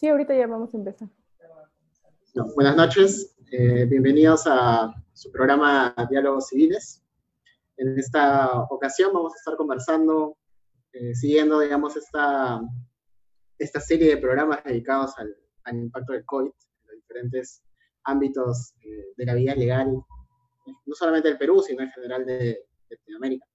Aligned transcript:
Sí, 0.00 0.08
ahorita 0.08 0.34
ya 0.34 0.46
vamos 0.46 0.72
a 0.72 0.78
empezar. 0.78 1.10
buenas 2.54 2.74
noches, 2.74 3.36
eh, 3.52 3.84
bienvenidos 3.84 4.44
a 4.46 4.94
su 5.12 5.30
programa 5.30 5.94
Diálogos 6.08 6.48
Civiles. 6.48 7.04
En 7.76 7.98
esta 7.98 8.62
ocasión 8.70 9.12
vamos 9.12 9.34
a 9.34 9.36
estar 9.36 9.56
conversando, 9.56 10.38
eh, 10.94 11.14
siguiendo, 11.14 11.60
digamos, 11.60 11.98
esta, 11.98 12.62
esta 13.58 13.78
serie 13.78 14.08
de 14.08 14.16
programas 14.16 14.64
dedicados 14.64 15.18
al, 15.18 15.36
al 15.64 15.76
impacto 15.76 16.14
del 16.14 16.24
COVID 16.24 16.46
en 16.48 16.86
los 16.86 16.96
diferentes 16.96 17.62
ámbitos 18.04 18.72
eh, 18.80 19.12
de 19.18 19.26
la 19.26 19.34
vida 19.34 19.54
legal, 19.54 20.02
no 20.86 20.94
solamente 20.94 21.28
del 21.28 21.36
Perú, 21.36 21.60
sino 21.60 21.82
en 21.82 21.90
general 21.90 22.24
de, 22.24 22.36
de 22.38 22.66
Latinoamérica. 22.88 23.46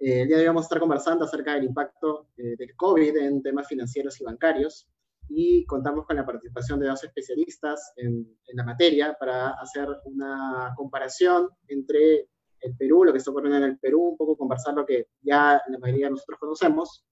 Eh, 0.00 0.22
el 0.22 0.26
día 0.26 0.38
de 0.38 0.42
hoy 0.42 0.48
vamos 0.48 0.64
a 0.64 0.66
estar 0.66 0.80
conversando 0.80 1.24
acerca 1.24 1.54
del 1.54 1.66
impacto 1.66 2.30
eh, 2.36 2.56
del 2.58 2.74
COVID 2.74 3.16
en 3.16 3.42
temas 3.44 3.68
financieros 3.68 4.20
y 4.20 4.24
bancarios 4.24 4.88
y 5.28 5.64
contamos 5.66 6.06
con 6.06 6.16
la 6.16 6.26
participación 6.26 6.80
de 6.80 6.88
dos 6.88 7.02
especialistas 7.04 7.92
en, 7.96 8.26
en, 8.46 8.56
la 8.56 8.64
materia 8.64 9.16
para 9.18 9.50
hacer 9.50 9.88
una 10.04 10.72
comparación 10.76 11.48
entre 11.68 12.28
el 12.60 12.76
Perú, 12.76 13.04
lo 13.04 13.12
que 13.12 13.18
está 13.18 13.30
ocurriendo 13.30 13.58
en 13.58 13.72
el 13.72 13.78
Perú, 13.78 14.10
un 14.10 14.16
poco 14.16 14.36
conversar 14.36 14.74
lo 14.74 14.86
que 14.86 15.08
ya 15.20 15.60
la 15.68 15.78
mayoría 15.78 16.06
de 16.06 16.12
nosotros 16.12 16.38
conocemos 16.38 17.04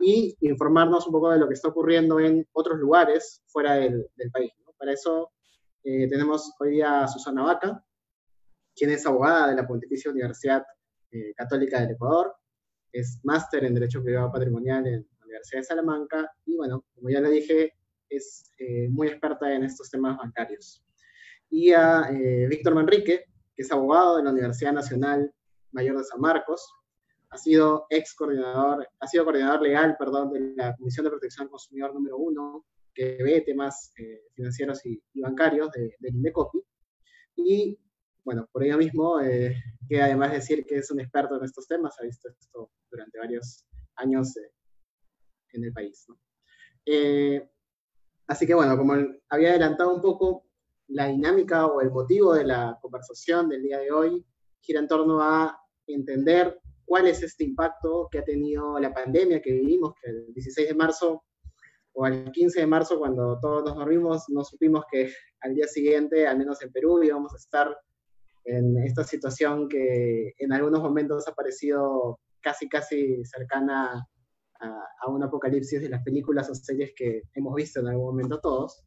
y 0.00 0.36
informarnos 0.40 1.06
un 1.06 1.12
poco 1.12 1.30
de 1.30 1.38
lo 1.38 1.48
que 1.48 1.54
está 1.54 1.68
ocurriendo 1.68 2.20
en 2.20 2.46
otros 2.52 2.78
lugares 2.78 3.42
fuera 3.46 3.74
del, 3.74 4.06
del 4.16 4.30
país. 4.30 4.52
¿no? 4.64 4.72
Para 4.78 4.92
eso 4.92 5.32
eh, 5.84 6.08
tenemos 6.08 6.52
hoy 6.60 6.70
día 6.70 7.02
a 7.02 7.08
Susana 7.08 7.42
Vaca, 7.42 7.84
quien 8.74 8.90
es 8.90 9.04
abogada 9.06 9.48
de 9.48 9.56
la 9.56 9.66
Pontificia 9.66 10.10
Universidad 10.10 10.64
eh, 11.10 11.34
Católica 11.34 11.80
del 11.80 11.92
Ecuador, 11.92 12.34
es 12.92 13.20
máster 13.24 13.64
en 13.64 13.74
Derecho 13.74 14.02
Privado 14.02 14.30
Patrimonial 14.30 14.86
en 14.86 15.08
Universidad 15.32 15.60
de 15.60 15.64
Salamanca 15.64 16.30
y 16.46 16.56
bueno, 16.56 16.84
como 16.94 17.10
ya 17.10 17.20
le 17.20 17.30
dije, 17.30 17.74
es 18.08 18.50
eh, 18.58 18.88
muy 18.90 19.08
experta 19.08 19.52
en 19.52 19.64
estos 19.64 19.90
temas 19.90 20.16
bancarios. 20.18 20.84
Y 21.50 21.72
a 21.72 22.08
eh, 22.10 22.46
Víctor 22.48 22.74
Manrique, 22.74 23.24
que 23.54 23.62
es 23.62 23.72
abogado 23.72 24.16
de 24.16 24.24
la 24.24 24.30
Universidad 24.30 24.72
Nacional 24.72 25.32
Mayor 25.72 25.98
de 25.98 26.04
San 26.04 26.20
Marcos, 26.20 26.66
ha 27.30 27.38
sido 27.38 27.86
ex 27.88 28.14
coordinador, 28.14 28.86
ha 29.00 29.06
sido 29.06 29.24
coordinador 29.24 29.62
legal, 29.62 29.96
perdón, 29.98 30.32
de 30.32 30.54
la 30.54 30.76
Comisión 30.76 31.04
de 31.04 31.10
Protección 31.10 31.46
al 31.46 31.50
Consumidor 31.50 31.94
número 31.94 32.18
uno, 32.18 32.66
que 32.94 33.18
ve 33.22 33.40
temas 33.40 33.92
eh, 33.98 34.20
financieros 34.34 34.84
y, 34.84 35.02
bancarios 35.14 35.70
de, 35.72 35.94
del 35.98 36.14
INDECOPI. 36.16 36.62
Y 37.36 37.78
bueno, 38.24 38.48
por 38.52 38.64
ello 38.64 38.76
mismo, 38.76 39.20
eh, 39.20 39.56
que 39.88 40.00
además 40.00 40.32
decir 40.32 40.64
que 40.64 40.76
es 40.76 40.90
un 40.90 41.00
experto 41.00 41.36
en 41.36 41.44
estos 41.44 41.66
temas, 41.66 41.98
ha 41.98 42.04
visto 42.04 42.28
esto 42.28 42.70
durante 42.90 43.18
varios 43.18 43.66
años 43.96 44.34
en 45.52 45.64
el 45.64 45.72
país. 45.72 46.04
¿no? 46.08 46.18
Eh, 46.86 47.48
así 48.26 48.46
que 48.46 48.54
bueno, 48.54 48.76
como 48.76 48.94
había 49.28 49.50
adelantado 49.50 49.94
un 49.94 50.00
poco, 50.00 50.46
la 50.88 51.06
dinámica 51.06 51.66
o 51.66 51.80
el 51.80 51.90
motivo 51.90 52.34
de 52.34 52.44
la 52.44 52.78
conversación 52.80 53.48
del 53.48 53.62
día 53.62 53.78
de 53.78 53.90
hoy 53.90 54.26
gira 54.60 54.80
en 54.80 54.88
torno 54.88 55.22
a 55.22 55.58
entender 55.86 56.60
cuál 56.84 57.06
es 57.06 57.22
este 57.22 57.44
impacto 57.44 58.08
que 58.10 58.18
ha 58.18 58.24
tenido 58.24 58.78
la 58.78 58.92
pandemia 58.92 59.40
que 59.40 59.52
vivimos, 59.52 59.94
que 60.00 60.10
el 60.10 60.34
16 60.34 60.68
de 60.68 60.74
marzo 60.74 61.24
o 61.94 62.04
al 62.04 62.30
15 62.32 62.60
de 62.60 62.66
marzo, 62.66 62.98
cuando 62.98 63.38
todos 63.40 63.64
nos 63.64 63.76
dormimos, 63.76 64.24
no 64.28 64.44
supimos 64.44 64.84
que 64.90 65.12
al 65.40 65.54
día 65.54 65.66
siguiente, 65.66 66.26
al 66.26 66.38
menos 66.38 66.62
en 66.62 66.72
Perú, 66.72 67.02
íbamos 67.02 67.32
a 67.34 67.36
estar 67.36 67.76
en 68.44 68.78
esta 68.78 69.04
situación 69.04 69.68
que 69.68 70.32
en 70.38 70.52
algunos 70.52 70.80
momentos 70.80 71.28
ha 71.28 71.34
parecido 71.34 72.18
casi, 72.40 72.68
casi 72.68 73.24
cercana 73.24 74.06
a, 74.62 74.84
a, 75.00 75.10
un 75.10 75.22
apocalipsis 75.22 75.80
de 75.80 75.88
las 75.88 76.02
películas 76.02 76.48
o 76.48 76.54
series 76.54 76.92
que 76.96 77.22
hemos 77.34 77.54
visto 77.54 77.80
en 77.80 77.88
algún 77.88 78.06
momento 78.06 78.40
todos. 78.40 78.84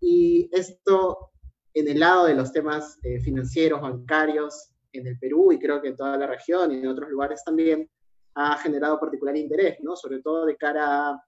Y 0.00 0.48
esto 0.52 1.30
en 1.74 1.88
el 1.88 2.00
lado 2.00 2.26
de 2.26 2.34
los 2.34 2.52
temas 2.52 2.98
eh, 3.02 3.20
financieros, 3.20 3.80
bancarios, 3.80 4.72
en 4.92 5.06
el 5.06 5.18
Perú 5.18 5.52
y 5.52 5.58
creo 5.58 5.80
que 5.80 5.88
en 5.88 5.96
toda 5.96 6.16
la 6.16 6.26
región 6.26 6.72
y 6.72 6.78
en 6.78 6.88
otros 6.88 7.10
lugares 7.10 7.42
también, 7.44 7.88
ha 8.34 8.56
generado 8.58 8.98
particular 9.00 9.36
interés, 9.36 9.78
¿no? 9.82 9.96
sobre 9.96 10.22
todo 10.22 10.46
de 10.46 10.56
cara 10.56 11.10
a, 11.10 11.22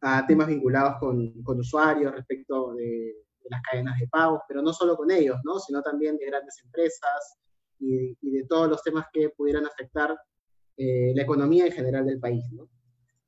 a 0.00 0.26
temas 0.26 0.46
vinculados 0.46 0.94
con, 0.98 1.42
con 1.42 1.58
usuarios 1.58 2.14
respecto 2.14 2.72
de, 2.74 2.84
de 2.84 3.50
las 3.50 3.60
cadenas 3.62 3.98
de 3.98 4.06
pagos, 4.08 4.40
pero 4.46 4.62
no 4.62 4.72
solo 4.72 4.96
con 4.96 5.10
ellos, 5.10 5.36
¿no? 5.44 5.58
sino 5.58 5.82
también 5.82 6.16
de 6.16 6.26
grandes 6.26 6.60
empresas 6.64 7.38
y, 7.78 8.16
y 8.20 8.30
de 8.30 8.44
todos 8.46 8.68
los 8.68 8.82
temas 8.82 9.06
que 9.12 9.30
pudieran 9.30 9.66
afectar 9.66 10.16
eh, 10.76 11.12
la 11.14 11.22
economía 11.22 11.66
en 11.66 11.72
general 11.72 12.06
del 12.06 12.20
país. 12.20 12.44
¿no? 12.52 12.68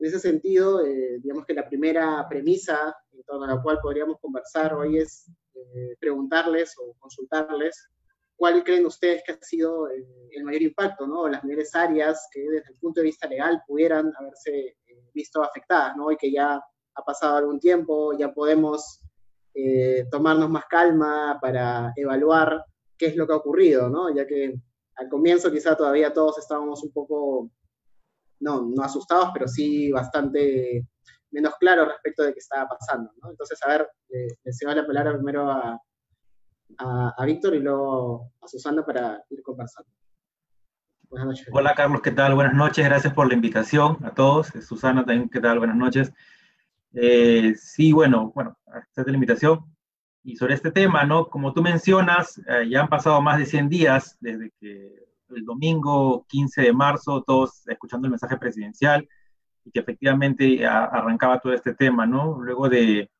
En 0.02 0.08
ese 0.08 0.19
sentido, 0.19 0.84
eh, 0.84 1.20
digamos 1.22 1.46
que 1.46 1.54
la 1.54 1.69
primera 1.69 2.26
premisa 2.28 2.93
en 3.12 3.22
torno 3.22 3.44
a 3.44 3.54
la 3.54 3.62
cual 3.62 3.78
podríamos 3.81 4.19
conversar 4.19 4.75
hoy 4.75 4.99
es 4.99 5.31
eh, 5.54 5.94
preguntarles 6.00 6.75
o 6.76 6.96
consultarles 6.99 7.88
cuál 8.34 8.64
creen 8.64 8.84
ustedes 8.84 9.22
que 9.25 9.31
ha 9.31 9.38
sido 9.40 9.88
el, 9.88 10.04
el 10.32 10.43
mayor 10.43 10.62
impacto, 10.62 11.06
¿no? 11.06 11.28
las 11.28 11.44
mayores 11.44 11.72
áreas 11.76 12.26
que 12.32 12.40
desde 12.40 12.72
el 12.72 12.78
punto 12.81 13.00
de 13.00 13.04
vista 13.04 13.28
legal 13.28 13.62
pudieran 13.64 14.12
haberse 14.19 14.76
visto 15.14 15.40
afectadas, 15.40 15.96
¿no? 15.96 16.10
y 16.10 16.16
que 16.16 16.32
ya 16.32 16.60
ha 16.94 17.05
pasado 17.05 17.37
algún 17.37 17.60
tiempo, 17.60 18.12
ya 18.19 18.32
podemos 18.32 19.02
eh, 19.55 20.08
tomarnos 20.10 20.50
más 20.50 20.64
calma 20.64 21.38
para 21.40 21.93
evaluar 21.94 22.64
qué 22.98 23.06
es 23.06 23.14
lo 23.16 23.25
que 23.25 23.34
ha 23.34 23.37
ocurrido, 23.37 23.88
¿no? 23.88 24.12
Ya 24.12 24.26
que 24.26 24.55
al 24.96 25.08
comienzo 25.08 25.52
quizá 25.52 25.76
todavía 25.76 26.12
todos 26.12 26.38
estábamos 26.38 26.82
un 26.82 26.90
poco, 26.90 27.50
no, 28.42 28.62
no 28.62 28.82
asustados, 28.82 29.30
pero 29.32 29.48
sí 29.48 29.90
bastante 29.92 30.86
menos 31.30 31.54
claros 31.58 31.88
respecto 31.88 32.24
de 32.24 32.32
qué 32.32 32.40
estaba 32.40 32.68
pasando, 32.68 33.10
¿no? 33.22 33.30
Entonces, 33.30 33.58
a 33.64 33.68
ver, 33.68 33.88
le, 34.08 34.28
le 34.42 34.52
cedo 34.52 34.74
la 34.74 34.86
palabra 34.86 35.14
primero 35.14 35.50
a, 35.50 35.80
a, 36.78 37.14
a 37.16 37.24
Víctor 37.24 37.54
y 37.54 37.60
luego 37.60 38.32
a 38.40 38.48
Susana 38.48 38.84
para 38.84 39.22
ir 39.30 39.42
conversando. 39.42 39.90
Buenas 41.08 41.28
noches. 41.28 41.48
Hola 41.52 41.74
Carlos, 41.74 42.00
¿qué 42.02 42.10
tal? 42.10 42.34
Buenas 42.34 42.54
noches, 42.54 42.84
gracias 42.84 43.12
por 43.12 43.28
la 43.28 43.34
invitación 43.34 43.98
a 44.04 44.12
todos. 44.14 44.48
Susana 44.66 45.04
también, 45.04 45.28
¿qué 45.28 45.40
tal? 45.40 45.58
Buenas 45.58 45.76
noches. 45.76 46.12
Eh, 46.94 47.54
sí, 47.56 47.92
bueno, 47.92 48.32
bueno, 48.34 48.58
es 48.96 49.06
la 49.06 49.12
invitación. 49.12 49.60
Y 50.24 50.36
sobre 50.36 50.54
este 50.54 50.70
tema, 50.70 51.04
¿no? 51.04 51.28
Como 51.28 51.52
tú 51.52 51.62
mencionas, 51.62 52.40
eh, 52.46 52.68
ya 52.70 52.82
han 52.82 52.88
pasado 52.88 53.20
más 53.20 53.38
de 53.38 53.46
100 53.46 53.68
días 53.68 54.16
desde 54.20 54.52
que 54.60 55.11
el 55.34 55.44
domingo 55.44 56.25
15 56.29 56.62
de 56.62 56.73
marzo, 56.73 57.23
todos 57.23 57.67
escuchando 57.69 58.06
el 58.06 58.11
mensaje 58.11 58.37
presidencial 58.37 59.08
y 59.64 59.70
que 59.70 59.81
efectivamente 59.81 60.67
a, 60.67 60.84
arrancaba 60.84 61.38
todo 61.38 61.52
este 61.52 61.75
tema, 61.75 62.06
¿no? 62.06 62.40
Luego 62.40 62.69
de, 62.69 63.11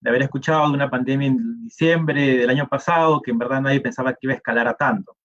de, 0.00 0.10
haber 0.10 0.22
escuchado 0.22 0.68
de 0.68 0.74
una 0.74 0.90
pandemia 0.90 1.28
en 1.28 1.64
diciembre 1.64 2.38
del 2.38 2.50
año 2.50 2.68
pasado, 2.68 3.20
que 3.20 3.30
en 3.30 3.38
verdad 3.38 3.62
nadie 3.62 3.80
pensaba 3.80 4.12
que 4.12 4.20
iba 4.22 4.32
a 4.32 4.36
escalar 4.36 4.68
a 4.68 4.74
tanto. 4.74 5.16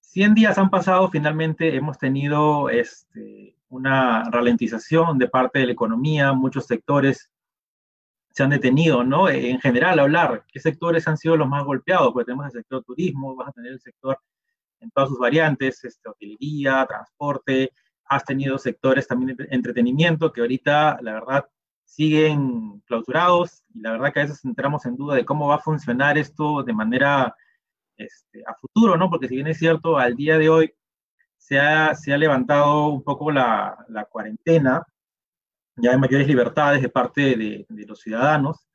100 0.00 0.34
días 0.34 0.56
han 0.56 0.70
pasado, 0.70 1.10
finalmente 1.10 1.76
hemos 1.76 1.98
tenido 1.98 2.70
este, 2.70 3.54
una 3.68 4.24
ralentización 4.30 5.18
de 5.18 5.28
parte 5.28 5.58
de 5.58 5.66
la 5.66 5.72
economía, 5.72 6.32
muchos 6.32 6.66
sectores 6.66 7.30
se 8.30 8.42
han 8.42 8.50
detenido, 8.50 9.02
¿no? 9.02 9.28
En 9.28 9.60
general, 9.60 9.98
hablar, 9.98 10.44
¿qué 10.48 10.60
sectores 10.60 11.08
han 11.08 11.16
sido 11.16 11.36
los 11.36 11.48
más 11.48 11.64
golpeados? 11.64 12.12
Pues 12.12 12.26
tenemos 12.26 12.46
el 12.46 12.52
sector 12.52 12.84
turismo, 12.84 13.34
vas 13.34 13.48
a 13.48 13.52
tener 13.52 13.72
el 13.72 13.80
sector 13.80 14.18
en 14.86 14.90
todas 14.92 15.10
sus 15.10 15.18
variantes, 15.18 15.84
este, 15.84 16.08
hotelería, 16.08 16.86
transporte, 16.86 17.72
has 18.08 18.24
tenido 18.24 18.56
sectores 18.58 19.06
también 19.06 19.36
de 19.36 19.48
entretenimiento 19.50 20.32
que 20.32 20.40
ahorita, 20.40 20.98
la 21.02 21.14
verdad, 21.14 21.48
siguen 21.84 22.80
clausurados 22.86 23.64
y 23.74 23.80
la 23.80 23.92
verdad 23.92 24.12
que 24.12 24.20
a 24.20 24.22
veces 24.24 24.44
entramos 24.44 24.86
en 24.86 24.96
duda 24.96 25.14
de 25.14 25.24
cómo 25.24 25.48
va 25.48 25.56
a 25.56 25.60
funcionar 25.60 26.18
esto 26.18 26.62
de 26.62 26.72
manera 26.72 27.34
este, 27.96 28.42
a 28.46 28.54
futuro, 28.54 28.96
¿no? 28.96 29.08
Porque 29.10 29.28
si 29.28 29.36
bien 29.36 29.46
es 29.46 29.58
cierto, 29.58 29.98
al 29.98 30.14
día 30.16 30.38
de 30.38 30.48
hoy 30.48 30.74
se 31.36 31.58
ha, 31.58 31.94
se 31.94 32.12
ha 32.12 32.18
levantado 32.18 32.88
un 32.88 33.02
poco 33.02 33.30
la, 33.30 33.76
la, 33.88 34.04
cuarentena, 34.04 34.84
ya 35.76 35.92
hay 35.92 35.98
mayores 35.98 36.26
libertades 36.26 36.82
de 36.82 36.88
parte 36.88 37.36
de, 37.36 37.66
de 37.68 37.86
los 37.86 38.00
ciudadanos, 38.00 38.66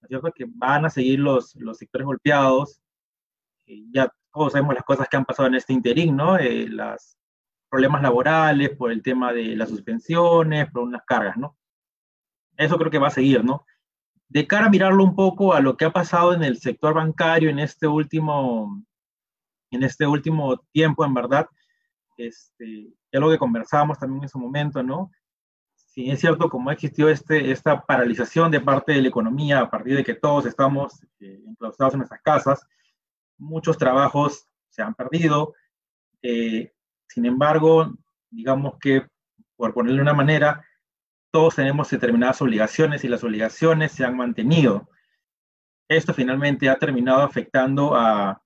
¿no 0.00 0.06
es 0.06 0.08
cierto? 0.08 0.32
Que 0.32 0.46
van 0.48 0.84
a 0.84 0.90
seguir 0.90 1.20
los, 1.20 1.54
los 1.56 1.78
sectores 1.78 2.06
golpeados, 2.06 2.80
eh, 3.66 3.84
ya 3.92 4.12
todos 4.34 4.52
sabemos 4.52 4.74
las 4.74 4.84
cosas 4.84 5.08
que 5.08 5.16
han 5.16 5.24
pasado 5.24 5.48
en 5.48 5.54
este 5.54 5.72
interín, 5.72 6.16
¿no? 6.16 6.36
Eh, 6.36 6.66
los 6.66 7.16
problemas 7.70 8.02
laborales 8.02 8.70
por 8.70 8.90
el 8.90 9.00
tema 9.00 9.32
de 9.32 9.54
las 9.54 9.68
suspensiones, 9.68 10.70
por 10.72 10.82
unas 10.82 11.04
cargas, 11.06 11.36
¿no? 11.36 11.56
Eso 12.56 12.76
creo 12.76 12.90
que 12.90 12.98
va 12.98 13.08
a 13.08 13.12
seguir, 13.12 13.44
¿no? 13.44 13.64
De 14.28 14.46
cara 14.46 14.66
a 14.66 14.70
mirarlo 14.70 15.04
un 15.04 15.14
poco 15.14 15.54
a 15.54 15.60
lo 15.60 15.76
que 15.76 15.84
ha 15.84 15.92
pasado 15.92 16.34
en 16.34 16.42
el 16.42 16.58
sector 16.58 16.94
bancario 16.94 17.48
en 17.48 17.60
este 17.60 17.86
último, 17.86 18.84
en 19.70 19.84
este 19.84 20.04
último 20.06 20.58
tiempo, 20.72 21.04
en 21.04 21.14
verdad, 21.14 21.46
este, 22.16 22.92
ya 23.12 23.20
lo 23.20 23.30
que 23.30 23.38
conversábamos 23.38 23.98
también 23.98 24.24
en 24.24 24.28
su 24.28 24.38
momento, 24.38 24.82
¿no? 24.82 25.12
Si 25.74 26.10
es 26.10 26.18
cierto, 26.18 26.48
como 26.48 26.70
ha 26.70 26.72
existido 26.72 27.08
este, 27.08 27.52
esta 27.52 27.82
paralización 27.82 28.50
de 28.50 28.60
parte 28.60 28.92
de 28.92 29.02
la 29.02 29.08
economía 29.08 29.60
a 29.60 29.70
partir 29.70 29.96
de 29.96 30.02
que 30.02 30.14
todos 30.14 30.44
estamos 30.46 31.00
eh, 31.20 31.40
enclaustrados 31.46 31.94
en 31.94 31.98
nuestras 31.98 32.22
casas, 32.22 32.66
muchos 33.38 33.78
trabajos 33.78 34.46
se 34.68 34.82
han 34.82 34.94
perdido. 34.94 35.54
Eh, 36.22 36.72
sin 37.08 37.26
embargo, 37.26 37.94
digamos 38.30 38.74
que, 38.80 39.06
por 39.56 39.72
ponerle 39.72 40.02
una 40.02 40.14
manera, 40.14 40.64
todos 41.30 41.56
tenemos 41.56 41.90
determinadas 41.90 42.40
obligaciones 42.42 43.04
y 43.04 43.08
las 43.08 43.24
obligaciones 43.24 43.92
se 43.92 44.04
han 44.04 44.16
mantenido. 44.16 44.88
Esto 45.88 46.14
finalmente 46.14 46.68
ha 46.68 46.78
terminado 46.78 47.22
afectando 47.22 47.94
a, 47.94 48.40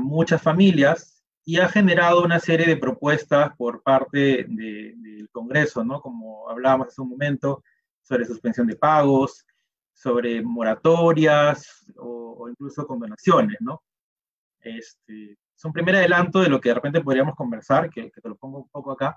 muchas 0.00 0.42
familias 0.42 1.24
y 1.46 1.58
ha 1.58 1.68
generado 1.68 2.22
una 2.22 2.38
serie 2.38 2.66
de 2.66 2.76
propuestas 2.76 3.56
por 3.56 3.82
parte 3.82 4.44
del 4.46 5.28
Congreso, 5.32 5.82
¿no? 5.82 6.00
Como 6.02 6.48
hablábamos 6.50 6.88
hace 6.88 7.00
un 7.00 7.08
momento, 7.08 7.64
sobre 8.02 8.26
suspensión 8.26 8.66
de 8.66 8.76
pagos, 8.76 9.46
sobre 9.94 10.42
moratorias 10.42 11.86
o, 11.96 12.48
incluso 12.48 12.86
condonaciones, 12.86 13.56
¿no? 13.60 13.82
Este, 14.60 15.32
es 15.32 15.64
un 15.64 15.72
primer 15.72 15.96
adelanto 15.96 16.40
de 16.40 16.48
lo 16.48 16.60
que 16.60 16.68
de 16.68 16.76
repente 16.76 17.00
podríamos 17.00 17.34
conversar, 17.34 17.90
que, 17.90 18.10
te 18.10 18.28
lo 18.28 18.36
pongo 18.36 18.58
un 18.58 18.68
poco 18.68 18.92
acá, 18.92 19.16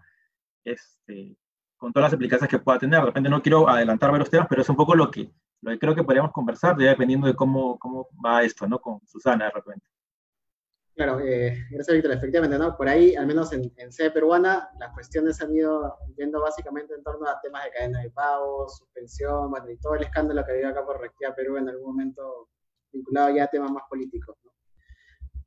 este, 0.64 1.38
con 1.78 1.92
todas 1.94 2.08
las 2.08 2.14
implicancias 2.14 2.50
que 2.50 2.60
pueda 2.60 2.80
tener. 2.80 3.00
De 3.00 3.06
repente 3.06 3.30
no 3.30 3.42
quiero 3.42 3.70
adelantar 3.70 4.12
varios 4.12 4.30
temas, 4.30 4.48
pero 4.50 4.62
es 4.62 4.70
un 4.70 4.76
poco 4.76 4.96
lo 4.96 5.10
que, 5.12 5.32
lo 5.62 5.78
creo 5.78 5.96
que 5.96 6.04
podríamos 6.04 6.32
conversar, 6.32 6.76
dependiendo 6.76 7.28
de 7.28 7.36
cómo, 7.36 7.78
cómo 7.78 8.08
va 8.24 8.44
esto, 8.44 8.68
¿no? 8.68 8.80
Con 8.80 9.00
Susana 9.08 9.46
de 9.46 9.52
repente. 9.52 9.86
Claro, 10.94 11.20
eh, 11.22 11.66
gracias 11.72 11.96
Víctor, 11.96 12.12
efectivamente, 12.12 12.58
¿no? 12.58 12.76
Por 12.76 12.88
ahí, 12.90 13.16
al 13.16 13.26
menos 13.26 13.54
en, 13.54 13.72
en 13.78 13.92
sede 13.92 14.12
peruana, 14.12 14.70
las 14.78 14.94
cuestiones 14.94 15.42
han 15.42 15.56
ido 15.56 15.98
yendo 16.18 16.42
básicamente 16.42 16.94
en 16.94 17.02
torno 17.02 17.28
a 17.28 17.40
temas 17.40 17.64
de 17.64 17.72
cadena 17.72 18.02
de 18.02 18.12
pagos, 18.12 18.78
suspensión, 18.78 19.50
bueno, 19.50 19.70
y 19.70 19.78
todo 19.78 19.96
el 19.96 20.04
escándalo 20.04 20.46
que 20.46 20.52
había 20.52 20.70
acá 20.70 20.86
por 20.86 21.00
Reactiva 21.00 21.34
Perú 21.34 21.58
en 21.58 21.70
algún 21.70 21.92
momento 21.96 22.50
vinculado 22.92 23.34
ya 23.34 23.46
a 23.46 23.48
temas 23.48 23.72
más 23.72 23.84
políticos. 23.90 24.36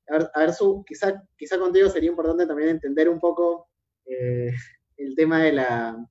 A 0.08 0.38
ver, 0.40 0.52
su, 0.52 0.84
quizá, 0.86 1.22
quizá 1.36 1.58
contigo 1.58 1.88
sería 1.88 2.10
importante 2.10 2.46
también 2.46 2.70
entender 2.70 3.08
un 3.08 3.18
poco 3.18 3.68
eh, 4.04 4.52
el 4.96 5.14
tema 5.14 5.42
de 5.42 5.52
la, 5.52 6.08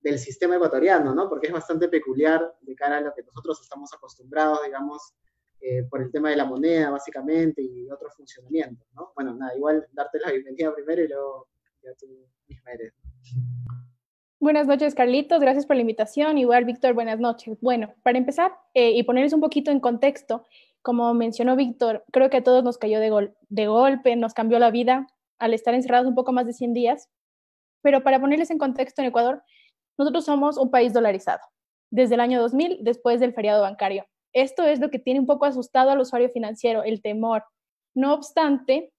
del 0.00 0.18
sistema 0.18 0.56
ecuatoriano, 0.56 1.14
¿no? 1.14 1.28
Porque 1.28 1.48
es 1.48 1.52
bastante 1.52 1.88
peculiar 1.88 2.54
de 2.60 2.74
cara 2.74 2.98
a 2.98 3.00
lo 3.00 3.14
que 3.14 3.22
nosotros 3.22 3.60
estamos 3.60 3.92
acostumbrados, 3.92 4.60
digamos, 4.64 5.14
eh, 5.60 5.84
por 5.90 6.02
el 6.02 6.10
tema 6.10 6.30
de 6.30 6.36
la 6.36 6.44
moneda, 6.44 6.90
básicamente, 6.90 7.62
y 7.62 7.90
otros 7.90 8.14
funcionamientos, 8.16 8.86
¿no? 8.94 9.12
Bueno, 9.14 9.34
nada, 9.34 9.56
igual 9.56 9.86
darte 9.92 10.18
la 10.20 10.30
bienvenida 10.30 10.74
primero 10.74 11.02
y 11.02 11.08
luego 11.08 11.48
ya 11.82 11.94
tú 11.94 12.06
misma 12.46 12.72
eres. 12.72 12.92
Buenas 14.40 14.68
noches, 14.68 14.94
Carlitos. 14.94 15.40
Gracias 15.40 15.66
por 15.66 15.74
la 15.74 15.82
invitación. 15.82 16.38
Igual, 16.38 16.64
Víctor, 16.64 16.94
buenas 16.94 17.18
noches. 17.18 17.58
Bueno, 17.60 17.92
para 18.04 18.18
empezar 18.18 18.52
eh, 18.72 18.92
y 18.92 19.02
ponerles 19.02 19.32
un 19.32 19.40
poquito 19.40 19.72
en 19.72 19.80
contexto, 19.80 20.46
como 20.88 21.12
mencionó 21.12 21.54
Víctor, 21.54 22.02
creo 22.12 22.30
que 22.30 22.38
a 22.38 22.42
todos 22.42 22.64
nos 22.64 22.78
cayó 22.78 22.98
de, 22.98 23.66
golpe, 23.66 24.16
nos 24.16 24.32
cambió 24.32 24.58
la 24.58 24.70
vida 24.70 25.06
al 25.38 25.52
estar 25.52 25.74
encerrados 25.74 26.06
un 26.06 26.14
poco 26.14 26.32
más 26.32 26.46
de 26.46 26.54
100 26.54 26.72
días. 26.72 27.10
Pero 27.82 28.02
para 28.02 28.18
ponerles 28.18 28.50
en 28.50 28.56
contexto, 28.56 29.02
en 29.02 29.08
Ecuador, 29.08 29.42
nosotros 29.98 30.24
somos 30.24 30.56
un 30.56 30.70
país 30.70 30.94
dolarizado. 30.94 31.40
Desde 31.90 32.14
el 32.14 32.22
año 32.22 32.40
2000, 32.40 32.84
después 32.84 33.20
del 33.20 33.34
feriado 33.34 33.60
bancario. 33.60 34.06
Esto 34.32 34.62
es 34.62 34.80
lo 34.80 34.88
que 34.88 34.98
tiene 34.98 35.20
un 35.20 35.26
poco 35.26 35.44
asustado 35.44 35.90
al 35.90 36.00
usuario 36.00 36.30
financiero, 36.30 36.82
el 36.82 37.02
temor. 37.02 37.44
No 37.94 38.14
obstante, 38.14 38.90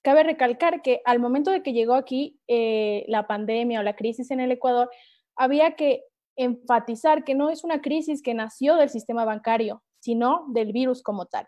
cabe 0.00 0.22
recalcar 0.22 0.80
que 0.80 1.02
al 1.04 1.18
momento 1.18 1.50
de 1.50 1.62
que 1.62 1.74
llegó 1.74 1.96
aquí 1.96 2.40
eh, 2.48 3.04
la 3.08 3.26
pandemia 3.26 3.80
o 3.80 3.82
la 3.82 3.94
crisis 3.94 4.30
en 4.30 4.40
el 4.40 4.52
Ecuador, 4.52 4.88
había 5.36 5.76
que 5.76 6.02
enfatizar 6.36 7.24
que 7.24 7.34
no 7.34 7.50
es 7.50 7.62
una 7.62 7.82
crisis 7.82 8.22
que 8.22 8.32
nació 8.32 8.76
del 8.76 8.88
sistema 8.88 9.26
bancario, 9.26 9.82
sino 10.00 10.44
del 10.48 10.72
virus 10.72 11.02
como 11.02 11.26
tal. 11.26 11.46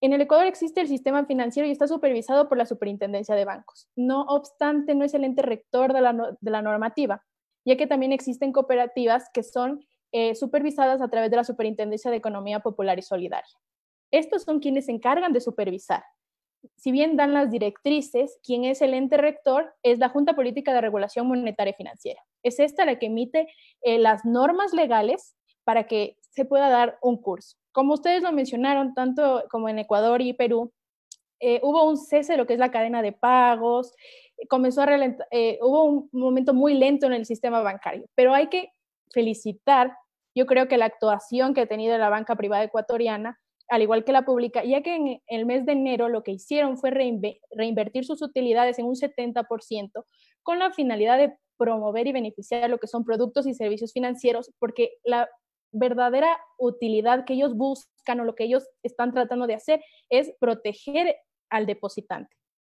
En 0.00 0.12
el 0.12 0.20
Ecuador 0.20 0.46
existe 0.46 0.80
el 0.80 0.88
sistema 0.88 1.24
financiero 1.24 1.66
y 1.66 1.72
está 1.72 1.88
supervisado 1.88 2.48
por 2.48 2.58
la 2.58 2.66
Superintendencia 2.66 3.34
de 3.34 3.44
Bancos. 3.44 3.88
No 3.96 4.22
obstante, 4.22 4.94
no 4.94 5.04
es 5.04 5.14
el 5.14 5.24
ente 5.24 5.42
rector 5.42 5.92
de 5.92 6.00
la, 6.00 6.62
normativa, 6.62 7.24
ya 7.64 7.76
que 7.76 7.86
también 7.86 8.12
existen 8.12 8.52
cooperativas 8.52 9.30
que 9.32 9.42
son 9.42 9.84
eh, 10.12 10.34
supervisadas 10.34 11.00
a 11.00 11.08
través 11.08 11.30
de 11.30 11.36
la 11.36 11.44
Superintendencia 11.44 12.10
de 12.10 12.18
Economía 12.18 12.60
Popular 12.60 12.98
y 12.98 13.02
Solidaria. 13.02 13.58
Estos 14.10 14.42
son 14.42 14.60
quienes 14.60 14.86
se 14.86 14.92
encargan 14.92 15.32
de 15.32 15.40
supervisar. 15.40 16.04
Si 16.76 16.92
bien 16.92 17.16
dan 17.16 17.32
las 17.32 17.50
directrices, 17.50 18.38
quien 18.44 18.64
es 18.64 18.82
el 18.82 18.92
ente 18.92 19.16
rector 19.16 19.74
es 19.82 19.98
la 19.98 20.08
Junta 20.08 20.34
Política 20.34 20.74
de 20.74 20.80
Regulación 20.80 21.26
Monetaria 21.26 21.72
y 21.72 21.76
Financiera. 21.76 22.22
Es 22.42 22.60
esta 22.60 22.84
la 22.84 22.98
que 22.98 23.06
emite 23.06 23.48
eh, 23.82 23.98
las 23.98 24.24
normas 24.24 24.72
legales 24.72 25.36
para 25.64 25.86
que 25.86 26.16
se 26.36 26.44
pueda 26.44 26.68
dar 26.68 26.98
un 27.00 27.16
curso. 27.16 27.56
Como 27.72 27.94
ustedes 27.94 28.22
lo 28.22 28.30
mencionaron, 28.30 28.94
tanto 28.94 29.44
como 29.50 29.70
en 29.70 29.78
Ecuador 29.78 30.20
y 30.20 30.34
Perú, 30.34 30.70
eh, 31.40 31.60
hubo 31.62 31.88
un 31.88 31.96
cese 31.96 32.32
de 32.32 32.36
lo 32.36 32.46
que 32.46 32.52
es 32.52 32.58
la 32.58 32.70
cadena 32.70 33.00
de 33.00 33.12
pagos, 33.12 33.94
comenzó 34.48 34.82
a 34.82 34.86
hubo 35.62 35.84
un 35.84 36.08
momento 36.12 36.52
muy 36.52 36.74
lento 36.74 37.06
en 37.06 37.14
el 37.14 37.24
sistema 37.24 37.60
bancario, 37.60 38.04
pero 38.14 38.34
hay 38.34 38.48
que 38.48 38.70
felicitar, 39.12 39.96
yo 40.34 40.44
creo 40.44 40.68
que 40.68 40.76
la 40.76 40.84
actuación 40.84 41.54
que 41.54 41.62
ha 41.62 41.66
tenido 41.66 41.96
la 41.96 42.10
banca 42.10 42.36
privada 42.36 42.64
ecuatoriana, 42.64 43.38
al 43.68 43.82
igual 43.82 44.04
que 44.04 44.12
la 44.12 44.26
pública, 44.26 44.62
ya 44.62 44.82
que 44.82 44.94
en 44.94 45.22
el 45.26 45.46
mes 45.46 45.64
de 45.64 45.72
enero 45.72 46.08
lo 46.08 46.22
que 46.22 46.32
hicieron 46.32 46.76
fue 46.76 46.90
reinvertir 46.90 48.04
sus 48.04 48.20
utilidades 48.22 48.78
en 48.78 48.86
un 48.86 48.94
70% 48.94 50.04
con 50.42 50.58
la 50.58 50.70
finalidad 50.70 51.18
de 51.18 51.34
promover 51.56 52.06
y 52.06 52.12
beneficiar 52.12 52.68
lo 52.68 52.78
que 52.78 52.86
son 52.86 53.04
productos 53.04 53.46
y 53.46 53.54
servicios 53.54 53.92
financieros, 53.92 54.52
porque 54.58 54.98
la 55.02 55.28
verdadera 55.78 56.38
utilidad 56.58 57.24
que 57.24 57.34
ellos 57.34 57.56
buscan 57.56 58.20
o 58.20 58.24
lo 58.24 58.34
que 58.34 58.44
ellos 58.44 58.68
están 58.82 59.12
tratando 59.12 59.46
de 59.46 59.54
hacer 59.54 59.82
es 60.08 60.32
proteger 60.38 61.16
al 61.50 61.66
depositante. 61.66 62.34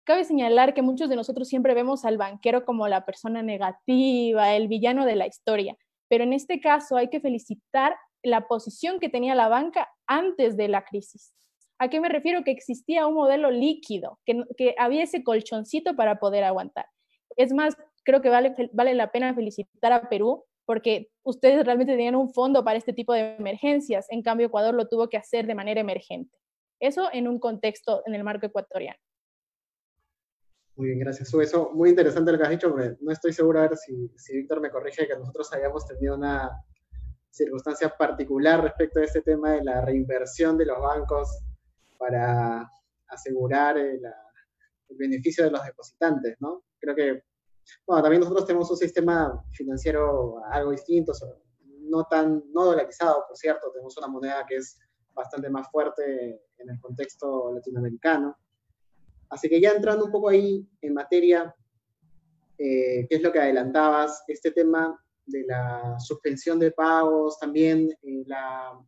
Cabe 0.04 0.24
señalar 0.24 0.72
que 0.72 0.82
muchos 0.82 1.08
de 1.08 1.16
nosotros 1.16 1.48
siempre 1.48 1.74
vemos 1.74 2.04
al 2.04 2.16
banquero 2.16 2.64
como 2.64 2.86
la 2.86 3.04
persona 3.04 3.42
negativa, 3.42 4.54
el 4.54 4.68
villano 4.68 5.04
de 5.04 5.16
la 5.16 5.26
historia, 5.26 5.76
pero 6.08 6.24
en 6.24 6.32
este 6.32 6.60
caso 6.60 6.96
hay 6.96 7.08
que 7.08 7.20
felicitar 7.20 7.96
la 8.22 8.46
posición 8.48 9.00
que 9.00 9.08
tenía 9.08 9.34
la 9.34 9.48
banca 9.48 9.88
antes 10.06 10.56
de 10.56 10.68
la 10.68 10.84
crisis. 10.84 11.32
¿A 11.78 11.88
qué 11.88 12.00
me 12.00 12.08
refiero? 12.08 12.42
Que 12.42 12.50
existía 12.50 13.06
un 13.06 13.14
modelo 13.14 13.50
líquido, 13.50 14.18
que, 14.24 14.74
había 14.78 15.02
ese 15.02 15.22
colchoncito 15.22 15.94
para 15.94 16.18
poder 16.18 16.44
aguantar. 16.44 16.86
Es 17.36 17.52
más, 17.52 17.76
creo 18.04 18.22
que 18.22 18.30
vale, 18.30 18.94
la 18.94 19.12
pena 19.12 19.34
felicitar 19.34 19.92
a 19.92 20.08
Perú 20.08 20.44
porque 20.66 21.10
ustedes 21.22 21.64
realmente 21.64 21.92
tenían 21.92 22.16
un 22.16 22.32
fondo 22.32 22.64
para 22.64 22.76
este 22.76 22.92
tipo 22.92 23.14
de 23.14 23.36
emergencias. 23.36 24.06
En 24.10 24.22
cambio, 24.22 24.48
Ecuador 24.48 24.74
lo 24.74 24.88
tuvo 24.88 25.08
que 25.08 25.16
hacer 25.16 25.46
de 25.46 25.54
manera 25.54 25.80
emergente. 25.80 26.36
Eso 26.80 27.08
en 27.12 27.28
un 27.28 27.38
contexto 27.38 28.02
en 28.04 28.14
el 28.14 28.24
marco 28.24 28.46
ecuatoriano. 28.46 28.98
Muy 30.74 30.88
bien, 30.88 30.98
gracias. 30.98 31.32
Eso, 31.32 31.70
muy 31.72 31.90
interesante 31.90 32.32
lo 32.32 32.38
que 32.38 32.44
has 32.44 32.50
dicho, 32.50 32.70
porque 32.70 32.96
no 33.00 33.10
estoy 33.10 33.32
seguro 33.32 33.60
a 33.60 33.68
ver 33.68 33.76
si, 33.78 34.10
si 34.16 34.36
Víctor 34.36 34.60
me 34.60 34.70
corrige 34.70 35.06
que 35.06 35.16
nosotros 35.16 35.50
hayamos 35.54 35.86
tenido 35.86 36.16
una 36.16 36.50
circunstancia 37.30 37.88
particular 37.88 38.62
respecto 38.62 39.00
a 39.00 39.04
este 39.04 39.22
tema 39.22 39.52
de 39.52 39.64
la 39.64 39.80
reinversión 39.80 40.58
de 40.58 40.66
los 40.66 40.78
bancos 40.78 41.38
para 41.98 42.70
asegurar 43.08 43.78
el, 43.78 44.00
el 44.88 44.96
beneficio 44.96 45.44
de 45.44 45.50
los 45.50 45.64
depositantes, 45.64 46.36
¿no? 46.40 46.64
Creo 46.78 46.94
que, 46.94 47.22
bueno, 47.86 48.02
también 48.02 48.20
nosotros 48.20 48.46
tenemos 48.46 48.70
un 48.70 48.76
sistema 48.76 49.44
financiero 49.52 50.42
algo 50.50 50.70
distinto, 50.70 51.12
no 51.80 52.04
tan, 52.04 52.42
no 52.52 52.64
dolarizado, 52.64 53.24
por 53.26 53.36
cierto, 53.36 53.70
tenemos 53.72 53.96
una 53.96 54.08
moneda 54.08 54.44
que 54.46 54.56
es 54.56 54.78
bastante 55.12 55.48
más 55.48 55.70
fuerte 55.70 56.42
en 56.58 56.70
el 56.70 56.80
contexto 56.80 57.52
latinoamericano. 57.52 58.36
Así 59.28 59.48
que 59.48 59.60
ya 59.60 59.72
entrando 59.72 60.04
un 60.04 60.12
poco 60.12 60.28
ahí 60.28 60.68
en 60.80 60.94
materia, 60.94 61.54
eh, 62.58 63.06
¿qué 63.08 63.16
es 63.16 63.22
lo 63.22 63.32
que 63.32 63.40
adelantabas? 63.40 64.24
Este 64.28 64.50
tema 64.50 64.98
de 65.26 65.44
la 65.44 65.98
suspensión 65.98 66.58
de 66.58 66.70
pagos, 66.70 67.38
también 67.38 67.90
eh, 68.02 68.24
la, 68.26 68.78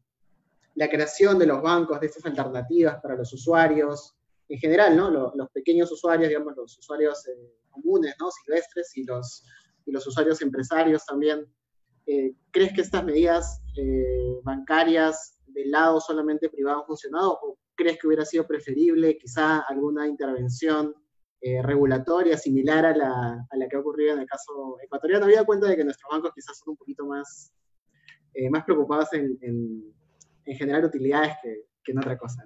creación 0.88 1.38
de 1.38 1.46
los 1.46 1.60
bancos, 1.60 1.98
de 2.00 2.06
estas 2.06 2.24
alternativas 2.24 3.00
para 3.02 3.16
los 3.16 3.32
usuarios, 3.32 4.16
en 4.48 4.58
general, 4.58 4.96
¿no? 4.96 5.10
Los, 5.10 5.50
pequeños 5.50 5.90
usuarios, 5.92 6.28
digamos, 6.28 6.56
los 6.56 6.78
usuarios 6.78 7.26
eh, 7.28 7.54
comunes, 7.70 8.14
¿no? 8.18 8.30
Silvestres 8.30 8.96
y 8.96 9.04
los, 9.04 9.44
y 9.84 9.92
los 9.92 10.06
usuarios 10.06 10.40
empresarios 10.42 11.04
también. 11.06 11.46
¿Crees 12.52 12.72
que 12.72 12.80
estas 12.80 13.04
medidas 13.04 13.60
bancarias 14.42 15.38
del 15.48 15.70
lado 15.70 16.00
solamente 16.00 16.48
privado 16.48 16.80
han 16.80 16.86
funcionado 16.86 17.38
o 17.42 17.58
crees 17.74 17.98
que 17.98 18.06
hubiera 18.08 18.24
sido 18.24 18.46
preferible 18.46 19.16
quizá 19.16 19.60
alguna 19.60 20.06
intervención 20.06 20.94
eh, 21.40 21.62
regulatoria 21.62 22.36
similar 22.36 22.84
a 22.84 22.96
la, 22.96 23.46
a 23.48 23.56
la, 23.56 23.68
que 23.68 23.76
ha 23.76 23.80
ocurrido 23.80 24.14
en 24.14 24.20
el 24.20 24.26
caso 24.26 24.76
ecuatoriano? 24.82 25.24
Había 25.24 25.44
cuenta 25.44 25.68
de 25.68 25.76
que 25.76 25.84
nuestros 25.84 26.10
bancos 26.10 26.32
quizás 26.34 26.58
son 26.58 26.72
un 26.72 26.76
poquito 26.76 27.06
más, 27.06 27.52
eh, 28.34 28.50
más 28.50 28.64
preocupados 28.64 29.12
en, 29.12 29.38
en, 29.40 29.94
generar 30.56 30.84
utilidades 30.84 31.34
que, 31.42 31.66
que, 31.84 31.92
en 31.92 31.98
otra 31.98 32.18
cosa. 32.18 32.44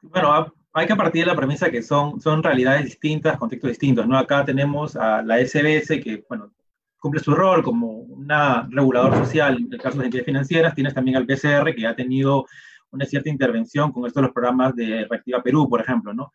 Bueno, 0.00 0.52
hay 0.78 0.86
que 0.86 0.94
partir 0.94 1.24
de 1.24 1.30
la 1.30 1.36
premisa 1.36 1.70
que 1.70 1.82
son, 1.82 2.20
son 2.20 2.42
realidades 2.42 2.84
distintas, 2.84 3.38
contextos 3.38 3.70
distintos, 3.70 4.06
¿no? 4.06 4.18
Acá 4.18 4.44
tenemos 4.44 4.94
a 4.94 5.22
la 5.22 5.38
SBS 5.38 6.02
que, 6.02 6.22
bueno, 6.28 6.52
cumple 6.98 7.22
su 7.22 7.34
rol 7.34 7.62
como 7.62 7.92
un 7.92 8.28
regulador 8.68 9.14
social 9.14 9.56
en 9.56 9.72
el 9.72 9.80
caso 9.80 9.98
de 9.98 10.04
entidades 10.04 10.26
financieras, 10.26 10.74
tienes 10.74 10.92
también 10.92 11.16
al 11.16 11.24
PCR 11.24 11.74
que 11.74 11.86
ha 11.86 11.96
tenido 11.96 12.44
una 12.90 13.06
cierta 13.06 13.30
intervención 13.30 13.90
con 13.90 14.06
estos 14.06 14.22
los 14.22 14.32
programas 14.32 14.76
de 14.76 15.06
Reactiva 15.08 15.42
Perú, 15.42 15.66
por 15.66 15.80
ejemplo, 15.80 16.12
¿no? 16.12 16.30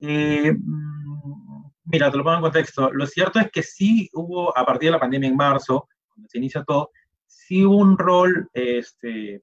Eh, 0.00 0.52
mm, 0.52 1.70
mira, 1.84 2.10
te 2.10 2.16
lo 2.16 2.24
pongo 2.24 2.38
en 2.38 2.42
contexto. 2.42 2.90
Lo 2.92 3.06
cierto 3.06 3.38
es 3.38 3.52
que 3.52 3.62
sí 3.62 4.10
hubo, 4.14 4.56
a 4.58 4.66
partir 4.66 4.88
de 4.88 4.92
la 4.92 5.00
pandemia 5.00 5.28
en 5.28 5.36
marzo, 5.36 5.88
cuando 6.08 6.28
se 6.28 6.38
inicia 6.38 6.64
todo, 6.64 6.90
sí 7.24 7.64
hubo 7.64 7.76
un 7.76 7.96
rol 7.96 8.50
este, 8.52 9.42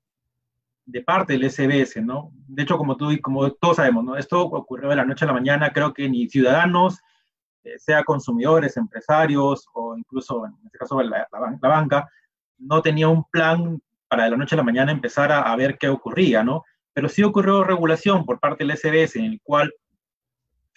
de 0.88 1.01
parte 1.01 1.34
del 1.34 1.51
SBS, 1.51 2.01
¿no? 2.01 2.32
De 2.48 2.63
hecho, 2.63 2.77
como, 2.77 2.96
tú, 2.96 3.12
como 3.22 3.51
todos 3.51 3.75
sabemos, 3.75 4.06
¿no? 4.06 4.15
Esto 4.15 4.41
ocurrió 4.41 4.89
de 4.89 4.96
la 4.96 5.03
noche 5.06 5.25
a 5.25 5.27
la 5.27 5.34
mañana, 5.34 5.72
creo 5.74 5.94
que 5.94 6.10
ni 6.10 6.29
ciudadanos, 6.29 7.00
eh, 7.63 7.77
sea 7.77 8.03
consumidores, 8.03 8.77
empresarios 8.77 9.67
o 9.74 9.98
incluso, 9.98 10.46
en 10.46 10.53
este 10.65 10.77
caso, 10.77 11.01
la, 11.03 11.27
la, 11.29 11.70
banca, 11.70 12.10
no 12.58 12.82
tenía 12.82 13.10
un 13.10 13.25
plan 13.25 13.82
para 14.08 14.24
de 14.24 14.32
la 14.32 14.38
noche 14.38 14.56
a 14.56 14.58
la 14.58 14.63
mañana 14.63 14.94
empezar 14.94 15.29
a, 15.29 15.41
a, 15.41 15.56
ver 15.58 15.77
qué 15.77 15.89
ocurría, 15.89 16.41
¿no? 16.41 16.63
Pero 16.94 17.10
sí 17.10 17.22
ocurrió 17.22 17.65
regulación 17.65 18.25
por 18.25 18.39
parte 18.39 18.63
del 18.63 18.77
SBS 18.77 19.17
en 19.17 19.25
el 19.25 19.41
cual 19.44 19.74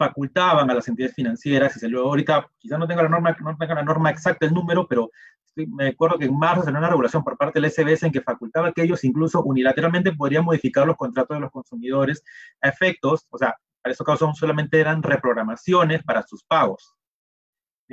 facultaban 0.00 0.70
a 0.70 0.74
las 0.74 0.88
entidades 0.88 1.14
financieras, 1.14 1.76
y 1.76 1.78
se 1.78 1.88
luego 1.88 2.08
ahorita, 2.08 2.50
quizás 2.58 2.78
no 2.78 2.88
tenga 2.88 3.02
la 3.02 3.10
norma, 3.10 3.36
no 3.38 3.54
tenga 3.58 3.74
la 3.74 3.82
norma 3.82 4.08
exacta 4.08 4.46
el 4.46 4.54
número, 4.54 4.88
pero 4.88 5.10
me 5.54 5.88
acuerdo 5.88 6.16
que 6.18 6.24
en 6.24 6.38
marzo 6.38 6.62
salió 6.62 6.78
una 6.78 6.88
regulación 6.88 7.22
por 7.22 7.36
parte 7.36 7.60
del 7.60 7.70
SBS 7.70 8.06
en 8.06 8.12
que 8.12 8.22
facultaba 8.22 8.72
que 8.72 8.82
ellos 8.82 9.04
incluso 9.04 9.42
unilateralmente 9.42 10.12
podrían 10.12 10.46
modificar 10.46 10.86
los 10.86 10.96
contratos 10.96 11.36
de 11.36 11.42
los 11.42 11.50
consumidores 11.50 12.24
a 12.62 12.70
efectos, 12.70 13.26
o 13.28 13.36
sea, 13.36 13.54
para 13.82 13.92
esos 13.92 14.06
casos 14.06 14.38
solamente 14.38 14.80
eran 14.80 15.02
reprogramaciones 15.02 16.02
para 16.02 16.22
sus 16.22 16.44
pagos. 16.44 16.94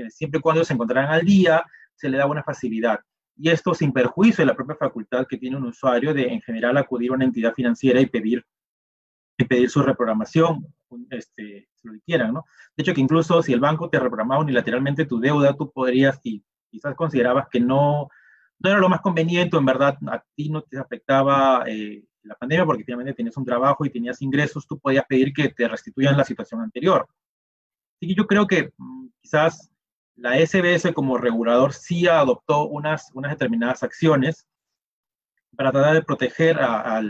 Siempre 0.07 0.39
y 0.39 0.41
cuando 0.41 0.63
se 0.63 0.75
encontraran 0.75 1.11
al 1.11 1.25
día, 1.25 1.61
se 1.93 2.07
le 2.07 2.17
daba 2.17 2.31
una 2.31 2.43
facilidad. 2.43 3.01
Y 3.35 3.49
esto 3.49 3.73
sin 3.73 3.91
perjuicio 3.91 4.43
de 4.43 4.45
la 4.45 4.55
propia 4.55 4.77
facultad 4.77 5.27
que 5.27 5.37
tiene 5.37 5.57
un 5.57 5.65
usuario 5.65 6.13
de, 6.13 6.27
en 6.27 6.41
general, 6.41 6.77
acudir 6.77 7.11
a 7.11 7.15
una 7.15 7.25
entidad 7.25 7.53
financiera 7.53 7.99
pedir, 8.09 8.45
y 9.37 9.43
pedir 9.43 9.69
su 9.69 9.81
reprogramación, 9.81 10.73
este, 11.09 11.69
lo 11.83 11.93
que 11.93 12.01
quieran, 12.01 12.33
¿no? 12.33 12.45
De 12.75 12.83
hecho, 12.83 12.93
que 12.93 13.01
incluso 13.01 13.41
si 13.41 13.53
el 13.53 13.59
banco 13.59 13.89
te 13.89 13.99
reprogramaba 13.99 14.41
unilateralmente 14.41 15.05
tu 15.05 15.19
deuda, 15.19 15.55
tú 15.55 15.71
podrías, 15.71 16.19
y 16.23 16.43
quizás 16.69 16.95
considerabas 16.95 17.47
que 17.49 17.59
no, 17.59 18.09
no 18.59 18.69
era 18.69 18.79
lo 18.79 18.89
más 18.89 19.01
conveniente, 19.01 19.57
en 19.57 19.65
verdad 19.65 19.97
a 20.07 20.23
ti 20.35 20.49
no 20.49 20.61
te 20.61 20.77
afectaba 20.77 21.63
eh, 21.67 22.03
la 22.23 22.35
pandemia 22.35 22.65
porque 22.65 22.83
finalmente 22.83 23.13
tenías 23.13 23.37
un 23.37 23.45
trabajo 23.45 23.85
y 23.85 23.89
tenías 23.89 24.21
ingresos, 24.21 24.67
tú 24.67 24.79
podías 24.79 25.05
pedir 25.05 25.33
que 25.33 25.49
te 25.49 25.67
restituyan 25.67 26.17
la 26.17 26.23
situación 26.23 26.61
anterior. 26.61 27.07
Así 27.97 28.07
que 28.07 28.15
yo 28.15 28.27
creo 28.27 28.47
que 28.47 28.71
mm, 28.77 29.07
quizás 29.21 29.71
la 30.15 30.37
SBS 30.37 30.93
como 30.93 31.17
regulador 31.17 31.73
sí 31.73 32.07
adoptó 32.07 32.67
unas, 32.67 33.11
unas 33.13 33.31
determinadas 33.31 33.83
acciones 33.83 34.47
para 35.55 35.71
tratar 35.71 35.93
de 35.93 36.03
proteger 36.03 36.59
a, 36.59 37.01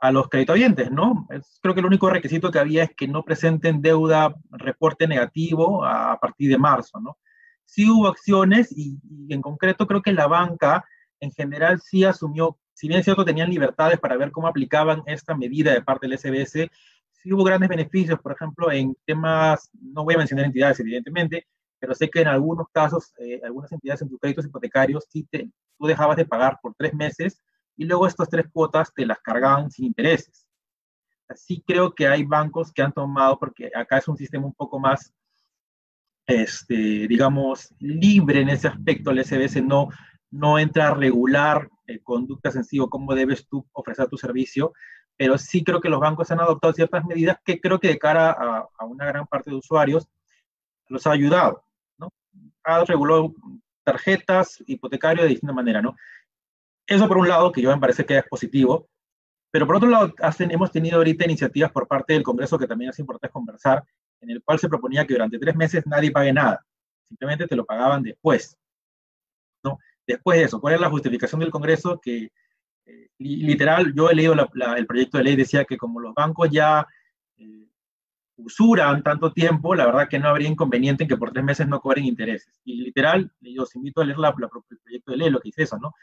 a 0.00 0.10
los 0.10 0.28
creditoyentes, 0.28 0.90
¿no? 0.90 1.28
creo 1.60 1.74
que 1.74 1.80
el 1.80 1.86
único 1.86 2.08
requisito 2.08 2.50
que 2.50 2.58
había 2.58 2.84
es 2.84 2.90
que 2.96 3.06
no 3.06 3.22
presenten 3.22 3.82
deuda 3.82 4.34
reporte 4.50 5.06
negativo 5.06 5.84
a, 5.84 6.18
partir 6.18 6.50
de 6.50 6.58
marzo, 6.58 6.98
¿no? 7.00 7.18
sí 7.66 7.88
hubo 7.88 8.08
acciones 8.08 8.72
y, 8.76 8.98
en 9.28 9.42
concreto 9.42 9.86
creo 9.86 10.00
que 10.00 10.12
la 10.12 10.26
banca 10.26 10.84
en 11.20 11.30
general 11.32 11.80
sí 11.82 12.04
asumió, 12.04 12.58
si 12.72 12.88
bien 12.88 13.04
cierto 13.04 13.26
tenían 13.26 13.50
libertades 13.50 14.00
para 14.00 14.16
ver 14.16 14.30
cómo 14.30 14.48
aplicaban 14.48 15.02
esta 15.04 15.36
medida 15.36 15.74
de 15.74 15.82
parte 15.82 16.08
del 16.08 16.18
SBS, 16.18 16.70
sí 17.10 17.32
hubo 17.32 17.44
grandes 17.44 17.68
beneficios, 17.68 18.18
por 18.20 18.32
ejemplo, 18.32 18.72
en 18.72 18.96
temas, 19.04 19.70
no 19.74 20.04
voy 20.04 20.14
a 20.14 20.18
mencionar 20.18 20.46
entidades 20.46 20.80
evidentemente, 20.80 21.46
pero 21.78 21.94
sé 21.94 22.08
que 22.08 22.22
en 22.22 22.28
algunos 22.28 22.68
casos, 22.72 23.12
eh, 23.18 23.40
algunas 23.44 23.70
entidades 23.70 24.00
en 24.00 24.08
tus 24.08 24.18
créditos 24.18 24.46
hipotecarios, 24.46 25.04
sí 25.10 25.26
te, 25.30 25.50
tú 25.78 25.86
dejabas 25.86 26.16
de 26.16 26.24
pagar 26.24 26.58
por 26.62 26.74
tres 26.74 26.94
meses 26.94 27.42
y 27.80 27.86
luego 27.86 28.06
estas 28.06 28.28
tres 28.28 28.44
cuotas 28.52 28.92
te 28.92 29.06
las 29.06 29.20
cargaban 29.20 29.70
sin 29.70 29.86
intereses. 29.86 30.46
Así 31.26 31.64
creo 31.66 31.94
que 31.94 32.06
hay 32.06 32.24
bancos 32.24 32.70
que 32.72 32.82
han 32.82 32.92
tomado, 32.92 33.38
porque 33.38 33.70
acá 33.74 33.96
es 33.96 34.06
un 34.06 34.18
sistema 34.18 34.44
un 34.44 34.52
poco 34.52 34.78
más 34.78 35.14
este, 36.26 37.08
digamos, 37.08 37.74
libre 37.78 38.42
en 38.42 38.50
ese 38.50 38.68
aspecto, 38.68 39.10
el 39.10 39.24
SBS 39.24 39.64
no, 39.64 39.88
no 40.30 40.58
entra 40.58 40.88
a 40.88 40.94
regular 40.94 41.70
eh, 41.86 42.00
conductas 42.02 42.54
en 42.54 42.64
sí 42.64 42.78
o 42.78 42.90
cómo 42.90 43.14
debes 43.14 43.48
tú 43.48 43.66
ofrecer 43.72 44.08
tu 44.08 44.18
servicio, 44.18 44.74
pero 45.16 45.38
sí 45.38 45.64
creo 45.64 45.80
que 45.80 45.88
los 45.88 46.00
bancos 46.00 46.30
han 46.30 46.40
adoptado 46.40 46.74
ciertas 46.74 47.06
medidas 47.06 47.38
que 47.42 47.62
creo 47.62 47.80
que 47.80 47.88
de 47.88 47.98
cara 47.98 48.68
a, 48.78 48.84
una 48.84 49.06
gran 49.06 49.26
parte 49.26 49.48
de 49.48 49.56
usuarios 49.56 50.06
los 50.88 51.06
ha 51.06 51.12
ayudado, 51.12 51.64
¿no? 51.96 52.12
Ha 52.62 52.84
regulado 52.84 53.32
tarjetas, 53.84 54.62
hipotecario 54.66 55.22
de 55.22 55.30
distinta 55.30 55.54
manera, 55.54 55.80
¿no? 55.80 55.96
Eso 56.90 57.06
por 57.06 57.18
un 57.18 57.28
lado, 57.28 57.52
que 57.52 57.62
yo 57.62 57.70
me 57.70 57.80
parece 57.80 58.04
que 58.04 58.18
es 58.18 58.24
positivo, 58.28 58.88
pero 59.52 59.64
por 59.64 59.76
otro 59.76 59.88
lado, 59.88 60.12
hemos 60.40 60.72
tenido 60.72 60.96
ahorita 60.96 61.24
iniciativas 61.24 61.70
por 61.70 61.86
parte 61.86 62.14
del 62.14 62.24
Congreso 62.24 62.58
que 62.58 62.66
también 62.66 62.90
es 62.90 62.98
importante 62.98 63.32
conversar, 63.32 63.84
en 64.20 64.30
el 64.30 64.42
cual 64.42 64.58
se 64.58 64.68
proponía 64.68 65.06
que 65.06 65.14
durante 65.14 65.38
tres 65.38 65.54
meses 65.54 65.86
nadie 65.86 66.10
pague 66.10 66.32
nada, 66.32 66.66
simplemente 67.06 67.46
te 67.46 67.54
lo 67.54 67.64
pagaban 67.64 68.02
después. 68.02 68.58
¿no? 69.62 69.78
Después 70.04 70.40
de 70.40 70.44
eso, 70.46 70.60
¿cuál 70.60 70.74
es 70.74 70.80
la 70.80 70.90
justificación 70.90 71.40
del 71.40 71.52
Congreso? 71.52 72.00
Que 72.00 72.32
eh, 72.86 73.08
literal, 73.18 73.94
yo 73.94 74.10
he 74.10 74.14
leído 74.16 74.34
el 74.34 74.86
proyecto 74.86 75.18
de 75.18 75.24
ley, 75.24 75.36
decía 75.36 75.64
que 75.64 75.76
como 75.76 76.00
los 76.00 76.12
bancos 76.12 76.50
ya 76.50 76.88
eh, 77.36 77.68
usuran 78.34 79.04
tanto 79.04 79.32
tiempo, 79.32 79.76
la 79.76 79.86
verdad 79.86 80.08
que 80.08 80.18
no 80.18 80.28
habría 80.28 80.48
inconveniente 80.48 81.04
en 81.04 81.08
que 81.08 81.16
por 81.16 81.30
tres 81.30 81.44
meses 81.44 81.68
no 81.68 81.80
cobren 81.80 82.04
intereses. 82.04 82.60
Y 82.64 82.82
literal, 82.82 83.30
yo 83.40 83.62
os 83.62 83.76
invito 83.76 84.00
a 84.00 84.04
leer 84.04 84.18
la, 84.18 84.30
el 84.30 84.78
proyecto 84.82 85.12
de 85.12 85.18
ley, 85.18 85.30
lo 85.30 85.38
que 85.38 85.50
dice 85.50 85.62
eso, 85.62 85.78
¿no? 85.78 85.94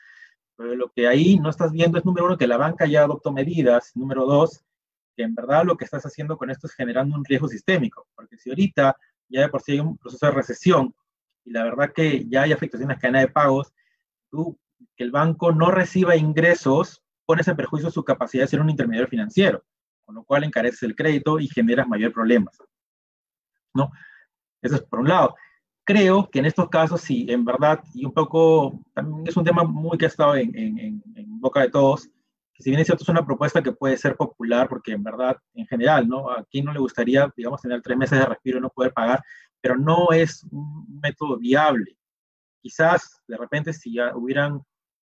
Pero 0.57 0.75
lo 0.75 0.89
que 0.89 1.07
ahí 1.07 1.39
no 1.39 1.49
estás 1.49 1.71
viendo 1.71 1.97
es, 1.97 2.05
número 2.05 2.25
uno, 2.25 2.37
que 2.37 2.47
la 2.47 2.57
banca 2.57 2.85
ya 2.87 3.03
adoptó 3.03 3.31
medidas, 3.31 3.91
número 3.95 4.25
dos, 4.25 4.63
que 5.15 5.23
en 5.23 5.35
verdad 5.35 5.63
lo 5.63 5.77
que 5.77 5.85
estás 5.85 6.05
haciendo 6.05 6.37
con 6.37 6.49
esto 6.49 6.67
es 6.67 6.73
generando 6.73 7.15
un 7.15 7.23
riesgo 7.23 7.47
sistémico, 7.47 8.07
porque 8.15 8.37
si 8.37 8.49
ahorita 8.49 8.97
ya 9.29 9.41
de 9.41 9.49
por 9.49 9.61
sí 9.61 9.73
hay 9.73 9.79
un 9.79 9.97
proceso 9.97 10.25
de 10.25 10.31
recesión 10.31 10.93
y 11.43 11.51
la 11.51 11.63
verdad 11.63 11.93
que 11.93 12.25
ya 12.27 12.43
hay 12.43 12.51
afectaciones 12.51 12.97
a 12.97 12.99
cadena 12.99 13.19
de 13.19 13.27
pagos, 13.27 13.71
tú, 14.29 14.59
que 14.95 15.03
el 15.03 15.11
banco 15.11 15.51
no 15.51 15.71
reciba 15.71 16.15
ingresos, 16.15 17.03
pones 17.25 17.47
en 17.47 17.55
perjuicio 17.55 17.91
su 17.91 18.03
capacidad 18.03 18.43
de 18.43 18.47
ser 18.47 18.61
un 18.61 18.69
intermediario 18.69 19.09
financiero, 19.09 19.63
con 20.05 20.15
lo 20.15 20.23
cual 20.23 20.43
encareces 20.43 20.83
el 20.83 20.95
crédito 20.95 21.39
y 21.39 21.47
generas 21.47 21.87
mayor 21.87 22.11
problemas. 22.11 22.57
¿No? 23.73 23.91
Eso 24.61 24.75
es 24.75 24.81
por 24.81 24.99
un 24.99 25.09
lado. 25.09 25.35
Creo 25.87 26.29
que 26.29 26.39
en 26.39 26.45
estos 26.45 26.67
casos, 26.67 26.99
sí, 26.99 27.25
en 27.29 27.45
verdad, 27.45 27.81
y 27.93 28.05
un 28.05 28.11
poco, 28.11 28.77
también 28.93 29.25
es 29.25 29.37
un 29.37 29.45
tema 29.45 29.63
muy 29.63 29.97
que 29.97 30.03
ha 30.03 30.09
estado 30.09 30.35
en, 30.35 30.53
en, 30.53 31.01
en 31.15 31.39
boca 31.39 31.61
de 31.61 31.69
todos, 31.69 32.09
si 32.59 32.71
bien 32.71 32.81
es 32.81 32.87
cierto, 32.87 33.03
es 33.03 33.09
una 33.09 33.25
propuesta 33.25 33.63
que 33.63 33.71
puede 33.71 33.95
ser 33.97 34.17
popular, 34.17 34.67
porque 34.67 34.91
en 34.91 35.03
verdad, 35.03 35.37
en 35.53 35.65
general, 35.67 36.07
¿no? 36.07 36.29
A 36.29 36.43
quién 36.49 36.65
no 36.65 36.73
le 36.73 36.79
gustaría, 36.79 37.31
digamos, 37.37 37.61
tener 37.61 37.81
tres 37.81 37.97
meses 37.97 38.19
de 38.19 38.25
respiro 38.25 38.57
y 38.57 38.61
no 38.61 38.69
poder 38.69 38.93
pagar, 38.93 39.23
pero 39.61 39.77
no 39.77 40.11
es 40.11 40.43
un 40.51 40.99
método 41.01 41.37
viable. 41.37 41.97
Quizás, 42.61 43.21
de 43.27 43.37
repente, 43.37 43.71
si 43.73 43.93
ya 43.93 44.15
hubieran 44.15 44.61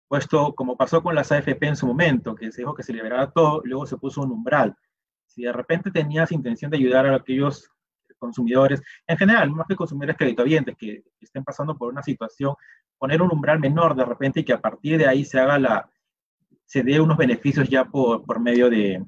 puesto, 0.08 0.54
como 0.54 0.76
pasó 0.76 1.02
con 1.02 1.14
las 1.14 1.30
AFP 1.32 1.66
en 1.68 1.76
su 1.76 1.86
momento, 1.86 2.34
que 2.34 2.50
se 2.50 2.62
dijo 2.62 2.74
que 2.74 2.82
se 2.82 2.92
liberara 2.92 3.30
todo, 3.30 3.60
luego 3.64 3.86
se 3.86 3.98
puso 3.98 4.22
un 4.22 4.32
umbral. 4.32 4.74
Si 5.26 5.42
de 5.42 5.52
repente 5.52 5.90
tenías 5.90 6.32
intención 6.32 6.70
de 6.70 6.78
ayudar 6.78 7.06
a 7.06 7.16
aquellos 7.16 7.70
consumidores, 8.24 8.80
en 9.06 9.18
general, 9.18 9.50
más 9.50 9.66
que 9.66 9.76
consumidores 9.76 10.16
creditovientes 10.16 10.74
que 10.76 11.02
estén 11.20 11.44
pasando 11.44 11.76
por 11.76 11.92
una 11.92 12.02
situación, 12.02 12.54
poner 12.98 13.20
un 13.20 13.32
umbral 13.32 13.60
menor 13.60 13.94
de 13.94 14.04
repente 14.04 14.40
y 14.40 14.44
que 14.44 14.54
a 14.54 14.60
partir 14.60 14.96
de 14.98 15.06
ahí 15.06 15.24
se 15.24 15.38
haga 15.38 15.58
la, 15.58 15.90
se 16.64 16.82
dé 16.82 17.00
unos 17.00 17.18
beneficios 17.18 17.68
ya 17.68 17.84
por, 17.84 18.24
por 18.24 18.40
medio 18.40 18.70
de, 18.70 19.04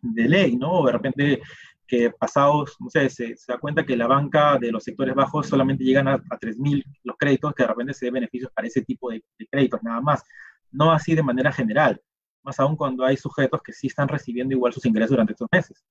de 0.00 0.28
ley, 0.28 0.56
¿no? 0.56 0.72
O 0.72 0.86
de 0.86 0.92
repente 0.92 1.42
que 1.86 2.10
pasados, 2.10 2.76
no 2.80 2.88
sé, 2.88 3.10
se, 3.10 3.36
se, 3.36 3.52
da 3.52 3.58
cuenta 3.58 3.84
que 3.84 3.96
la 3.96 4.06
banca 4.06 4.58
de 4.58 4.72
los 4.72 4.84
sectores 4.84 5.14
bajos 5.14 5.46
solamente 5.46 5.84
llegan 5.84 6.08
a, 6.08 6.14
a 6.14 6.38
3.000 6.38 6.82
los 7.02 7.16
créditos, 7.18 7.54
que 7.54 7.62
de 7.62 7.68
repente 7.68 7.92
se 7.92 8.06
dé 8.06 8.10
beneficios 8.10 8.50
para 8.52 8.66
ese 8.66 8.82
tipo 8.82 9.10
de, 9.10 9.22
de, 9.38 9.46
créditos, 9.46 9.82
nada 9.82 10.00
más. 10.00 10.22
No 10.70 10.92
así 10.92 11.14
de 11.14 11.22
manera 11.22 11.52
general, 11.52 12.00
más 12.42 12.58
aún 12.58 12.76
cuando 12.76 13.04
hay 13.04 13.16
sujetos 13.16 13.60
que 13.62 13.72
sí 13.72 13.88
están 13.88 14.08
recibiendo 14.08 14.54
igual 14.54 14.72
sus 14.72 14.86
ingresos 14.86 15.10
durante 15.10 15.34
estos 15.34 15.48
meses. 15.52 15.84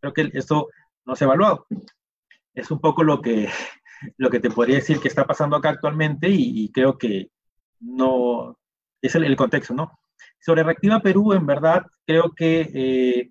Creo 0.00 0.12
que 0.12 0.30
eso 0.32 0.68
no 1.10 1.16
se 1.16 1.24
ha 1.24 1.26
evaluado. 1.26 1.66
Es 2.54 2.70
un 2.70 2.80
poco 2.80 3.02
lo 3.02 3.20
que, 3.20 3.48
lo 4.16 4.30
que 4.30 4.38
te 4.38 4.48
podría 4.48 4.76
decir 4.76 5.00
que 5.00 5.08
está 5.08 5.26
pasando 5.26 5.56
acá 5.56 5.70
actualmente 5.70 6.28
y, 6.30 6.70
creo 6.70 6.96
que 6.96 7.30
no, 7.80 8.56
es 9.02 9.14
el, 9.16 9.24
el 9.24 9.36
contexto, 9.36 9.74
¿no? 9.74 9.98
Sobre 10.38 10.62
Reactiva 10.62 11.00
Perú, 11.00 11.32
en 11.32 11.46
verdad, 11.46 11.82
creo 12.06 12.32
que 12.34 12.70
eh, 12.72 13.30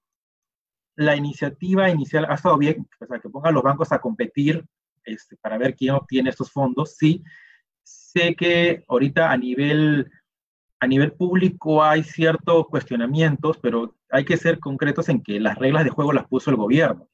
la 0.95 1.15
iniciativa 1.15 1.89
inicial 1.89 2.25
ha 2.29 2.35
estado 2.35 2.57
bien, 2.57 2.85
o 2.99 3.05
sea, 3.05 3.19
que 3.19 3.29
pongan 3.29 3.53
los 3.53 3.63
bancos 3.63 3.91
a 3.93 4.01
competir 4.01 4.65
este, 5.05 5.37
para 5.37 5.57
ver 5.57 5.75
quién 5.75 5.95
obtiene 5.95 6.31
estos 6.31 6.51
fondos, 6.51 6.97
sí. 6.97 7.23
Sé 7.81 8.35
que 8.35 8.83
ahorita 8.89 9.31
a 9.31 9.37
nivel, 9.37 10.11
a 10.81 10.87
nivel 10.87 11.13
público 11.13 11.81
hay 11.81 12.03
ciertos 12.03 12.67
cuestionamientos, 12.67 13.57
pero 13.59 13.95
hay 14.11 14.25
que 14.25 14.35
ser 14.35 14.59
concretos 14.59 15.07
en 15.07 15.23
que 15.23 15.39
las 15.39 15.57
reglas 15.57 15.85
de 15.85 15.91
juego 15.91 16.11
las 16.11 16.27
puso 16.27 16.49
el 16.49 16.57
gobierno. 16.57 17.07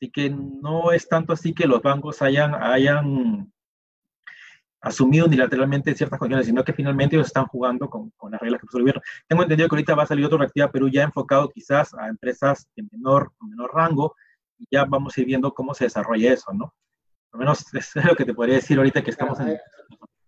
Así 0.00 0.10
que 0.10 0.30
no 0.30 0.92
es 0.92 1.06
tanto 1.06 1.34
así 1.34 1.52
que 1.52 1.66
los 1.66 1.82
bancos 1.82 2.22
hayan, 2.22 2.54
hayan 2.54 3.52
asumido 4.80 5.26
unilateralmente 5.26 5.94
ciertas 5.94 6.18
condiciones, 6.18 6.46
sino 6.46 6.64
que 6.64 6.72
finalmente 6.72 7.16
ellos 7.16 7.26
están 7.26 7.44
jugando 7.44 7.90
con, 7.90 8.08
con 8.16 8.32
las 8.32 8.40
reglas 8.40 8.62
que 8.62 8.66
puso 8.66 8.78
el 8.78 8.84
gobierno. 8.84 9.02
Tengo 9.28 9.42
entendido 9.42 9.68
que 9.68 9.74
ahorita 9.74 9.94
va 9.94 10.04
a 10.04 10.06
salir 10.06 10.24
otro 10.24 10.38
reactiva 10.38 10.72
Perú 10.72 10.88
ya 10.88 11.02
enfocado 11.02 11.50
quizás 11.50 11.92
a 11.92 12.08
empresas 12.08 12.66
de 12.74 12.84
menor, 12.90 13.30
menor 13.46 13.74
rango, 13.74 14.14
y 14.56 14.66
ya 14.70 14.86
vamos 14.86 15.16
a 15.16 15.20
ir 15.20 15.26
viendo 15.26 15.52
cómo 15.52 15.74
se 15.74 15.84
desarrolla 15.84 16.32
eso, 16.32 16.50
¿no? 16.54 16.74
Por 17.30 17.38
lo 17.38 17.38
menos 17.40 17.62
es 17.74 17.94
lo 18.02 18.16
que 18.16 18.24
te 18.24 18.32
podría 18.32 18.54
decir 18.54 18.78
ahorita 18.78 19.02
que 19.02 19.10
estamos 19.10 19.38
en... 19.40 19.58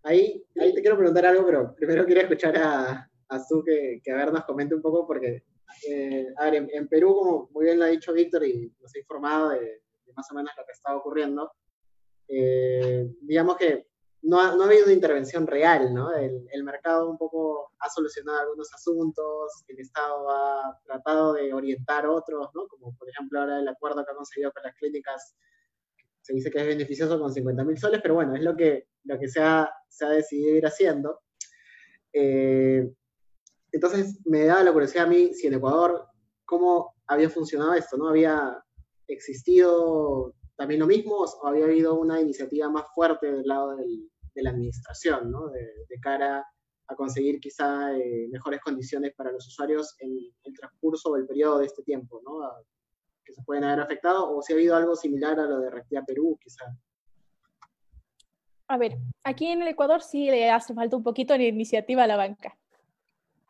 ahí, 0.02 0.44
ahí 0.60 0.74
te 0.74 0.82
quiero 0.82 0.98
preguntar 0.98 1.24
algo, 1.24 1.46
pero 1.46 1.74
primero 1.74 2.04
quiero 2.04 2.20
escuchar 2.20 2.58
a, 2.58 3.10
a 3.28 3.46
tú 3.48 3.64
que, 3.64 4.02
que, 4.04 4.12
a 4.12 4.16
ver 4.16 4.32
nos 4.34 4.44
comente 4.44 4.74
un 4.74 4.82
poco, 4.82 5.06
porque, 5.06 5.44
eh, 5.88 6.26
a 6.36 6.50
ver, 6.50 6.68
en, 6.72 6.88
Perú, 6.88 7.14
como 7.14 7.48
muy 7.52 7.64
bien 7.66 7.78
lo 7.78 7.84
ha 7.84 7.88
dicho 7.88 8.12
Víctor 8.12 8.44
y 8.44 8.72
nos 8.80 8.94
ha 8.94 8.98
informado 8.98 9.50
de, 9.50 9.82
más 10.14 10.30
o 10.30 10.34
menos 10.34 10.52
lo 10.56 10.64
que 10.64 10.72
está 10.72 10.96
ocurriendo, 10.96 11.52
eh, 12.28 13.08
digamos 13.20 13.56
que 13.56 13.86
no 14.22 14.40
ha, 14.40 14.54
no 14.54 14.62
ha, 14.62 14.66
habido 14.66 14.84
una 14.84 14.92
intervención 14.92 15.46
real, 15.46 15.92
¿no? 15.92 16.14
El, 16.14 16.46
el, 16.52 16.64
mercado 16.64 17.10
un 17.10 17.18
poco 17.18 17.72
ha 17.80 17.90
solucionado 17.90 18.38
algunos 18.40 18.72
asuntos, 18.72 19.64
el 19.66 19.80
Estado 19.80 20.30
ha 20.30 20.78
tratado 20.84 21.32
de 21.32 21.52
orientar 21.52 22.06
otros, 22.06 22.48
¿no? 22.54 22.68
Como 22.68 22.96
por 22.96 23.08
ejemplo 23.08 23.40
ahora 23.40 23.58
el 23.58 23.66
acuerdo 23.66 24.04
que 24.04 24.12
ha 24.12 24.16
conseguido 24.16 24.52
con 24.52 24.62
las 24.62 24.74
clínicas, 24.76 25.34
se 26.20 26.34
dice 26.34 26.50
que 26.50 26.60
es 26.60 26.66
beneficioso 26.66 27.18
con 27.18 27.32
50 27.32 27.64
mil 27.64 27.76
soles, 27.78 28.00
pero 28.00 28.14
bueno, 28.14 28.36
es 28.36 28.42
lo 28.42 28.56
que, 28.56 28.86
lo 29.04 29.18
que 29.18 29.28
se, 29.28 29.40
ha, 29.42 29.68
se 29.88 30.04
ha 30.04 30.10
decidido 30.10 30.56
ir 30.56 30.66
haciendo. 30.66 31.20
Eh, 32.12 32.88
entonces 33.72 34.20
me 34.24 34.44
da 34.44 34.62
la 34.62 34.72
curiosidad 34.72 35.06
a 35.06 35.08
mí 35.08 35.34
si 35.34 35.46
en 35.46 35.54
Ecuador, 35.54 36.06
cómo 36.44 36.94
había 37.06 37.30
funcionado 37.30 37.74
esto, 37.74 37.96
¿no? 37.96 38.08
¿Había 38.08 38.62
existido 39.08 40.34
también 40.56 40.80
lo 40.80 40.86
mismo 40.86 41.16
o 41.16 41.46
había 41.46 41.64
habido 41.64 41.94
una 41.98 42.20
iniciativa 42.20 42.68
más 42.68 42.86
fuerte 42.94 43.32
del 43.32 43.46
lado 43.46 43.76
de 43.76 44.42
la 44.42 44.50
administración, 44.50 45.30
¿no? 45.30 45.48
de, 45.48 45.98
cara 46.00 46.46
a 46.88 46.94
conseguir 46.96 47.40
quizá 47.40 47.96
eh, 47.96 48.28
mejores 48.30 48.60
condiciones 48.60 49.14
para 49.14 49.32
los 49.32 49.46
usuarios 49.46 49.94
en 49.98 50.18
el 50.44 50.52
transcurso 50.54 51.10
o 51.10 51.16
el 51.16 51.26
periodo 51.26 51.58
de 51.58 51.66
este 51.66 51.82
tiempo, 51.82 52.20
¿no? 52.24 52.40
que 53.24 53.32
se 53.32 53.42
pueden 53.42 53.64
haber 53.64 53.80
afectado, 53.80 54.36
o 54.36 54.42
si 54.42 54.52
ha 54.52 54.56
habido 54.56 54.76
algo 54.76 54.96
similar 54.96 55.38
a 55.38 55.46
lo 55.46 55.60
de 55.60 55.70
Reactiva 55.70 56.02
Perú, 56.04 56.38
quizá. 56.40 56.64
A 58.66 58.76
ver, 58.78 58.98
aquí 59.22 59.46
en 59.46 59.62
el 59.62 59.68
Ecuador 59.68 60.02
sí 60.02 60.26
le 60.26 60.50
hace 60.50 60.74
falta 60.74 60.96
un 60.96 61.02
poquito 61.02 61.34
de 61.34 61.46
iniciativa 61.46 62.04
a 62.04 62.06
la 62.06 62.16
banca. 62.16 62.56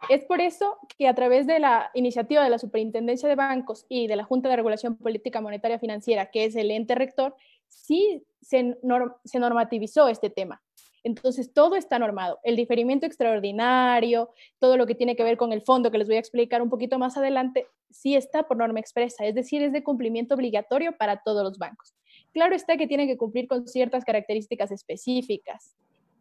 Es 0.09 0.25
por 0.25 0.41
eso 0.41 0.79
que 0.99 1.07
a 1.07 1.15
través 1.15 1.47
de 1.47 1.59
la 1.59 1.91
iniciativa 1.95 2.43
de 2.43 2.51
la 2.51 2.59
Superintendencia 2.59 3.29
de 3.29 3.37
Bancos 3.37 3.87
y 3.89 4.09
de 4.09 4.17
la 4.17 4.25
Junta 4.25 4.49
de 4.49 4.57
Regulación 4.57 4.97
Política 4.97 5.41
Monetaria 5.41 5.79
Financiera, 5.79 6.31
que 6.31 6.45
es 6.45 6.57
el 6.57 6.71
ente 6.71 6.95
rector, 6.95 7.37
sí 7.69 8.25
se, 8.41 8.77
se 9.25 9.39
normativizó 9.39 10.09
este 10.09 10.31
tema. 10.31 10.61
Entonces, 11.05 11.53
todo 11.53 11.75
está 11.75 11.99
normado. 11.99 12.39
El 12.45 12.57
diferimiento 12.57 13.07
extraordinario, 13.07 14.31
todo 14.61 14.77
lo 14.77 14.87
que 14.87 14.95
tiene 14.95 15.17
que 15.17 15.25
ver 15.25 15.37
con 15.37 15.53
el 15.53 15.63
fondo, 15.63 15.91
que 15.91 15.99
les 15.99 16.07
voy 16.07 16.17
a 16.17 16.21
explicar 16.21 16.63
un 16.63 16.71
poquito 16.71 16.99
más 16.99 17.17
adelante, 17.17 17.67
sí 17.91 18.15
está 18.15 18.45
por 18.45 18.57
norma 18.57 18.81
expresa, 18.81 19.25
es 19.27 19.35
decir, 19.35 19.63
es 19.63 19.73
de 19.73 19.83
cumplimiento 19.83 20.35
obligatorio 20.35 20.97
para 20.97 21.23
todos 21.23 21.43
los 21.43 21.59
bancos. 21.59 21.95
Claro 22.33 22.55
está 22.55 22.77
que 22.77 22.87
tiene 22.87 23.07
que 23.07 23.17
cumplir 23.17 23.49
con 23.49 23.67
ciertas 23.67 24.05
características 24.05 24.71
específicas. 24.71 25.75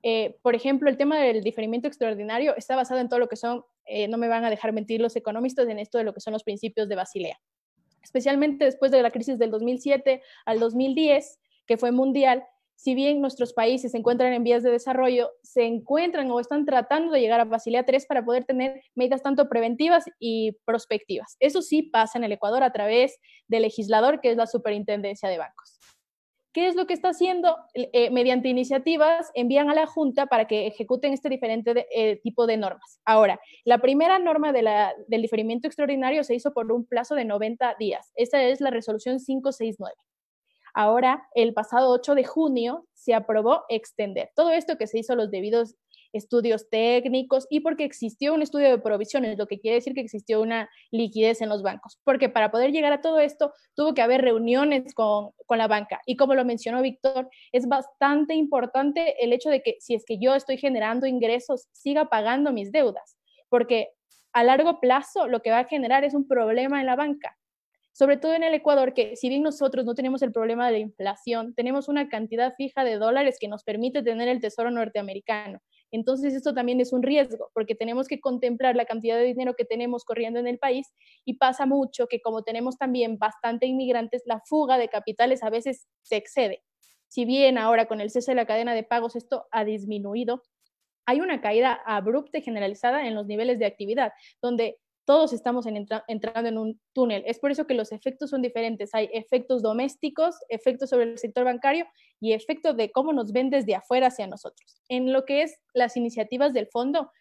Eh, 0.04 0.38
por 0.42 0.56
ejemplo, 0.56 0.90
el 0.90 0.98
tema 0.98 1.20
del 1.20 1.44
diferimiento 1.44 1.88
extraordinario 1.88 2.56
está 2.56 2.76
basado 2.76 3.00
en 3.00 3.10
todo 3.10 3.20
lo 3.20 3.28
que 3.28 3.36
son, 3.36 3.64
eh, 3.86 4.08
no 4.08 4.18
me 4.18 4.28
van 4.28 4.46
a 4.46 4.50
dejar 4.50 4.74
mentir 4.74 5.02
los 5.02 5.16
economistas, 5.16 5.68
en 5.68 5.80
esto 5.80 5.98
de 5.98 6.04
lo 6.04 6.14
que 6.14 6.22
son 6.22 6.34
los 6.34 6.44
principios 6.44 6.90
de 6.90 6.96
Basilea. 6.96 7.40
Especialmente 8.04 8.66
después 8.66 8.92
de 8.92 9.02
la 9.02 9.12
crisis 9.12 9.38
del 9.38 9.52
2007 9.52 10.22
al 10.46 10.60
2010, 10.60 11.40
que 11.68 11.78
fue 11.78 11.92
mundial, 11.92 12.44
si 12.82 12.96
bien 12.96 13.22
nuestros 13.22 13.54
países 13.54 13.92
se 13.92 13.98
encuentran 14.00 14.34
en 14.34 14.44
vías 14.44 14.64
de 14.64 14.72
desarrollo, 14.72 15.30
se 15.44 15.66
encuentran 15.66 16.32
o 16.32 16.40
están 16.40 16.66
tratando 16.66 17.12
de 17.12 17.22
llegar 17.22 17.40
a 17.40 17.46
Basilea 17.46 17.86
3 17.86 18.08
para 18.08 18.26
poder 18.26 18.46
tener 18.46 18.82
medidas 18.96 19.22
tanto 19.22 19.48
preventivas 19.48 20.06
y 20.20 20.54
prospectivas. 20.66 21.38
Eso 21.40 21.62
sí 21.62 21.84
pasa 21.84 22.18
en 22.18 22.24
el 22.24 22.32
Ecuador 22.32 22.64
a 22.64 22.72
través 22.74 23.20
del 23.48 23.62
legislador, 23.62 24.20
que 24.20 24.32
es 24.32 24.38
la 24.38 24.48
Superintendencia 24.48 25.30
de 25.30 25.38
Bancos. 25.38 25.80
¿Qué 26.54 26.68
es 26.68 26.76
lo 26.76 26.86
que 26.86 26.94
está 26.94 27.10
haciendo? 27.10 27.58
Eh, 27.74 28.10
mediante 28.12 28.50
iniciativas 28.50 29.32
envían 29.36 29.70
a 29.70 29.74
la 29.74 29.88
Junta 29.88 30.26
para 30.26 30.48
que 30.48 30.68
ejecuten 30.68 31.14
este 31.14 31.30
diferente 31.30 31.88
eh, 31.96 32.20
tipo 32.22 32.46
de 32.46 32.58
normas. 32.58 33.00
Ahora, 33.06 33.40
la 33.64 33.78
primera 33.78 34.20
norma 34.20 34.52
del 34.52 35.22
diferimiento 35.22 35.68
extraordinario 35.68 36.24
se 36.26 36.36
hizo 36.36 36.54
por 36.54 36.70
un 36.72 36.86
plazo 36.86 37.16
de 37.16 37.24
90 37.24 37.76
días. 37.80 38.12
Esa 38.16 38.44
es 38.44 38.60
la 38.60 38.70
resolución 38.70 39.18
569. 39.18 39.96
Ahora, 40.74 41.28
el 41.36 41.54
pasado 41.54 41.90
8 41.92 42.16
de 42.16 42.24
junio, 42.26 42.86
se 42.94 43.14
aprobó 43.14 43.64
extender 43.68 44.32
todo 44.36 44.52
esto 44.52 44.78
que 44.78 44.88
se 44.88 45.00
hizo 45.00 45.16
los 45.16 45.32
debidos 45.32 45.76
estudios 46.14 46.70
técnicos 46.70 47.48
y 47.50 47.62
porque 47.62 47.84
existió 47.84 48.34
un 48.34 48.42
estudio 48.42 48.70
de 48.70 48.78
provisiones, 48.78 49.38
lo 49.38 49.48
que 49.48 49.60
quiere 49.60 49.76
decir 49.76 49.94
que 49.94 50.02
existió 50.02 50.42
una 50.42 50.70
liquidez 50.92 51.42
en 51.42 51.50
los 51.50 51.62
bancos. 51.64 52.00
Porque 52.04 52.30
para 52.30 52.52
poder 52.52 52.72
llegar 52.72 52.94
a 52.94 53.02
todo 53.02 53.20
esto, 53.20 53.54
tuvo 53.76 53.94
que 53.94 54.02
haber 54.02 54.22
reuniones 54.22 54.94
con, 54.94 55.32
con 55.46 55.58
la 55.58 55.68
banca. 55.68 56.02
Y 56.06 56.16
como 56.16 56.36
lo 56.36 56.46
mencionó 56.46 56.82
Víctor, 56.82 57.30
es 57.52 57.68
bastante 57.68 58.36
importante 58.36 59.24
el 59.24 59.34
hecho 59.34 59.50
de 59.50 59.62
que 59.62 59.78
si 59.80 59.96
es 59.96 60.04
que 60.06 60.18
yo 60.20 60.36
estoy 60.36 60.58
generando 60.58 61.08
ingresos, 61.08 61.68
siga 61.72 62.06
pagando 62.10 62.52
mis 62.52 62.72
deudas. 62.72 63.18
Porque 63.50 63.90
a 64.34 64.44
largo 64.44 64.80
plazo 64.80 65.28
lo 65.28 65.42
que 65.42 65.52
va 65.52 65.60
a 65.60 65.66
generar 65.66 66.04
es 66.04 66.14
un 66.14 66.28
problema 66.28 66.80
en 66.80 66.86
la 66.86 66.96
banca 66.96 67.38
sobre 67.94 68.18
todo 68.18 68.34
en 68.34 68.44
el 68.44 68.54
Ecuador, 68.54 68.94
que 68.94 69.16
si 69.16 69.30
bien 69.30 69.44
nosotros 69.44 69.86
no 69.86 69.96
tenemos 69.96 70.22
el 70.22 70.32
problema 70.32 70.66
de 70.68 70.74
la 70.74 70.78
inflación, 70.80 71.54
tenemos 71.54 71.90
una 71.90 72.08
cantidad 72.08 72.54
fija 72.56 72.84
de 72.84 72.96
dólares 72.98 73.38
que 73.40 73.48
nos 73.48 73.64
permite 73.64 74.02
tener 74.02 74.28
el 74.30 74.40
tesoro 74.40 74.72
norteamericano. 74.72 75.60
Entonces 75.92 76.34
esto 76.34 76.54
también 76.54 76.80
es 76.80 76.94
un 76.94 77.04
riesgo, 77.04 77.52
porque 77.54 77.76
tenemos 77.76 78.08
que 78.08 78.20
contemplar 78.20 78.76
la 78.76 78.86
cantidad 78.86 79.18
de 79.18 79.26
dinero 79.26 79.56
que 79.56 79.66
tenemos 79.66 80.06
corriendo 80.06 80.40
en 80.40 80.48
el 80.48 80.58
país 80.58 80.88
y 81.26 81.36
pasa 81.36 81.66
mucho 81.66 82.08
que 82.08 82.22
como 82.22 82.44
tenemos 82.44 82.78
también 82.78 83.18
bastante 83.18 83.66
inmigrantes, 83.66 84.24
la 84.26 84.42
fuga 84.46 84.78
de 84.78 84.88
capitales 84.88 85.44
a 85.44 85.50
veces 85.50 85.88
se 86.02 86.16
excede. 86.16 86.64
Si 87.08 87.26
bien 87.26 87.58
ahora 87.58 87.88
con 87.88 88.00
el 88.00 88.10
cese 88.10 88.32
de 88.32 88.36
la 88.36 88.46
cadena 88.46 88.74
de 88.74 88.84
pagos 88.84 89.16
esto 89.16 89.48
ha 89.52 89.66
disminuido, 89.66 90.44
hay 91.06 91.20
una 91.20 91.42
caída 91.42 91.74
abrupta 91.86 92.38
y 92.38 92.42
generalizada 92.42 93.06
en 93.08 93.16
los 93.16 93.28
niveles 93.28 93.60
de 93.60 93.66
actividad, 93.66 94.14
donde 94.42 94.80
todos 95.06 95.34
estamos 95.34 95.66
entrando 95.66 96.50
en 96.50 96.58
un 96.58 96.80
túnel. 96.94 97.24
Es 97.26 97.40
por 97.40 97.52
eso 97.52 97.66
que 97.66 97.74
los 97.74 97.92
efectos 97.92 98.30
son 98.30 98.42
diferentes. 98.42 98.94
Hay 98.94 99.10
efectos 99.14 99.62
domésticos, 99.62 100.36
efectos 100.50 100.90
sobre 100.90 101.06
el 101.06 101.18
sector 101.18 101.44
bancario 101.44 101.86
y 102.20 102.34
efectos 102.34 102.78
de 102.78 102.92
cómo 102.92 103.12
nos 103.12 103.32
ven 103.32 103.50
desde 103.50 103.76
afuera 103.76 104.08
hacia 104.08 104.28
nosotros. 104.28 104.82
En 104.90 105.12
lo 105.12 105.26
que 105.26 105.42
es 105.42 105.60
las 105.74 105.98
iniciativas 105.98 106.54
del 106.54 106.68
fondo, 106.68 107.12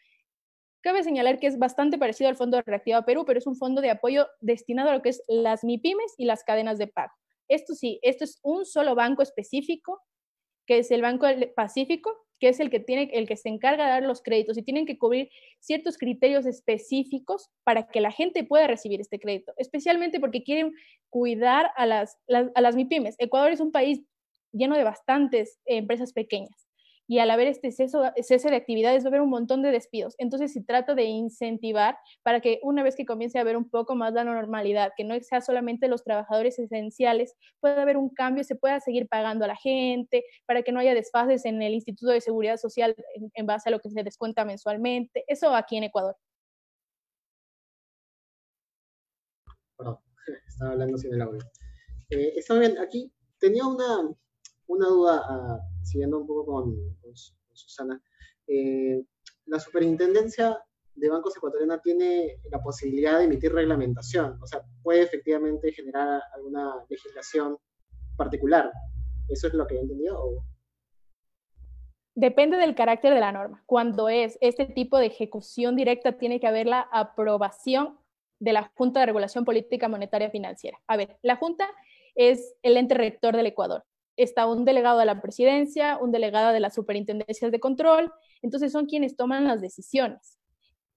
cabe 0.83 1.03
señalar 1.03 1.39
que 1.39 1.47
es 1.47 1.59
bastante 1.59 1.99
parecido 1.99 2.29
al 2.29 2.37
Fondo 2.37 2.57
de 2.57 2.63
Reactiva 2.65 3.05
Perú, 3.05 3.25
pero 3.27 3.39
es 3.39 3.47
un 3.47 3.57
fondo 3.57 3.81
de 3.81 3.91
apoyo 3.91 4.27
destinado 4.41 4.91
a 4.91 4.95
lo 4.95 5.03
que 5.03 5.11
es 5.11 5.23
las 5.29 5.65
MIPIMES 5.65 6.15
y 6.19 6.27
las 6.27 6.45
cadenas 6.45 6.79
de 6.79 6.87
pago. 6.87 7.13
Esto 7.49 7.75
sí, 7.75 7.99
esto 8.03 8.25
es 8.25 8.39
un 8.43 8.65
solo 8.65 8.95
banco 8.95 9.23
específico, 9.23 10.01
que 10.67 10.79
es 10.79 10.91
el 10.91 11.03
Banco 11.03 11.27
del 11.27 11.53
Pacífico, 11.53 12.17
que 12.41 12.49
es 12.49 12.59
el 12.59 12.71
que, 12.71 12.81
tiene, 12.81 13.11
el 13.13 13.29
que 13.29 13.37
se 13.37 13.51
encarga 13.51 13.85
de 13.85 13.91
dar 13.91 14.03
los 14.03 14.23
créditos 14.23 14.59
y 14.59 14.63
tienen 14.63 14.87
que 14.87 14.99
cubrir 14.99 15.31
ciertos 15.61 15.99
criterios 15.99 16.47
específicos 16.47 17.51
para 17.63 17.87
que 17.87 18.01
la 18.01 18.11
gente 18.11 18.43
pueda 18.43 18.67
recibir 18.67 19.01
este 19.01 19.21
crédito, 19.21 19.53
especialmente 19.59 20.19
porque 20.19 20.43
quieren 20.43 20.73
cuidar 21.11 21.71
a 21.77 21.87
las, 21.87 22.19
a 22.55 22.61
las 22.61 22.75
MIPIMES. 22.75 23.17
Ecuador 23.19 23.53
es 23.53 23.61
un 23.61 23.71
país 23.71 24.03
lleno 24.53 24.77
de 24.77 24.85
bastantes 24.85 25.61
empresas 25.67 26.13
pequeñas 26.13 26.70
y 27.11 27.19
al 27.19 27.29
haber 27.33 27.49
este 27.49 27.73
cese 27.73 28.51
de 28.51 28.55
actividades 28.57 29.03
va 29.03 29.07
a 29.07 29.09
haber 29.09 29.21
un 29.21 29.31
montón 29.31 29.63
de 29.63 29.73
despidos. 29.73 30.15
Entonces 30.19 30.53
se 30.53 30.63
trata 30.63 30.95
de 30.95 31.07
incentivar 31.07 31.99
para 32.23 32.41
que 32.41 32.61
una 32.63 32.85
vez 32.85 32.95
que 32.95 33.05
comience 33.05 33.37
a 33.37 33.41
haber 33.41 33.57
un 33.57 33.69
poco 33.69 33.97
más 33.97 34.13
la 34.13 34.23
normalidad, 34.23 34.93
que 34.97 35.03
no 35.03 35.19
sea 35.21 35.41
solamente 35.41 35.89
los 35.89 36.05
trabajadores 36.05 36.61
esenciales, 36.61 37.35
pueda 37.59 37.83
haber 37.83 37.97
un 37.97 38.11
cambio, 38.11 38.45
se 38.45 38.55
pueda 38.55 38.79
seguir 38.79 39.09
pagando 39.09 39.45
a 39.45 39.49
la 39.49 39.57
gente, 39.57 40.23
para 40.47 40.63
que 40.63 40.71
no 40.71 40.79
haya 40.79 40.95
desfases 40.95 41.45
en 41.47 41.61
el 41.63 41.75
Instituto 41.75 42.13
de 42.13 42.21
Seguridad 42.21 42.59
Social 42.59 42.95
en, 43.35 43.45
base 43.45 43.71
a 43.71 43.73
lo 43.73 43.81
que 43.81 43.91
se 43.91 44.05
descuenta 44.05 44.45
mensualmente. 44.45 45.25
Eso 45.27 45.53
aquí 45.53 45.79
en 45.79 45.83
Ecuador. 45.83 46.17
Perdón, 49.77 49.99
estaba 50.47 50.71
hablando 50.71 50.97
sin 50.97 51.13
el 51.13 51.23
audio. 51.23 51.41
Eh, 52.11 52.35
está 52.37 52.57
bien, 52.57 52.79
aquí 52.79 53.13
tenía 53.41 53.67
una, 53.67 54.15
una 54.71 54.87
duda, 54.87 55.23
uh, 55.29 55.85
siguiendo 55.85 56.19
un 56.19 56.27
poco 56.27 56.47
con, 56.47 56.77
Susana. 57.53 58.01
Eh, 58.47 59.03
la 59.47 59.59
superintendencia 59.59 60.59
de 60.95 61.09
bancos 61.11 61.37
ecuatoriana 61.37 61.81
tiene 61.83 62.41
la 62.51 62.63
posibilidad 62.63 63.19
de 63.19 63.25
emitir 63.25 63.53
reglamentación, 63.53 64.39
o 64.41 64.47
sea, 64.47 64.63
puede 64.83 65.03
efectivamente 65.03 65.73
generar 65.73 66.23
alguna 66.35 66.85
legislación 66.89 67.59
particular. 68.17 68.71
¿Eso 69.29 69.49
es 69.49 69.55
lo 69.55 69.67
que 69.67 69.75
he 69.75 69.81
entendido? 69.81 70.45
Depende 72.15 72.57
del 72.57 72.75
carácter 72.75 73.13
de 73.13 73.21
la 73.21 73.33
norma. 73.33 73.63
Cuando 73.67 74.09
es 74.09 74.39
este 74.41 74.67
tipo 74.67 74.99
de 74.99 75.07
ejecución 75.07 75.77
directa, 75.77 76.13
tiene 76.13 76.41
que 76.41 76.47
haber 76.47 76.67
la 76.67 76.81
aprobación 76.93 77.99
de 78.39 78.53
la 78.53 78.73
Junta 78.75 79.01
de 79.01 79.07
Regulación 79.07 79.45
Política 79.45 79.89
Monetaria 79.89 80.31
Financiera. 80.31 80.79
A 80.87 80.97
ver, 80.97 81.19
la 81.23 81.37
Junta 81.37 81.69
es 82.15 82.55
el 82.63 82.77
ente 82.77 82.95
rector 82.95 83.37
del 83.37 83.47
Ecuador 83.47 83.85
está 84.23 84.47
un 84.47 84.65
delegado 84.65 84.99
de 84.99 85.07
la 85.07 85.21
presidencia, 85.21 85.99
un 85.99 86.13
delegado 86.13 86.53
de 86.53 86.61
las 86.61 86.75
superintendencias 86.75 87.51
de 87.51 87.61
control, 87.61 88.13
entonces 88.43 88.73
son 88.73 88.87
quienes 88.87 89.17
toman 89.17 89.45
las 89.45 89.61
decisiones. 89.61 90.39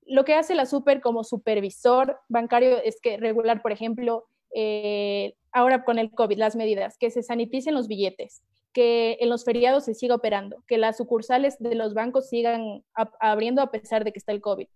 Lo 0.06 0.26
que 0.26 0.36
hace 0.36 0.56
la 0.56 0.66
super 0.66 1.02
como 1.02 1.24
supervisor 1.24 2.20
bancario 2.28 2.78
es 2.84 3.00
que 3.02 3.18
regular, 3.18 3.62
por 3.62 3.72
ejemplo, 3.72 4.26
eh, 4.54 5.36
ahora 5.52 5.84
con 5.84 6.00
el 6.00 6.12
COVID, 6.12 6.38
las 6.38 6.56
medidas, 6.56 6.98
que 6.98 7.10
se 7.10 7.24
saniticen 7.24 7.74
los 7.74 7.88
billetes, 7.88 8.44
que 8.74 9.18
en 9.20 9.30
los 9.30 9.46
feriados 9.46 9.86
se 9.86 9.94
siga 9.94 10.16
operando, 10.16 10.64
que 10.68 10.78
las 10.78 10.98
sucursales 10.98 11.58
de 11.60 11.76
los 11.76 11.94
bancos 11.94 12.30
sigan 12.30 12.84
abriendo 13.20 13.62
a 13.62 13.72
pesar 13.72 14.04
de 14.04 14.12
que 14.12 14.20
está 14.20 14.32
el 14.32 14.42
COVID. 14.42 14.68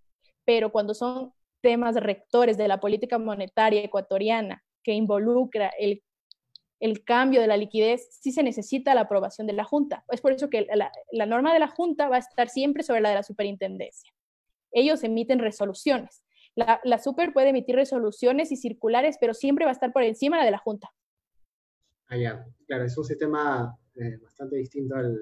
Pero 0.46 0.72
cuando 0.72 0.94
son 0.94 1.34
temas 1.62 1.96
rectores 1.96 2.58
de 2.58 2.68
la 2.68 2.80
política 2.80 3.18
monetaria 3.18 3.82
ecuatoriana 3.84 4.64
que 4.84 4.94
involucra 4.94 5.72
el, 5.78 6.02
el 6.80 7.04
cambio 7.04 7.42
de 7.42 7.48
la 7.48 7.58
liquidez, 7.58 8.08
sí 8.22 8.32
se 8.32 8.44
necesita 8.44 8.94
la 8.94 9.02
aprobación 9.02 9.48
de 9.48 9.54
la 9.54 9.64
Junta. 9.64 10.06
Es 10.10 10.22
por 10.22 10.32
eso 10.32 10.50
que 10.50 10.68
la, 10.74 10.92
la 11.12 11.26
norma 11.26 11.54
de 11.54 11.60
la 11.60 11.68
Junta 11.68 12.08
va 12.08 12.18
a 12.18 12.20
estar 12.20 12.50
siempre 12.50 12.84
sobre 12.84 13.02
la 13.02 13.10
de 13.10 13.16
la 13.16 13.24
superintendencia. 13.24 14.12
Ellos 14.72 15.04
emiten 15.04 15.40
resoluciones. 15.40 16.24
La, 16.56 16.80
la 16.84 17.00
super 17.00 17.34
puede 17.34 17.50
emitir 17.50 17.76
resoluciones 17.76 18.52
y 18.52 18.58
circulares, 18.58 19.18
pero 19.20 19.34
siempre 19.34 19.66
va 19.66 19.72
a 19.72 19.74
estar 19.74 19.92
por 19.92 20.04
encima 20.04 20.38
la 20.38 20.46
de 20.46 20.52
la 20.52 20.58
Junta. 20.58 20.92
Ah, 22.10 22.18
ya. 22.18 22.46
Claro, 22.68 22.86
es 22.86 22.98
un 22.98 23.06
sistema 23.06 23.78
eh, 23.96 24.18
bastante 24.22 24.58
distinto 24.58 24.96
al, 24.96 25.20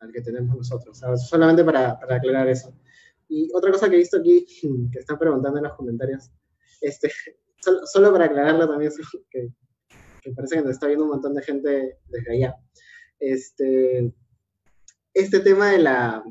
al, 0.00 0.12
que 0.12 0.20
tenemos 0.20 0.56
nosotros. 0.56 1.00
solamente 1.28 1.64
para, 1.64 1.98
para, 1.98 2.16
aclarar 2.16 2.48
eso. 2.48 2.74
Y 3.28 3.50
otra 3.54 3.70
cosa 3.70 3.88
que 3.88 3.96
he 3.96 3.98
visto 3.98 4.18
aquí, 4.18 4.46
que 4.90 4.98
están 4.98 5.18
preguntando 5.18 5.58
en 5.58 5.64
los 5.64 5.74
comentarios, 5.74 6.30
este, 6.80 7.10
solo, 7.60 7.80
solo 7.86 8.12
para 8.12 8.24
aclararlo 8.26 8.68
también, 8.68 8.92
que, 9.30 9.52
que, 10.22 10.32
parece 10.32 10.56
que 10.56 10.62
nos 10.62 10.72
está 10.72 10.86
viendo 10.86 11.04
un 11.04 11.10
montón 11.10 11.34
de 11.34 11.42
gente 11.42 11.98
desde 12.06 12.32
allá. 12.32 12.56
Este, 13.18 14.12
este 15.14 15.40
tema 15.40 15.72
de, 15.72 15.78
la, 15.78 16.22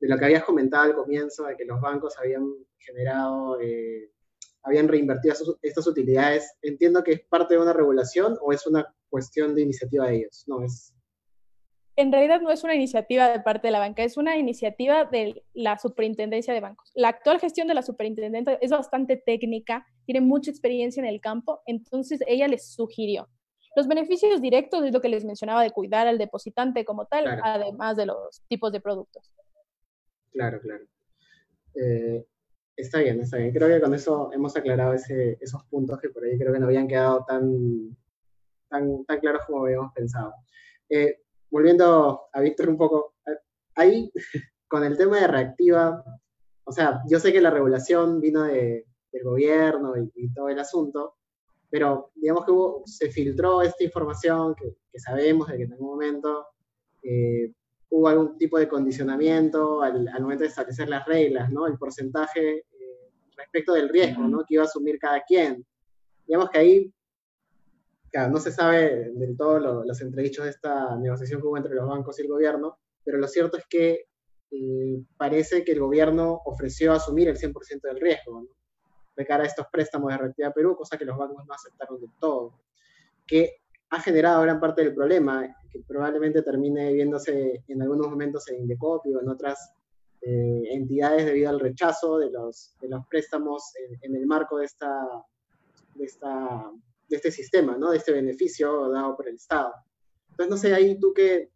de 0.00 0.08
lo 0.08 0.18
que 0.18 0.24
habías 0.24 0.44
comentado 0.44 0.84
al 0.84 0.94
comienzo, 0.94 1.44
de 1.44 1.56
que 1.56 1.64
los 1.64 1.80
bancos 1.80 2.18
habían 2.18 2.52
generado, 2.78 3.60
eh, 3.60 4.10
habían 4.62 4.88
reinvertido 4.88 5.34
estas 5.62 5.86
utilidades, 5.86 6.52
entiendo 6.62 7.02
que 7.02 7.12
es 7.12 7.20
parte 7.28 7.54
de 7.54 7.60
una 7.60 7.72
regulación 7.72 8.36
o 8.40 8.52
es 8.52 8.66
una 8.66 8.86
cuestión 9.08 9.54
de 9.54 9.62
iniciativa 9.62 10.06
de 10.06 10.16
ellos, 10.16 10.44
no 10.46 10.62
es... 10.62 10.92
En 12.00 12.10
realidad 12.10 12.40
no 12.40 12.50
es 12.50 12.64
una 12.64 12.74
iniciativa 12.74 13.28
de 13.28 13.40
parte 13.40 13.68
de 13.68 13.72
la 13.72 13.78
banca, 13.78 14.02
es 14.02 14.16
una 14.16 14.38
iniciativa 14.38 15.04
de 15.04 15.44
la 15.52 15.76
superintendencia 15.76 16.54
de 16.54 16.60
bancos. 16.60 16.90
La 16.94 17.08
actual 17.08 17.38
gestión 17.38 17.68
de 17.68 17.74
la 17.74 17.82
superintendencia 17.82 18.56
es 18.62 18.70
bastante 18.70 19.18
técnica, 19.18 19.86
tiene 20.06 20.22
mucha 20.22 20.50
experiencia 20.50 21.02
en 21.02 21.06
el 21.06 21.20
campo, 21.20 21.60
entonces 21.66 22.20
ella 22.26 22.48
les 22.48 22.72
sugirió. 22.72 23.28
Los 23.76 23.86
beneficios 23.86 24.40
directos 24.40 24.82
es 24.82 24.94
lo 24.94 25.02
que 25.02 25.10
les 25.10 25.26
mencionaba 25.26 25.62
de 25.62 25.72
cuidar 25.72 26.06
al 26.06 26.16
depositante 26.16 26.86
como 26.86 27.04
tal, 27.04 27.26
además 27.42 27.98
de 27.98 28.06
los 28.06 28.40
tipos 28.48 28.72
de 28.72 28.80
productos. 28.80 29.30
Claro, 30.32 30.58
claro. 30.58 30.84
Eh, 31.74 32.24
está 32.76 33.00
bien, 33.00 33.20
está 33.20 33.36
bien. 33.36 33.52
Creo 33.52 33.68
que 33.68 33.78
con 33.78 33.92
eso 33.92 34.32
hemos 34.32 34.56
aclarado 34.56 34.94
esos 34.94 35.64
puntos 35.64 36.00
que 36.00 36.08
por 36.08 36.24
ahí 36.24 36.38
creo 36.38 36.54
que 36.54 36.60
no 36.60 36.66
habían 36.66 36.88
quedado 36.88 37.26
tan, 37.28 37.94
tan, 38.70 39.04
tan 39.04 39.20
claros 39.20 39.42
como 39.44 39.66
habíamos 39.66 39.92
pensado. 39.92 40.32
Eh, 40.88 41.18
volviendo 41.50 42.22
a 42.32 42.40
Víctor 42.40 42.68
un 42.68 42.76
poco, 42.76 43.14
eh, 43.26 43.38
ahí 43.74 44.12
con 44.68 44.84
el 44.84 44.96
tema 44.96 45.20
de 45.20 45.26
reactiva, 45.26 46.04
o 46.64 46.72
sea, 46.72 47.02
yo 47.08 47.18
sé 47.18 47.32
que 47.32 47.40
la 47.40 47.50
regulación 47.50 48.20
vino 48.20 48.44
de, 48.44 48.86
del 49.12 49.24
gobierno 49.24 49.94
y, 49.96 50.32
todo 50.32 50.48
el 50.48 50.58
asunto, 50.58 51.16
pero 51.68 52.12
digamos 52.14 52.44
que 52.46 52.52
se 52.90 53.10
filtró 53.10 53.62
esta 53.62 53.82
información 53.84 54.54
que, 54.54 54.76
sabemos 54.98 55.48
de 55.48 55.56
que 55.56 55.62
en 55.64 55.72
algún 55.72 55.88
momento 55.88 56.46
eh, 57.02 57.52
hubo 57.90 58.08
algún 58.08 58.36
tipo 58.36 58.58
de 58.58 58.68
condicionamiento 58.68 59.82
al, 59.82 60.04
momento 60.20 60.42
de 60.42 60.48
establecer 60.48 60.88
las 60.88 61.06
reglas, 61.06 61.50
¿no? 61.50 61.66
El 61.66 61.78
porcentaje 61.78 62.64
respecto 63.36 63.72
del 63.72 63.88
riesgo, 63.88 64.22
¿no? 64.28 64.40
Que 64.40 64.54
iba 64.54 64.62
a 64.62 64.66
asumir 64.66 64.98
cada 64.98 65.22
quien. 65.22 65.64
Digamos 66.26 66.50
que 66.50 66.58
ahí 66.58 66.94
no 68.12 68.38
se 68.38 68.52
sabe 68.52 69.10
del 69.14 69.36
todo 69.36 69.84
los 69.84 70.00
entredichos 70.00 70.44
de 70.44 70.50
esta 70.50 70.96
negociación 70.96 71.40
que 71.40 71.46
hubo 71.46 71.56
entre 71.56 71.74
los 71.74 71.88
bancos 71.88 72.18
y 72.18 72.22
el 72.22 72.28
gobierno, 72.28 72.78
pero 73.04 73.18
lo 73.18 73.28
cierto 73.28 73.56
es 73.56 73.64
que 73.68 74.06
eh, 74.50 75.02
parece 75.16 75.64
que 75.64 75.72
el 75.72 75.80
gobierno 75.80 76.40
ofreció 76.44 76.92
asumir 76.92 77.28
el 77.28 77.38
100% 77.38 77.82
del 77.82 78.00
riesgo 78.00 78.46
de 79.16 79.26
cara 79.26 79.44
a 79.44 79.46
estos 79.46 79.66
préstamos 79.70 80.10
de 80.10 80.18
Reactiva 80.18 80.52
Perú, 80.52 80.76
cosa 80.76 80.96
que 80.96 81.04
los 81.04 81.16
bancos 81.16 81.46
no 81.46 81.54
aceptaron 81.54 82.00
del 82.00 82.10
todo, 82.18 82.60
que 83.26 83.60
ha 83.90 84.00
generado 84.00 84.42
gran 84.42 84.60
parte 84.60 84.82
del 84.82 84.94
problema, 84.94 85.56
que 85.70 85.80
probablemente 85.86 86.42
termine 86.42 86.92
viéndose 86.92 87.64
en 87.68 87.82
algunos 87.82 88.08
momentos 88.08 88.48
en 88.48 88.62
Indecopio 88.62 89.18
o 89.18 89.20
en 89.20 89.28
otras 89.28 89.72
eh, 90.22 90.62
entidades 90.72 91.26
debido 91.26 91.50
al 91.50 91.60
rechazo 91.60 92.18
de 92.18 92.30
los, 92.30 92.74
de 92.80 92.88
los 92.88 93.06
préstamos 93.06 93.72
en, 94.02 94.14
el 94.14 94.26
marco 94.26 94.58
de 94.58 94.66
esta, 94.66 94.92
de 95.94 96.04
esta 96.04 96.70
de 97.10 97.16
este 97.16 97.30
sistema, 97.30 97.76
¿no? 97.76 97.90
De 97.90 97.98
este 97.98 98.12
beneficio 98.12 98.88
dado 98.88 99.16
por 99.16 99.28
el 99.28 99.34
Estado. 99.34 99.74
Entonces, 100.30 100.50
no 100.50 100.56
sé, 100.56 100.74
ahí 100.74 100.98
tú 100.98 101.12
qué, 101.12 101.50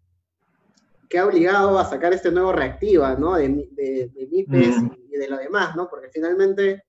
qué 1.08 1.18
ha 1.18 1.26
obligado 1.26 1.78
a 1.78 1.84
sacar 1.84 2.12
este 2.12 2.30
nuevo 2.32 2.52
reactiva, 2.52 3.14
¿no? 3.14 3.36
De, 3.36 3.48
de, 3.70 4.10
de 4.12 4.26
MIPES 4.26 4.82
mm. 4.82 4.90
y 5.12 5.16
de 5.16 5.28
lo 5.28 5.38
demás, 5.38 5.76
¿no? 5.76 5.88
Porque 5.88 6.08
finalmente, 6.12 6.82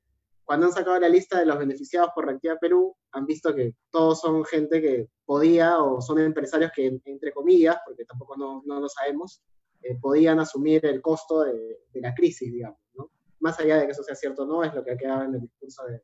cuando 0.44 0.66
han 0.66 0.74
sacado 0.74 1.00
la 1.00 1.08
lista 1.08 1.40
de 1.40 1.46
los 1.46 1.60
beneficiados 1.60 2.10
por 2.14 2.26
Reactiva 2.26 2.58
Perú, 2.60 2.96
han 3.12 3.26
visto 3.26 3.54
que 3.54 3.76
todos 3.92 4.20
son 4.20 4.44
gente 4.44 4.82
que 4.82 5.10
podía 5.26 5.78
o 5.78 6.02
son 6.02 6.20
empresarios 6.20 6.72
que, 6.76 7.00
entre 7.06 7.32
comillas, 7.32 7.78
porque 7.86 8.04
tampoco 8.04 8.36
no, 8.36 8.64
no 8.66 8.80
lo 8.80 8.90
sabemos, 8.90 9.42
eh, 9.84 9.96
podían 10.02 10.40
asumir 10.40 10.84
el 10.88 11.02
costo 11.02 11.44
de, 11.44 11.82
de, 11.94 12.02
la 12.02 12.16
crisis, 12.16 12.52
digamos, 12.52 12.80
¿no? 12.96 13.12
Más 13.40 13.60
allá 13.60 13.78
de 13.78 13.86
que 13.86 13.92
eso 13.92 14.04
sea 14.04 14.16
cierto 14.16 14.44
o 14.44 14.46
no, 14.48 14.64
es 14.64 14.74
lo 14.74 14.84
que 14.84 14.92
ha 14.92 14.98
quedado 14.98 15.24
en 15.24 15.36
el 15.36 15.42
discurso 15.42 15.86
de, 15.86 16.02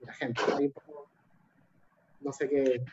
la 0.00 0.12
gente. 0.14 0.40
Ahí, 0.56 0.72
no 2.20 2.32
sé 2.32 2.48
qué 2.48 2.84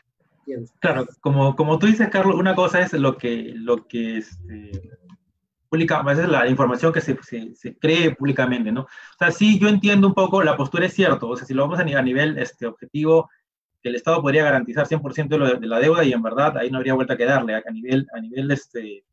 piensas. 0.44 0.76
Claro, 0.80 1.06
como, 1.20 1.56
como 1.56 1.78
tú 1.78 1.86
dices, 1.86 2.08
Carlos, 2.08 2.36
una 2.36 2.54
cosa 2.54 2.80
es 2.80 2.92
lo 2.92 3.16
que, 3.16 3.52
lo 3.54 3.86
que 3.86 4.18
este, 4.18 4.98
publica, 5.68 5.98
a 5.98 6.02
veces 6.02 6.28
la 6.28 6.48
información 6.48 6.92
que 6.92 7.00
se, 7.00 7.18
se, 7.22 7.76
cree 7.78 8.14
públicamente, 8.14 8.72
¿no? 8.72 8.82
O 8.82 9.18
sea, 9.18 9.30
sí, 9.30 9.58
yo 9.58 9.68
entiendo 9.68 10.06
un 10.06 10.14
poco, 10.14 10.42
la 10.42 10.56
postura 10.56 10.86
es 10.86 10.94
cierto, 10.94 11.28
o 11.28 11.36
sea, 11.36 11.46
si 11.46 11.54
lo 11.54 11.62
vamos 11.62 11.78
a, 11.78 11.82
a 11.82 12.02
nivel 12.02 12.38
este, 12.38 12.66
objetivo, 12.66 13.30
que 13.82 13.88
el 13.88 13.96
Estado 13.96 14.22
podría 14.22 14.44
garantizar 14.44 14.86
100% 14.86 15.28
de, 15.28 15.38
lo 15.38 15.58
de, 15.58 15.66
la 15.66 15.80
deuda 15.80 16.04
y 16.04 16.12
en 16.12 16.22
verdad 16.22 16.56
ahí 16.58 16.70
no 16.70 16.78
habría 16.78 16.94
vuelta 16.94 17.16
que 17.16 17.24
darle, 17.24 17.54
a 17.54 17.70
nivel, 17.70 18.06
a 18.14 18.20
nivel 18.20 18.50
este, 18.50 19.04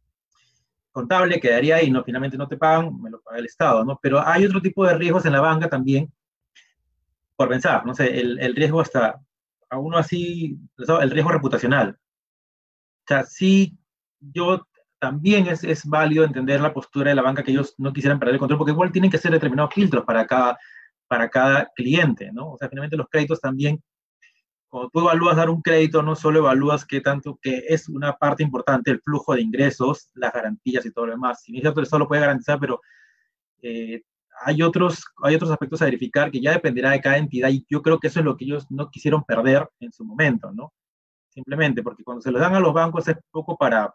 contable 0.92 1.40
quedaría 1.40 1.78
ahí, 1.78 1.92
no, 1.92 2.04
finalmente 2.04 2.38
no 2.38 2.48
te 2.48 2.58
pagan, 2.58 3.02
me 3.02 3.10
lo 3.10 3.22
paga 3.22 3.40
el 3.40 3.46
Estado, 3.46 3.84
¿no? 3.84 4.00
Pero 4.02 4.26
hay 4.26 4.46
otro 4.46 4.62
tipo 4.62 4.86
de 4.86 4.96
riesgos 4.96 5.26
en 5.26 5.34
la 5.34 5.42
banca 5.42 5.70
también, 5.70 6.12
por 7.36 7.50
pensar, 7.50 7.86
no 7.86 7.96
sé, 7.96 8.20
el, 8.20 8.40
el 8.40 8.56
riesgo 8.56 8.80
hasta 8.80 9.20
a 9.74 9.80
uno 9.80 9.98
así, 9.98 10.58
el 10.78 11.12
riesgo 11.12 11.32
reputacional. 11.32 11.98
O 13.06 13.08
sea, 13.08 13.24
sí, 13.26 13.78
yo 14.20 14.66
también 15.00 15.48
es, 15.48 15.64
es, 15.64 15.86
válido 15.86 16.24
entender 16.24 16.62
la 16.62 16.74
postura 16.74 17.10
de 17.10 17.16
la 17.16 17.22
banca 17.22 17.44
que 17.44 17.52
ellos 17.52 17.76
no 17.78 17.92
quisieran 17.92 18.20
perder 18.20 18.36
el 18.36 18.40
control, 18.40 18.60
porque 18.60 18.72
igual 18.72 18.92
tienen 18.92 19.12
que 19.12 19.18
ser 19.18 19.32
determinados 19.32 19.74
filtros 19.74 20.06
para 20.06 20.26
cada, 20.26 20.58
para 21.08 21.30
cada 21.30 21.70
cliente, 21.76 22.32
¿no? 22.32 22.52
O 22.52 22.58
sea, 22.58 22.70
finalmente 22.70 22.96
los 22.96 23.08
créditos 23.10 23.42
también, 23.42 23.84
cuando 24.70 24.90
tú 24.90 25.02
evalúas 25.02 25.36
dar 25.36 25.50
un 25.50 25.62
crédito, 25.62 26.02
no 26.02 26.16
solo 26.16 26.40
evalúas 26.40 26.86
qué 26.86 27.02
tanto, 27.02 27.38
que 27.42 27.66
es 27.68 27.90
una 27.90 28.14
parte 28.14 28.44
importante, 28.44 28.92
el 28.92 29.02
flujo 29.02 29.36
de 29.36 29.42
ingresos, 29.42 30.10
las 30.14 30.32
garantías 30.34 30.86
y 30.86 30.92
todo 30.92 31.08
lo 31.08 31.12
demás. 31.14 31.42
Si 31.44 31.52
bien 31.52 31.62
es 31.62 31.64
cierto, 31.66 31.80
el 31.80 31.84
Estado 31.86 32.00
lo 32.00 32.08
puede 32.08 32.22
garantizar, 32.22 32.60
pero 32.60 32.80
eh, 33.62 34.04
hay 34.46 34.62
otros, 34.62 35.06
hay 35.24 35.36
otros 35.36 35.52
aspectos 35.52 35.82
a 35.82 35.86
verificar 35.86 36.32
que 36.32 36.42
ya 36.42 36.52
dependerá 36.52 36.92
de 36.92 37.02
cada 37.02 37.18
entidad 37.18 37.50
y 37.50 37.66
yo 37.70 37.82
creo 37.82 38.00
que 38.00 38.08
eso 38.08 38.20
es 38.20 38.26
lo 38.26 38.36
que 38.38 38.46
ellos 38.46 38.66
no 38.70 38.90
quisieron 38.90 39.24
perder 39.24 39.70
en 39.80 39.92
su 39.92 40.04
momento, 40.04 40.52
¿no? 40.52 40.74
Simplemente 41.30 41.82
porque 41.84 42.04
cuando 42.04 42.22
se 42.22 42.32
lo 42.32 42.40
dan 42.40 42.56
a 42.56 42.60
los 42.60 42.74
bancos 42.74 43.08
es 43.08 43.18
poco 43.32 43.58
para 43.58 43.94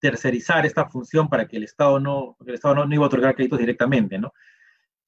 tercerizar 0.00 0.64
esta 0.66 0.88
función 0.88 1.28
para 1.28 1.46
que 1.46 1.56
el 1.56 1.64
Estado 1.64 1.98
no, 1.98 2.36
el 2.46 2.54
Estado 2.54 2.86
no, 2.86 2.94
iba 2.94 3.04
a 3.04 3.08
otorgar 3.08 3.34
créditos 3.34 3.58
directamente, 3.58 4.18
¿no? 4.18 4.32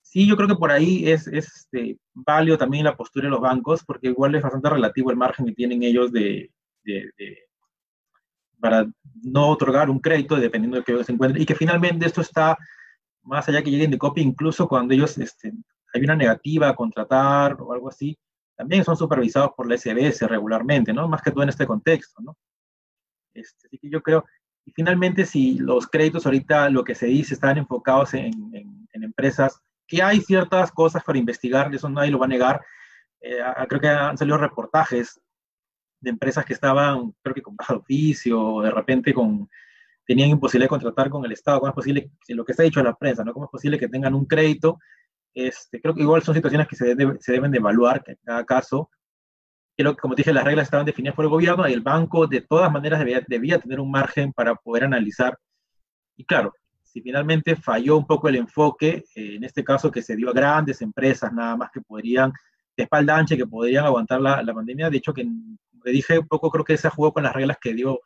Sí, 0.03 0.27
yo 0.27 0.37
creo 0.37 0.49
que 0.49 0.57
por 0.57 0.73
ahí 0.73 1.09
es, 1.09 1.27
es 1.29 1.47
este, 1.55 1.99
válido 2.13 2.59
también 2.59 2.85
la 2.85 2.97
postura 2.97 3.27
de 3.27 3.31
los 3.31 3.41
bancos, 3.41 3.85
porque 3.85 4.09
igual 4.09 4.35
es 4.35 4.43
bastante 4.43 4.69
relativo 4.71 5.11
el 5.11 5.17
margen 5.17 5.47
que 5.47 5.53
tienen 5.53 5.83
ellos 5.83 6.11
de, 6.11 6.51
de, 6.83 7.11
de 7.17 7.39
para 8.59 8.87
no 9.23 9.49
otorgar 9.49 9.89
un 9.89 10.01
crédito 10.01 10.37
dependiendo 10.37 10.79
de 10.79 10.85
que 10.85 11.05
se 11.05 11.13
encuentren, 11.13 11.43
y 11.43 11.47
que 11.47 11.55
finalmente 11.55 12.07
esto 12.07 12.21
está 12.21 12.59
más 13.23 13.49
allá 13.49 13.63
que 13.63 13.71
lleguen 13.71 13.91
de 13.91 13.99
copia, 13.99 14.23
incluso 14.23 14.69
cuando 14.69 14.95
ellos 14.95 15.17
este, 15.19 15.53
hay 15.93 16.03
una 16.03 16.17
negativa 16.17 16.69
a 16.69 16.75
contratar 16.75 17.57
o 17.61 17.73
algo 17.73 17.89
así, 17.89 18.19
también 18.57 18.85
son 18.85 18.97
supervisados 18.97 19.53
por 19.57 19.69
la 19.69 19.77
SBS 19.77 20.29
regularmente, 20.29 20.93
¿no? 20.93 21.09
Más 21.09 21.23
que 21.23 21.31
todo 21.31 21.43
en 21.43 21.49
este 21.49 21.67
contexto, 21.67 22.21
¿no? 22.23 22.37
Este, 23.35 23.67
así 23.67 23.79
que 23.79 23.89
yo 23.89 24.03
creo, 24.03 24.25
y 24.65 24.73
finalmente 24.73 25.25
si 25.25 25.59
los 25.59 25.87
créditos 25.87 26.27
ahorita 26.27 26.69
lo 26.69 26.85
que 26.85 26.95
se 26.95 27.07
dice 27.07 27.35
están 27.35 27.59
enfocados 27.59 28.15
en, 28.15 28.33
en, 28.53 29.03
empresas, 29.03 29.61
que 29.87 30.03
hay 30.03 30.21
ciertas 30.21 30.71
cosas 30.71 31.03
para 31.03 31.19
investigar, 31.19 31.75
eso 31.75 31.89
nadie 31.89 32.11
lo 32.11 32.19
va 32.19 32.27
a 32.27 32.29
negar, 32.29 32.61
eh, 33.23 33.39
creo 33.69 33.81
que 33.81 33.89
han 33.89 34.19
salido 34.19 34.37
reportajes 34.37 35.21
de 36.01 36.11
empresas 36.11 36.45
que 36.45 36.53
estaban, 36.53 37.15
creo 37.23 37.35
que 37.35 37.43
con 37.43 37.57
baja 37.57 37.75
oficio, 37.75 38.41
o 38.41 38.63
de 38.63 38.71
repente 38.71 39.15
con 39.15 39.49
tenían 40.11 40.31
imposible 40.31 40.67
contratar 40.67 41.09
con 41.09 41.25
el 41.25 41.31
Estado, 41.31 41.61
¿cómo 41.61 41.69
es 41.69 41.75
posible, 41.77 42.11
lo 42.31 42.45
que 42.45 42.53
se 42.53 42.63
ha 42.63 42.65
dicho 42.65 42.81
en 42.81 42.87
la 42.87 42.97
prensa, 42.97 43.23
¿no? 43.23 43.33
¿Cómo 43.33 43.45
es 43.45 43.51
posible 43.53 43.79
que 43.79 43.87
tengan 43.87 44.13
un 44.13 44.25
crédito? 44.25 44.81
Este, 45.33 45.81
creo 45.81 45.95
que 45.95 46.03
igual 46.03 46.21
son 46.21 46.35
situaciones 46.35 46.67
que 46.67 46.75
se, 46.75 46.97
se 47.21 47.33
deben 47.33 47.53
de 47.53 47.59
evaluar, 47.59 48.03
en 48.05 48.19
cada 48.25 48.45
caso, 48.45 48.91
creo 49.77 49.95
que, 49.95 50.01
como 50.01 50.17
dije, 50.17 50.33
las 50.33 50.43
reglas 50.43 50.65
estaban 50.65 50.85
definidas 50.85 51.15
por 51.15 51.27
el 51.27 51.31
gobierno 51.31 51.69
y 51.69 51.75
el 51.75 51.83
banco 51.83 52.27
de 52.27 52.41
todas 52.41 52.73
maneras 52.73 52.99
debía, 52.99 53.23
debía 53.25 53.61
tener 53.61 53.79
un 53.79 53.89
margen 53.89 54.33
para 54.33 54.57
poder 54.57 54.83
analizar. 54.83 55.39
Y 56.17 56.25
claro, 56.25 56.55
si 56.83 57.01
finalmente 57.01 57.55
falló 57.55 57.97
un 57.97 58.05
poco 58.09 58.29
el 58.29 58.35
enfoque, 58.35 59.05
eh, 59.15 59.37
en 59.37 59.45
este 59.45 59.63
caso 59.63 59.93
que 59.93 60.03
se 60.03 60.17
dio 60.17 60.31
a 60.31 60.33
grandes 60.33 60.83
empresas 60.83 61.33
nada 61.33 61.57
más 61.57 61.71
que 61.71 61.83
podrían, 61.83 62.33
de 62.77 62.83
espalda 62.83 63.17
ancha, 63.17 63.37
que 63.37 63.47
podrían 63.47 63.85
aguantar 63.85 64.21
la, 64.21 64.43
la 64.43 64.55
pandemia, 64.55 64.91
de 64.91 64.97
hecho 64.97 65.15
que, 65.15 65.23
como 65.23 65.85
dije, 65.85 66.19
un 66.19 66.27
poco 66.27 66.51
creo 66.51 66.65
que 66.65 66.77
se 66.77 66.91
jugó 66.91 67.13
con 67.13 67.23
las 67.23 67.33
reglas 67.33 67.59
que 67.61 67.75
dio, 67.75 68.01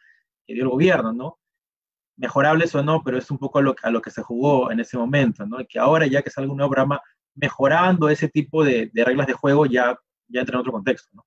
que 0.47 0.53
dio 0.53 0.64
el 0.64 0.69
gobierno, 0.69 1.11
¿no? 1.11 1.38
Mejorables 2.16 2.74
o 2.74 2.83
no, 2.83 3.03
pero 3.05 3.18
es 3.18 3.31
un 3.31 3.38
poco 3.38 3.59
a 3.59 3.62
lo, 3.62 4.03
que 4.03 4.11
se 4.11 4.22
jugó 4.22 4.70
en 4.70 4.81
ese 4.81 4.96
momento, 4.96 5.46
¿no? 5.46 5.59
Que 5.68 5.79
ahora 5.79 6.07
ya 6.07 6.22
que 6.22 6.31
salga 6.31 6.50
un 6.50 6.59
nuevo 6.59 6.70
programa 6.70 7.00
mejorando 7.35 8.09
ese 8.09 8.29
tipo 8.29 8.64
de, 8.64 8.90
reglas 8.94 9.27
de 9.27 9.33
juego, 9.33 9.66
ya, 9.66 9.98
ya 10.29 10.40
entra 10.40 10.55
en 10.55 10.61
otro 10.61 10.72
contexto, 10.72 11.11
¿no? 11.12 11.27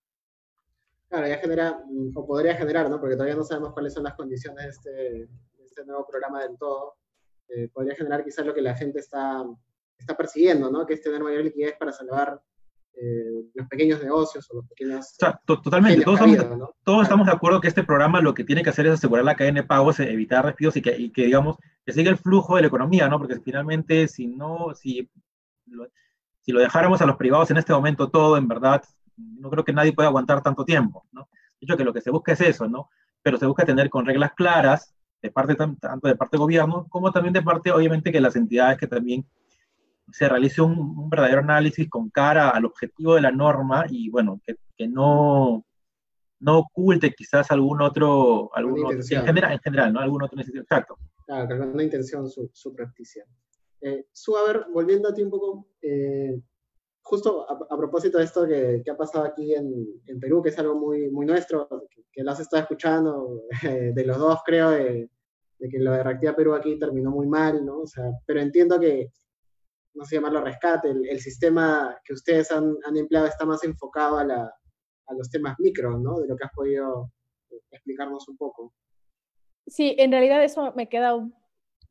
Claro, 1.10 1.28
ya 1.28 1.38
genera, 1.38 1.80
o 2.15 2.28
podría 2.28 2.56
generar, 2.56 2.89
¿no? 2.89 3.00
Porque 3.00 3.15
todavía 3.15 3.36
no 3.36 3.43
sabemos 3.43 3.73
cuáles 3.73 3.93
son 3.93 4.04
las 4.04 4.15
condiciones 4.15 4.63
de 4.63 4.69
este, 4.69 4.89
de 4.91 5.65
este 5.65 5.86
nuevo 5.86 6.06
programa 6.06 6.41
del 6.43 6.58
todo. 6.58 6.95
Eh, 7.50 7.69
podría 7.73 7.95
generar 7.95 8.23
quizás 8.23 8.45
lo 8.45 8.54
que 8.54 8.62
la 8.62 8.76
gente 8.76 9.00
está, 9.00 9.45
está 9.97 10.17
persiguiendo, 10.17 10.69
¿no? 10.69 10.86
Que 10.86 10.95
es 10.95 11.02
tener 11.02 11.23
mayor 11.23 11.43
liquidez 11.43 11.76
para 11.78 11.93
salvar 11.93 12.41
eh, 13.00 13.46
los 13.54 13.68
pequeños 13.68 14.04
negocios 14.04 14.50
o 14.50 14.56
los 14.56 14.68
pequeños... 14.68 15.06
O 15.06 15.16
sea, 15.20 15.40
totalmente, 15.46 16.04
todos, 16.04 16.20
estamos, 16.20 16.70
todos 16.84 17.04
estamos 17.04 17.28
de 17.28 17.34
acuerdo 17.34 17.62
que 17.62 17.68
este 17.68 17.84
programa 17.84 18.22
lo 18.22 18.34
que 18.34 18.44
tiene 18.44 18.64
que 18.64 18.72
hacer 18.72 18.88
es 18.88 18.94
asegurar 18.94 19.24
la 19.24 19.36
cadena 19.36 19.62
de 19.62 19.68
pagos, 19.68 20.00
evitar 20.00 20.46
despidos 20.46 20.78
y 20.78 20.82
que, 20.82 20.98
y 20.98 21.12
que, 21.12 21.26
digamos, 21.26 21.58
que 21.86 21.94
siga 21.94 22.10
el 22.10 22.18
flujo 22.18 22.56
de 22.56 22.62
la 22.62 22.68
economía, 22.68 23.08
¿no? 23.08 23.20
Porque 23.20 23.40
finalmente, 23.40 24.08
si 24.08 24.28
no, 24.28 24.74
si 24.74 25.10
lo, 25.68 25.88
si 26.42 26.52
lo 26.52 26.60
dejáramos 26.60 27.02
a 27.02 27.06
los 27.06 27.18
privados 27.18 27.52
en 27.52 27.58
este 27.58 27.74
momento 27.74 28.10
todo, 28.10 28.38
en 28.38 28.48
verdad, 28.48 28.82
no 29.16 29.50
creo 29.50 29.64
que 29.64 29.74
nadie 29.74 29.94
pueda 29.94 30.10
aguantar 30.10 30.42
tanto 30.42 30.66
tiempo, 30.66 31.06
¿no? 31.12 31.30
De 31.60 31.66
hecho, 31.66 31.78
que 31.78 31.84
lo 31.84 31.94
que 31.94 32.02
se 32.02 32.10
busca 32.10 32.34
es 32.34 32.42
eso, 32.42 32.68
¿no? 32.68 32.90
Pero 33.22 33.38
se 33.38 33.46
busca 33.46 33.66
tener 33.66 33.90
con 33.90 34.06
reglas 34.06 34.34
claras, 34.34 34.94
de 35.22 35.32
parte 35.32 35.56
tanto 35.56 36.08
de 36.08 36.16
parte 36.16 36.38
del 36.38 36.42
gobierno, 36.42 36.88
como 36.90 37.12
también 37.12 37.34
de 37.34 37.42
parte, 37.42 37.72
obviamente, 37.72 38.12
que 38.12 38.22
las 38.22 38.36
entidades 38.36 38.78
que 38.78 38.88
también 38.88 39.28
se 40.12 40.30
realice 40.30 40.62
un, 40.62 41.10
verdadero 41.10 41.39
análisis 41.39 41.89
con 41.89 42.10
cara 42.10 42.50
al 42.50 42.65
objetivo 42.65 43.15
de 43.15 43.22
la 43.22 43.32
norma 43.32 43.86
y, 43.89 44.10
bueno, 44.10 44.39
que, 44.46 44.56
que 44.76 44.88
no, 44.88 45.65
no 46.39 46.60
oculte 46.60 47.13
quizás 47.13 47.50
algún 47.52 47.82
otro, 47.82 48.50
algún 48.56 48.86
otro 48.86 49.00
en, 49.00 49.26
general, 49.26 49.54
en 49.54 49.60
general, 49.60 49.93
¿no? 49.93 50.00
Algún 50.00 50.24
otro 50.24 50.39
Exacto. 50.39 50.98
Claro, 51.26 51.48
que 51.48 51.54
alguna 51.56 51.84
intención 51.84 52.30
su, 52.30 52.50
su 52.54 52.76
Eh, 53.82 54.06
su, 54.12 54.38
a 54.38 54.48
ver, 54.48 54.65
volviendo 54.74 55.10
a 55.10 55.13
ti 55.13 55.24
un 55.24 55.30
poco, 55.30 55.67
eh, 55.82 56.39
justo 57.02 57.46
a, 57.50 57.78
propósito 57.78 58.17
de 58.17 58.24
esto 58.24 58.48
que, 58.48 58.84
ha 58.89 58.98
pasado 58.98 59.26
aquí 59.26 59.54
en, 59.54 60.20
Perú, 60.20 60.41
que 60.41 60.50
es 60.50 60.60
algo 60.60 60.76
muy, 60.76 61.10
muy 61.10 61.26
nuestro, 61.26 61.67
que, 62.12 62.24
lo 62.24 62.32
has 62.32 62.39
estado 62.39 62.63
escuchando 62.63 63.41
de 63.62 64.06
los 64.06 64.17
dos, 64.17 64.39
creo, 64.46 64.72
de, 64.72 65.10
que 65.60 65.80
lo 65.80 65.91
de 65.91 66.04
Reactiva 66.04 66.36
Perú 66.36 66.54
aquí 66.54 66.78
terminó 66.78 67.12
muy 67.12 67.28
mal, 67.28 67.65
¿no? 67.65 67.80
O 67.80 67.88
sea, 67.88 68.12
pero 68.26 68.39
entiendo 68.39 68.80
que, 68.80 69.12
no 69.98 70.06
sé 70.06 70.16
llamarlo 70.16 70.42
rescate, 70.42 70.90
el, 70.90 71.20
sistema 71.20 72.00
que 72.06 72.14
ustedes 72.14 72.52
han, 72.52 72.78
empleado 72.96 73.28
está 73.28 73.46
más 73.46 73.64
enfocado 73.64 74.20
a, 74.20 74.24
la, 74.24 74.54
a 75.08 75.14
los 75.14 75.30
temas 75.30 75.56
micro, 75.60 75.98
¿no? 75.98 76.20
De 76.20 76.28
lo 76.28 76.36
que 76.36 76.46
has 76.46 76.54
podido 76.54 77.12
explicarnos 77.72 78.28
un 78.30 78.38
poco. 78.38 78.74
Sí, 79.66 79.96
en 79.98 80.12
realidad 80.12 80.44
eso 80.44 80.74
me 80.76 80.88
queda 80.88 81.16
un, 81.16 81.34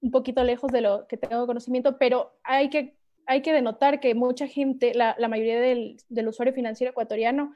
un 0.00 0.10
poquito 0.10 0.42
lejos 0.44 0.70
de 0.70 0.80
lo 0.80 1.06
que 1.06 1.16
tengo 1.16 1.46
conocimiento, 1.46 1.98
pero 1.98 2.38
hay 2.44 2.70
que 2.70 2.96
hay 3.26 3.42
que 3.42 3.52
denotar 3.52 4.00
que 4.00 4.14
mucha 4.14 4.46
gente, 4.46 4.94
la, 4.94 5.16
mayoría 5.28 5.60
del, 5.60 6.28
usuario 6.28 6.54
financiero 6.54 6.92
ecuatoriano, 6.92 7.52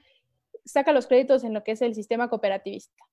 saca 0.65 0.93
los 0.93 1.07
créditos 1.07 1.45
en 1.45 1.55
lo 1.55 1.63
que 1.63 1.73
es 1.73 1.83
el 1.83 1.95
sistema 1.95 2.29
cooperativista. 2.29 3.05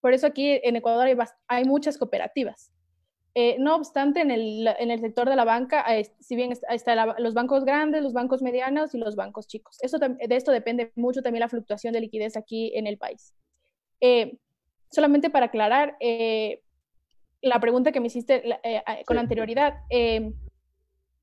Por 0.00 0.12
eso 0.12 0.26
aquí 0.26 0.60
en 0.62 0.76
Ecuador 0.76 1.08
hay, 1.46 1.64
muchas 1.64 1.96
cooperativas. 1.96 2.72
Eh, 3.34 3.56
no 3.58 3.76
obstante, 3.76 4.20
en 4.20 4.30
el, 4.30 5.00
sector 5.00 5.28
de 5.28 5.36
la 5.36 5.44
banca, 5.44 5.84
si 6.18 6.34
bien 6.34 6.52
están 6.70 7.14
los 7.18 7.34
bancos 7.34 7.64
grandes, 7.64 8.02
los 8.02 8.12
bancos 8.12 8.42
medianos 8.42 8.94
y 8.94 8.98
los 8.98 9.16
bancos 9.16 9.46
chicos. 9.46 9.78
Eso, 9.80 9.98
de 9.98 10.18
esto 10.30 10.50
depende 10.50 10.92
mucho 10.96 11.22
también 11.22 11.40
la 11.40 11.48
fluctuación 11.48 11.92
de 11.92 12.00
liquidez 12.00 12.36
aquí 12.36 12.72
en 12.74 12.86
el 12.86 12.98
país. 12.98 13.34
Eh, 14.00 14.38
solamente 14.90 15.30
para 15.30 15.46
aclarar 15.46 15.96
eh, 16.00 16.62
la 17.40 17.60
pregunta 17.60 17.92
que 17.92 18.00
me 18.00 18.08
hiciste 18.08 18.42
con 19.06 19.18
anterioridad, 19.18 19.74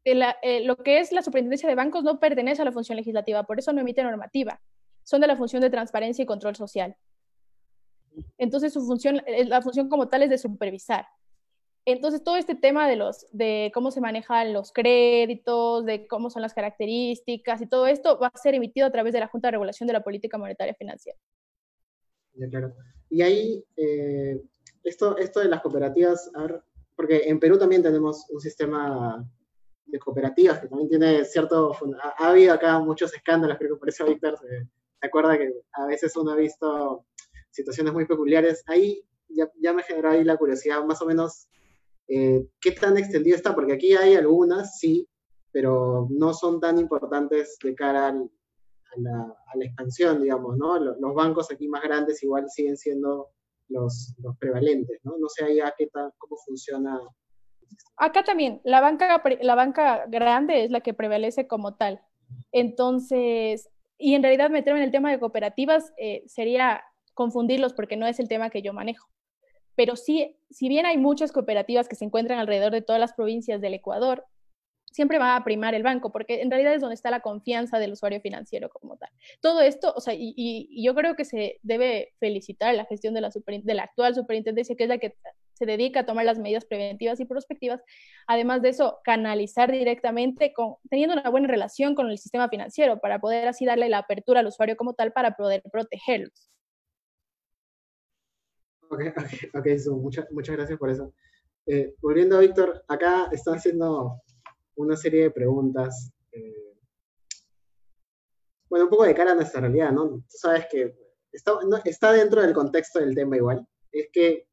lo 0.06 0.78
que 0.78 1.00
es 1.00 1.12
la 1.12 1.22
superintendencia 1.22 1.68
de 1.68 1.76
bancos 1.76 2.04
no 2.04 2.20
pertenece 2.20 2.62
a 2.62 2.66
la 2.66 2.72
función 2.72 2.96
legislativa, 2.96 3.44
por 3.44 3.60
eso 3.60 3.74
no 3.74 3.82
emite 3.82 4.04
normativa. 4.04 4.62
Son 5.04 5.20
de 5.20 5.28
la 5.28 5.36
función 5.36 5.62
de 5.62 5.70
transparencia 5.70 6.24
y 6.24 6.26
control 6.26 6.56
social. 6.56 6.96
Entonces, 8.38 8.72
su 8.72 8.86
función, 8.86 9.22
la 9.48 9.62
función 9.62 9.90
como 9.90 10.08
tal 10.08 10.24
es 10.24 10.30
de 10.30 10.38
supervisar. 10.38 11.06
Entonces, 11.86 12.24
todo 12.24 12.36
este 12.36 12.56
tema 12.56 12.88
de, 12.88 12.96
los, 12.96 13.28
de 13.32 13.72
cómo 13.74 13.92
se 13.92 14.02
manejan 14.02 14.54
los 14.54 14.74
créditos, 14.74 15.86
de 15.86 16.08
cómo 16.08 16.32
son 16.32 16.42
las 16.42 16.56
características 16.56 17.62
y 17.62 17.68
todo 17.68 17.86
esto 17.86 18.18
va 18.20 18.32
a 18.34 18.38
ser 18.38 18.56
emitido 18.56 18.88
a 18.88 18.92
través 18.92 19.14
de 19.14 19.20
la 19.20 19.28
Junta 19.28 19.50
de 19.50 19.54
Regulación 19.54 19.86
de 19.86 19.94
la 19.94 20.04
Política 20.04 20.40
Monetaria 20.40 20.74
Financiera. 20.74 21.20
Ya, 22.34 22.50
claro. 22.50 22.74
Y 23.10 23.22
ahí, 23.22 23.64
eh, 23.78 24.42
esto, 24.84 25.16
esto 25.18 25.40
de 25.42 25.48
las 25.48 25.62
cooperativas, 25.62 26.32
porque 26.96 27.30
en 27.30 27.40
Perú 27.40 27.60
también 27.60 27.84
tenemos 27.84 28.26
un 28.32 28.42
sistema 28.42 29.24
de 29.86 30.00
cooperativas, 30.00 30.60
que 30.60 30.68
también 30.68 30.90
tiene 30.90 31.24
cierto... 31.26 31.74
Ha, 32.02 32.30
habido 32.30 32.54
acá 32.54 32.80
muchos 32.80 33.14
escándalos, 33.14 33.58
creo 33.60 33.76
que 33.76 33.80
por 33.80 33.90
eso 33.90 34.06
Víctor 34.06 34.38
se, 34.40 34.68
acuerda 35.06 35.38
que 35.38 35.54
a 35.74 35.86
veces 35.86 36.16
uno 36.18 36.32
ha 36.32 36.36
visto 36.36 37.06
situaciones 37.52 37.94
muy 37.94 38.08
peculiares. 38.08 38.64
Ahí 38.66 39.04
ya, 39.30 39.52
ya 39.62 39.72
me 39.72 39.84
generó 39.84 40.10
ahí 40.10 40.24
la 40.24 40.38
curiosidad, 40.38 40.84
más 40.84 41.02
o 41.02 41.06
menos, 41.06 41.48
eh, 42.08 42.48
¿qué 42.60 42.72
tan 42.72 42.98
extendido 42.98 43.36
está? 43.36 43.56
Porque 43.56 43.74
aquí 43.74 43.94
hay 43.94 44.16
algunas, 44.16 44.78
sí, 44.80 45.08
pero 45.52 46.08
no 46.10 46.34
son 46.34 46.60
tan 46.60 46.78
importantes 46.78 47.58
de 47.64 47.74
cara 47.76 48.10
a, 48.10 48.14
la, 48.98 49.66
expansión, 49.66 50.22
digamos, 50.22 50.58
¿no? 50.58 50.78
Los, 50.80 51.16
bancos 51.16 51.52
aquí 51.52 51.68
más 51.68 51.82
grandes 51.84 52.22
igual 52.24 52.50
siguen 52.50 52.78
siendo 52.78 53.30
los, 53.70 54.16
prevalentes, 54.40 55.00
¿no? 55.04 55.18
No 55.18 55.28
sé 55.30 55.46
ahí 55.46 55.60
a 55.60 55.74
qué 55.78 55.88
tal, 55.88 56.12
cómo 56.18 56.38
funciona 56.46 57.00
Acá 57.98 58.24
también, 58.24 58.62
la 58.64 58.80
banca, 58.82 59.22
la 59.42 59.56
banca 59.56 60.06
grande 60.08 60.64
es 60.64 60.72
la 60.72 60.82
que 60.82 60.94
prevalece 60.94 61.48
como 61.48 61.76
tal. 61.76 62.02
Entonces, 62.52 63.70
y 63.98 64.14
en 64.14 64.24
realidad 64.24 64.50
meterme 64.50 64.80
en 64.80 64.86
el 64.86 64.92
tema 64.92 65.12
de 65.12 65.20
cooperativas 65.20 65.94
eh, 65.98 66.24
sería 66.28 66.84
confundirlos 67.14 67.74
porque 67.74 67.98
no 67.98 68.08
es 68.08 68.20
el 68.20 68.28
tema 68.28 68.50
que 68.50 68.62
yo 68.62 68.74
manejo. 68.74 69.08
Pero 69.76 69.96
sí, 69.96 70.38
si 70.50 70.70
bien 70.70 70.86
hay 70.86 70.98
muchas 70.98 71.32
cooperativas 71.32 71.88
que 71.88 71.96
se 71.96 72.06
encuentran 72.06 72.40
alrededor 72.40 72.72
de 72.72 72.82
todas 72.82 73.00
las 73.00 73.14
provincias 73.14 73.62
del 73.62 73.74
Ecuador, 73.74 74.26
siempre 74.96 75.20
va 75.20 75.36
a 75.36 75.44
primar 75.44 75.76
el 75.76 75.84
banco, 75.84 76.12
porque 76.14 76.42
en 76.42 76.50
realidad 76.50 76.74
es 76.74 76.80
donde 76.80 76.96
está 76.96 77.12
la 77.12 77.20
confianza 77.20 77.80
del 77.80 77.92
usuario 77.92 78.22
financiero 78.22 78.70
como 78.70 78.96
tal. 78.96 79.10
Todo 79.42 79.60
esto, 79.62 79.94
o 79.94 80.00
sea, 80.00 80.14
y, 80.18 80.70
yo 80.82 80.96
creo 80.96 81.16
que 81.16 81.26
se 81.26 81.60
debe 81.64 82.14
felicitar 82.20 82.74
la 82.74 82.86
gestión 82.86 83.14
de 83.14 83.20
la, 83.20 83.30
de 83.30 83.74
la 83.74 83.84
actual 83.84 84.16
superintendencia, 84.16 84.76
que 84.78 84.84
es 84.84 84.90
la 84.90 84.98
que 84.98 85.16
se 85.52 85.66
dedica 85.66 86.02
a 86.02 86.06
tomar 86.06 86.26
las 86.26 86.40
medidas 86.40 86.66
preventivas 86.66 87.20
y 87.20 87.26
prospectivas. 87.26 87.82
Además 88.26 88.62
de 88.62 88.70
eso, 88.70 89.00
canalizar 89.04 89.70
directamente, 89.70 90.54
con, 90.54 90.76
teniendo 90.90 91.14
una 91.14 91.30
buena 91.30 91.48
relación 91.50 91.94
con 91.94 92.10
el 92.10 92.18
sistema 92.18 92.48
financiero, 92.48 93.00
para 93.00 93.20
poder 93.20 93.50
así 93.50 93.66
darle 93.66 93.90
la 93.90 93.98
apertura 94.00 94.40
al 94.40 94.48
usuario 94.48 94.78
como 94.78 94.94
tal 94.94 95.12
para 95.12 95.36
poder 95.36 95.62
protegerlos. 95.72 96.50
Ok, 98.90 99.02
ok, 99.02 99.60
okay 99.60 99.78
muchas, 99.92 100.32
muchas 100.32 100.56
gracias 100.56 100.80
por 100.80 100.90
eso. 100.90 101.14
Eh, 101.68 101.96
volviendo 102.00 102.38
a 102.38 102.42
Víctor, 102.42 102.84
acá 102.88 103.28
están 103.32 103.56
haciendo 103.56 104.22
una 104.76 104.96
serie 104.96 105.24
de 105.24 105.32
preguntas. 105.32 106.12
Eh, 106.32 106.78
bueno, 108.70 108.86
un 108.86 108.90
poco 108.90 109.06
de 109.06 109.16
cara 109.16 109.32
a 109.32 109.36
nuestra 109.36 109.62
realidad, 109.62 109.92
¿no? 109.92 110.10
Tú 110.10 110.24
sabes 110.30 110.68
que 110.70 110.96
está, 111.32 112.12
dentro 112.12 112.42
del 112.42 112.54
contexto 112.54 113.00
del 113.00 113.16
tema 113.16 113.38
igual. 113.38 113.68
Es 113.92 114.10
que 114.12 114.48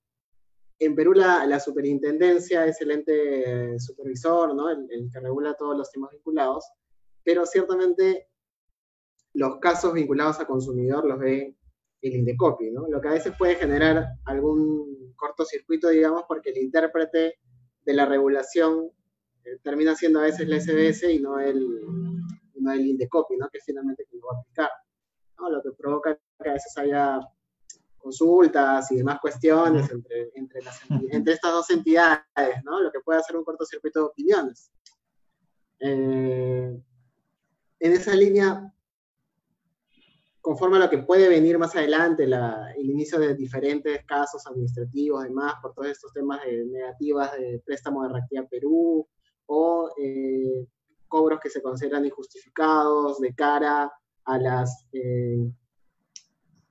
en 0.78 0.94
Perú 0.94 1.12
la, 1.12 1.60
superintendencia 1.60 2.66
es 2.66 2.80
el 2.80 2.90
ente 2.90 3.78
supervisor, 3.78 4.54
¿no? 4.54 4.70
El, 4.70 5.10
que 5.12 5.20
regula 5.20 5.54
todos 5.54 5.76
los 5.76 5.90
temas 5.90 6.10
vinculados, 6.12 6.64
pero 7.22 7.46
ciertamente 7.46 8.28
los 9.34 9.58
casos 9.60 9.92
vinculados 9.92 10.40
a 10.40 10.46
consumidor 10.46 11.04
los 11.04 11.18
ve 11.18 11.56
el 12.02 12.16
Indecopi, 12.16 12.70
¿no? 12.70 12.88
Lo 12.88 13.00
que 13.00 13.08
a 13.08 13.12
veces 13.12 13.32
puede 13.38 13.54
generar 13.54 14.04
algún 14.24 15.14
cortocircuito, 15.16 15.88
digamos, 15.88 16.24
porque 16.26 16.50
el 16.50 16.58
intérprete 16.58 17.38
de 17.84 17.94
la 17.94 18.06
regulación 18.06 18.90
eh, 19.44 19.58
termina 19.62 19.94
siendo 19.94 20.20
a 20.20 20.24
veces 20.24 20.48
la 20.48 20.60
SBS 20.60 21.12
y 21.12 21.20
no 21.20 21.38
el, 21.38 21.80
no 22.56 22.72
el 22.72 22.86
Indecopi, 22.86 23.36
¿no? 23.36 23.48
que 23.48 23.58
es 23.58 23.64
finalmente 23.64 24.04
lo 24.12 24.26
va 24.26 24.36
a 24.36 24.40
aplicar. 24.40 24.70
¿no? 25.38 25.50
Lo 25.50 25.62
que 25.62 25.70
provoca 25.72 26.18
que 26.42 26.50
a 26.50 26.54
veces 26.54 26.76
haya 26.76 27.20
consultas 27.98 28.90
y 28.90 28.96
demás 28.96 29.20
cuestiones 29.20 29.88
entre, 29.90 30.30
entre, 30.34 30.62
las, 30.62 30.80
entre 31.10 31.34
estas 31.34 31.52
dos 31.52 31.70
entidades, 31.70 32.24
¿no? 32.64 32.80
lo 32.80 32.90
que 32.90 33.00
puede 33.00 33.20
hacer 33.20 33.36
un 33.36 33.44
cortocircuito 33.44 34.00
de 34.00 34.06
opiniones. 34.06 34.72
Eh, 35.78 36.80
en 37.80 37.92
esa 37.92 38.14
línea, 38.14 38.71
conforme 40.42 40.76
a 40.76 40.80
lo 40.80 40.90
que 40.90 40.98
puede 40.98 41.28
venir 41.28 41.56
más 41.56 41.74
adelante, 41.76 42.24
el 42.24 42.90
inicio 42.90 43.18
de 43.20 43.34
diferentes 43.34 44.04
casos 44.04 44.44
administrativos, 44.46 45.22
además, 45.22 45.54
por 45.62 45.72
todos 45.72 45.88
estos 45.88 46.12
temas 46.12 46.44
de 46.44 46.64
negativas 46.64 47.32
de 47.38 47.62
préstamo 47.64 48.02
de 48.02 48.12
reactividad 48.12 48.48
Perú, 48.48 49.08
o 49.46 49.90
eh, 49.96 50.66
cobros 51.06 51.38
que 51.40 51.48
se 51.48 51.62
consideran 51.62 52.04
injustificados 52.04 53.20
de 53.20 53.34
cara 53.34 53.92
a 54.24 54.38
las 54.38 54.84
eh, 54.92 55.48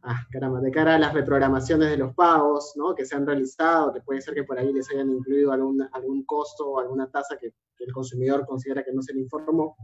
ah, 0.01 0.19
caramba, 0.29 0.59
de 0.59 0.71
cara 0.71 0.95
a 0.95 0.99
las 0.99 1.13
reprogramaciones 1.13 1.89
de 1.91 1.97
los 1.97 2.13
pagos 2.13 2.73
¿no? 2.75 2.93
que 2.93 3.05
se 3.05 3.15
han 3.15 3.25
realizado, 3.25 3.93
que 3.93 4.01
puede 4.01 4.21
ser 4.21 4.33
que 4.33 4.43
por 4.43 4.59
ahí 4.59 4.73
les 4.73 4.89
hayan 4.91 5.11
incluido 5.11 5.53
algún, 5.53 5.87
algún 5.93 6.25
costo 6.25 6.71
o 6.71 6.79
alguna 6.79 7.09
tasa 7.09 7.37
que, 7.37 7.53
que 7.77 7.85
el 7.85 7.93
consumidor 7.93 8.45
considera 8.45 8.83
que 8.83 8.91
no 8.91 9.01
se 9.01 9.13
le 9.13 9.21
informó. 9.21 9.77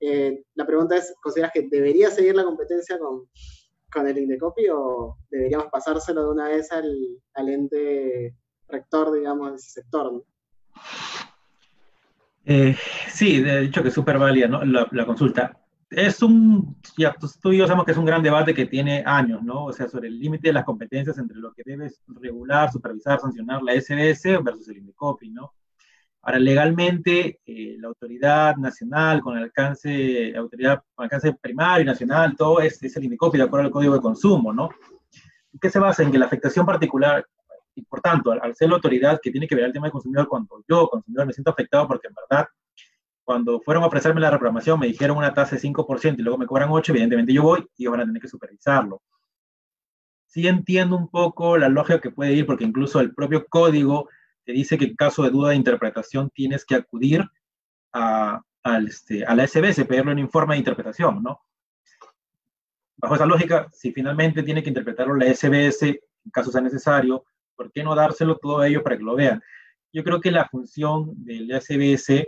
Eh, 0.00 0.44
la 0.54 0.66
pregunta 0.66 0.96
es, 0.96 1.14
¿consideras 1.20 1.52
que 1.52 1.68
debería 1.68 2.10
seguir 2.10 2.34
la 2.34 2.44
competencia 2.44 2.98
con, 2.98 3.28
el 4.06 4.18
Indecopi 4.18 4.66
o 4.72 5.18
deberíamos 5.30 5.68
pasárselo 5.68 6.24
de 6.24 6.30
una 6.30 6.48
vez 6.48 6.68
al, 6.72 7.48
ente 7.48 8.34
rector, 8.66 9.12
digamos, 9.12 9.50
de 9.50 9.56
ese 9.56 9.70
sector? 9.70 10.24
Eh, 12.44 12.76
sí, 13.08 13.40
de 13.40 13.62
hecho 13.62 13.82
que 13.82 13.88
es 13.88 13.94
súper 13.94 14.18
válida 14.18 14.48
¿no? 14.48 14.64
la, 14.64 15.06
consulta. 15.06 15.60
Es 15.88 16.22
un, 16.22 16.76
ya 16.98 17.14
tú 17.40 17.52
y 17.52 17.58
yo 17.58 17.66
sabemos 17.66 17.86
que 17.86 17.92
es 17.92 17.98
un 17.98 18.04
gran 18.04 18.22
debate 18.22 18.52
que 18.52 18.66
tiene 18.66 19.04
años, 19.06 19.44
¿no? 19.44 19.66
O 19.66 19.72
sea, 19.72 19.88
sobre 19.88 20.08
el 20.08 20.18
límite 20.18 20.48
de 20.48 20.54
las 20.54 20.64
competencias 20.64 21.16
entre 21.18 21.38
lo 21.38 21.52
que 21.52 21.62
debe 21.64 21.88
regular, 22.08 22.72
supervisar, 22.72 23.20
sancionar 23.20 23.62
la 23.62 23.80
SBS 23.80 24.42
versus 24.42 24.68
el 24.68 24.78
Indecopi, 24.78 25.30
¿no? 25.30 25.52
Ahora, 26.26 26.38
legalmente, 26.38 27.40
eh, 27.44 27.76
la 27.78 27.88
autoridad 27.88 28.56
nacional 28.56 29.20
con 29.20 29.36
alcance, 29.36 30.34
autoridad 30.34 30.82
con 30.94 31.04
alcance 31.04 31.34
primario 31.34 31.84
nacional, 31.84 32.34
todo 32.34 32.60
es, 32.60 32.82
es 32.82 32.96
el 32.96 33.04
INDECOPI 33.04 33.36
de 33.36 33.44
acuerdo 33.44 33.66
al 33.66 33.70
Código 33.70 33.92
de 33.92 34.00
Consumo, 34.00 34.50
¿no? 34.50 34.70
¿Qué 35.60 35.68
se 35.68 35.78
basa? 35.78 36.02
En 36.02 36.10
que 36.10 36.18
la 36.18 36.24
afectación 36.24 36.64
particular, 36.64 37.26
y 37.74 37.82
por 37.82 38.00
tanto, 38.00 38.32
al, 38.32 38.54
ser 38.54 38.70
la 38.70 38.76
autoridad 38.76 39.20
que 39.22 39.30
tiene 39.30 39.46
que 39.46 39.54
ver 39.54 39.66
el 39.66 39.72
tema 39.74 39.84
del 39.84 39.92
consumidor, 39.92 40.26
cuando 40.26 40.64
yo, 40.66 40.88
consumidor, 40.88 41.26
me 41.26 41.34
siento 41.34 41.50
afectado 41.50 41.86
porque 41.86 42.08
en 42.08 42.14
verdad, 42.14 42.48
cuando 43.22 43.60
fueron 43.60 43.82
a 43.84 43.88
ofrecerme 43.88 44.22
la 44.22 44.30
reprogramación, 44.30 44.80
me 44.80 44.86
dijeron 44.86 45.18
una 45.18 45.34
tasa 45.34 45.56
de 45.56 45.60
5% 45.60 46.18
y 46.18 46.22
luego 46.22 46.38
me 46.38 46.46
cobran 46.46 46.70
8%, 46.70 46.88
evidentemente 46.88 47.34
yo 47.34 47.42
voy 47.42 47.66
y 47.76 47.86
van 47.86 48.00
a 48.00 48.06
tener 48.06 48.22
que 48.22 48.28
supervisarlo. 48.28 49.02
Sí 50.26 50.48
entiendo 50.48 50.96
un 50.96 51.08
poco 51.08 51.58
la 51.58 51.68
lógica 51.68 52.00
que 52.00 52.10
puede 52.10 52.32
ir, 52.32 52.46
porque 52.46 52.64
incluso 52.64 53.00
el 53.00 53.14
propio 53.14 53.46
código 53.46 54.08
te 54.44 54.52
dice 54.52 54.78
que 54.78 54.84
en 54.86 54.94
caso 54.94 55.22
de 55.22 55.30
duda 55.30 55.50
de 55.50 55.56
interpretación 55.56 56.30
tienes 56.30 56.64
que 56.64 56.74
acudir 56.74 57.24
a, 57.92 58.42
este, 58.86 59.24
a 59.24 59.34
la 59.34 59.46
SBS, 59.46 59.84
pedirle 59.84 60.12
un 60.12 60.18
informe 60.18 60.54
de 60.54 60.58
interpretación, 60.58 61.22
¿no? 61.22 61.40
Bajo 62.96 63.14
esa 63.14 63.26
lógica, 63.26 63.68
si 63.72 63.92
finalmente 63.92 64.42
tiene 64.42 64.62
que 64.62 64.70
interpretarlo 64.70 65.14
la 65.14 65.32
SBS, 65.32 65.82
en 65.82 66.30
caso 66.32 66.50
sea 66.50 66.60
necesario, 66.60 67.24
¿por 67.54 67.70
qué 67.70 67.82
no 67.82 67.94
dárselo 67.94 68.36
todo 68.36 68.64
ello 68.64 68.82
para 68.82 68.96
que 68.96 69.02
lo 69.02 69.14
vean? 69.14 69.42
Yo 69.92 70.02
creo 70.02 70.20
que 70.20 70.30
la 70.30 70.48
función 70.48 71.12
del 71.24 71.50
SBS, 71.50 72.26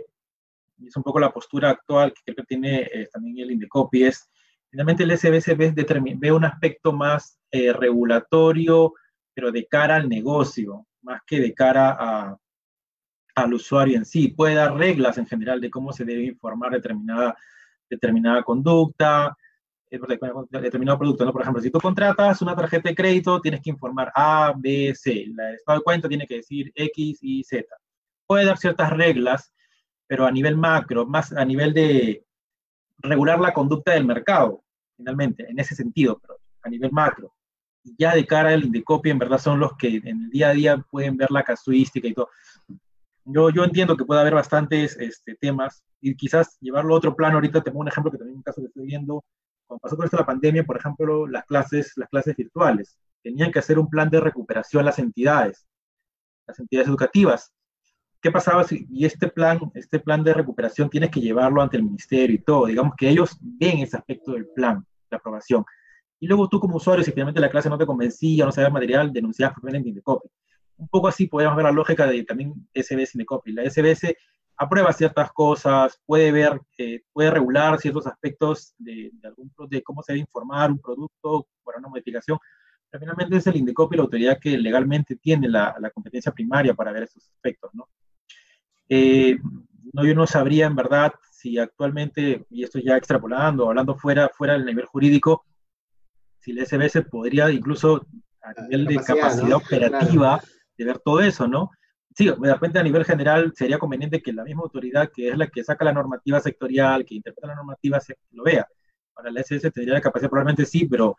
y 0.77 0.87
es 0.87 0.95
un 0.95 1.03
poco 1.03 1.19
la 1.19 1.33
postura 1.33 1.71
actual 1.71 2.13
que 2.13 2.21
creo 2.23 2.35
que 2.35 2.43
tiene 2.43 2.81
eh, 2.93 3.09
también 3.11 3.39
el 3.39 3.51
Indecopy, 3.51 4.03
es 4.03 4.29
finalmente 4.69 5.03
el 5.03 5.17
SBS 5.17 5.57
ve, 5.57 5.73
ve 6.17 6.31
un 6.31 6.45
aspecto 6.45 6.93
más 6.93 7.39
eh, 7.51 7.73
regulatorio, 7.73 8.93
pero 9.33 9.51
de 9.51 9.67
cara 9.67 9.95
al 9.95 10.07
negocio, 10.07 10.86
más 11.01 11.21
que 11.25 11.39
de 11.39 11.53
cara 11.53 11.95
a, 11.99 12.37
al 13.35 13.53
usuario 13.53 13.97
en 13.97 14.05
sí. 14.05 14.29
Puede 14.29 14.55
dar 14.55 14.75
reglas 14.75 15.17
en 15.17 15.27
general 15.27 15.61
de 15.61 15.69
cómo 15.69 15.93
se 15.93 16.05
debe 16.05 16.25
informar 16.25 16.71
determinada, 16.71 17.37
determinada 17.89 18.43
conducta, 18.43 19.37
eh, 19.89 19.99
determinado 20.49 20.97
producto. 20.97 21.25
¿no? 21.25 21.31
Por 21.31 21.41
ejemplo, 21.41 21.61
si 21.61 21.71
tú 21.71 21.79
contratas 21.79 22.41
una 22.41 22.55
tarjeta 22.55 22.89
de 22.89 22.95
crédito, 22.95 23.39
tienes 23.39 23.61
que 23.61 23.69
informar 23.69 24.11
A, 24.15 24.53
B, 24.55 24.93
C. 24.95 25.23
El 25.23 25.39
estado 25.55 25.79
de 25.79 25.83
cuenta 25.83 26.09
tiene 26.09 26.27
que 26.27 26.37
decir 26.37 26.71
X 26.75 27.19
y 27.21 27.43
Z. 27.43 27.65
Puede 28.25 28.45
dar 28.45 28.57
ciertas 28.57 28.91
reglas, 28.91 29.53
pero 30.07 30.25
a 30.25 30.31
nivel 30.31 30.57
macro, 30.57 31.05
más 31.05 31.31
a 31.31 31.45
nivel 31.45 31.73
de 31.73 32.25
regular 32.99 33.39
la 33.39 33.53
conducta 33.53 33.93
del 33.93 34.05
mercado, 34.05 34.63
finalmente, 34.95 35.45
en 35.49 35.59
ese 35.59 35.75
sentido, 35.75 36.19
pero 36.19 36.39
a 36.63 36.69
nivel 36.69 36.91
macro 36.91 37.36
ya 37.97 38.13
de 38.15 38.25
cara 38.25 38.49
al 38.49 38.63
Indecopy, 38.63 39.09
en 39.09 39.19
verdad 39.19 39.37
son 39.37 39.59
los 39.59 39.75
que 39.77 39.97
en 39.97 40.23
el 40.23 40.29
día 40.29 40.49
a 40.49 40.53
día 40.53 40.77
pueden 40.89 41.17
ver 41.17 41.31
la 41.31 41.43
casuística 41.43 42.07
y 42.07 42.13
todo. 42.13 42.29
Yo, 43.25 43.49
yo 43.49 43.63
entiendo 43.63 43.97
que 43.97 44.05
puede 44.05 44.21
haber 44.21 44.35
bastantes 44.35 44.95
este, 44.97 45.35
temas 45.35 45.83
y 45.99 46.15
quizás 46.15 46.57
llevarlo 46.61 46.93
a 46.93 46.97
otro 46.97 47.15
plano. 47.15 47.35
Ahorita 47.35 47.61
tengo 47.61 47.79
un 47.79 47.87
ejemplo 47.87 48.11
que 48.11 48.17
también 48.17 48.37
un 48.37 48.43
caso 48.43 48.61
que 48.61 48.67
estoy 48.67 48.85
viendo. 48.85 49.23
Cuando 49.65 49.81
pasó 49.81 49.97
con 49.97 50.05
esto 50.05 50.17
la 50.17 50.25
pandemia, 50.25 50.63
por 50.63 50.77
ejemplo, 50.77 51.27
las 51.27 51.45
clases, 51.45 51.91
las 51.97 52.09
clases 52.09 52.35
virtuales. 52.35 52.97
Tenían 53.21 53.51
que 53.51 53.59
hacer 53.59 53.77
un 53.77 53.89
plan 53.89 54.09
de 54.09 54.21
recuperación 54.21 54.85
las 54.85 54.99
entidades, 54.99 55.67
las 56.47 56.57
entidades 56.59 56.87
educativas. 56.87 57.51
¿Qué 58.21 58.31
pasaba 58.31 58.63
si 58.63 58.87
y 58.89 59.05
este 59.05 59.27
plan, 59.27 59.59
este 59.73 59.99
plan 59.99 60.23
de 60.23 60.33
recuperación 60.33 60.89
tienes 60.89 61.11
que 61.11 61.19
llevarlo 61.19 61.61
ante 61.61 61.77
el 61.77 61.83
ministerio 61.83 62.35
y 62.35 62.39
todo? 62.39 62.67
Digamos 62.67 62.93
que 62.95 63.09
ellos 63.09 63.37
ven 63.41 63.79
ese 63.79 63.97
aspecto 63.97 64.31
del 64.31 64.47
plan 64.47 64.85
de 65.09 65.17
aprobación 65.17 65.65
y 66.19 66.27
luego 66.27 66.47
tú 66.49 66.59
como 66.59 66.77
usuario, 66.77 67.03
si 67.03 67.11
finalmente 67.11 67.39
la 67.39 67.49
clase 67.49 67.69
no 67.69 67.77
te 67.77 67.85
convencía, 67.85 68.45
no 68.45 68.51
sabías 68.51 68.73
material, 68.73 69.13
denunciabas 69.13 69.53
propiamente 69.53 69.89
Indecopy. 69.89 70.29
Un 70.77 70.87
poco 70.87 71.07
así 71.07 71.27
podemos 71.27 71.55
ver 71.55 71.65
la 71.65 71.71
lógica 71.71 72.07
de 72.07 72.23
también 72.23 72.67
SBS 72.73 73.15
Indecopy. 73.15 73.51
La 73.51 73.69
SBS 73.69 74.15
aprueba 74.57 74.91
ciertas 74.91 75.31
cosas, 75.31 76.01
puede 76.05 76.31
ver, 76.31 76.59
eh, 76.77 77.01
puede 77.13 77.29
regular 77.29 77.79
ciertos 77.79 78.07
aspectos 78.07 78.73
de, 78.77 79.11
de, 79.13 79.27
algún, 79.27 79.51
de 79.69 79.83
cómo 79.83 80.01
se 80.01 80.13
debe 80.13 80.21
informar 80.21 80.71
un 80.71 80.79
producto 80.79 81.47
para 81.63 81.77
una 81.77 81.89
modificación, 81.89 82.39
pero 82.89 83.01
finalmente 83.01 83.37
es 83.37 83.45
el 83.47 83.57
Indecopy 83.57 83.97
la 83.97 84.03
autoridad 84.03 84.39
que 84.39 84.57
legalmente 84.57 85.15
tiene 85.17 85.47
la, 85.47 85.75
la 85.79 85.91
competencia 85.91 86.31
primaria 86.31 86.73
para 86.73 86.91
ver 86.91 87.03
esos 87.03 87.23
aspectos, 87.27 87.71
¿no? 87.73 87.87
Eh, 88.89 89.37
no, 89.93 90.05
yo 90.05 90.15
no 90.15 90.25
sabría 90.25 90.65
en 90.65 90.75
verdad 90.75 91.13
si 91.31 91.59
actualmente, 91.59 92.45
y 92.49 92.63
esto 92.63 92.79
ya 92.79 92.97
extrapolando, 92.97 93.67
hablando 93.67 93.95
fuera, 93.95 94.29
fuera 94.29 94.53
del 94.53 94.65
nivel 94.65 94.85
jurídico, 94.85 95.45
si 96.47 96.51
el 96.51 96.65
SBS 96.65 97.01
podría 97.09 97.51
incluso 97.51 98.07
a 98.41 98.61
nivel 98.61 98.85
de 98.85 98.95
capacidad 99.03 99.57
operativa 99.57 100.41
de 100.77 100.85
ver 100.85 100.99
todo 100.99 101.19
eso, 101.19 101.45
¿no? 101.45 101.71
Sí, 102.15 102.25
de 102.25 102.53
repente 102.53 102.79
a 102.79 102.83
nivel 102.83 103.03
general 103.03 103.51
sería 103.53 103.77
conveniente 103.77 104.21
que 104.21 104.31
la 104.31 104.45
misma 104.45 104.61
autoridad 104.63 105.11
que 105.13 105.27
es 105.27 105.37
la 105.37 105.47
que 105.47 105.63
saca 105.63 105.83
la 105.83 105.91
normativa 105.91 106.39
sectorial, 106.39 107.03
que 107.03 107.15
interpreta 107.15 107.47
la 107.47 107.55
normativa, 107.55 107.99
se, 107.99 108.17
lo 108.31 108.43
vea. 108.43 108.65
Para 109.13 109.29
el 109.29 109.37
SS 109.37 109.71
tendría 109.71 109.95
la 109.95 110.01
capacidad, 110.01 110.29
probablemente 110.29 110.65
sí, 110.65 110.85
pero 110.85 111.17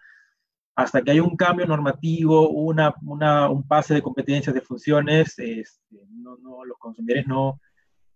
hasta 0.75 1.03
que 1.03 1.11
haya 1.11 1.23
un 1.23 1.37
cambio 1.37 1.67
normativo, 1.67 2.49
una, 2.49 2.95
una, 3.03 3.51
un 3.51 3.67
pase 3.69 3.95
de 3.95 4.03
competencias, 4.03 4.55
de 4.55 4.63
funciones, 4.63 5.39
este, 5.39 6.07
no, 6.11 6.39
no, 6.39 6.65
los 6.65 6.79
consumidores 6.79 7.27
no, 7.27 7.61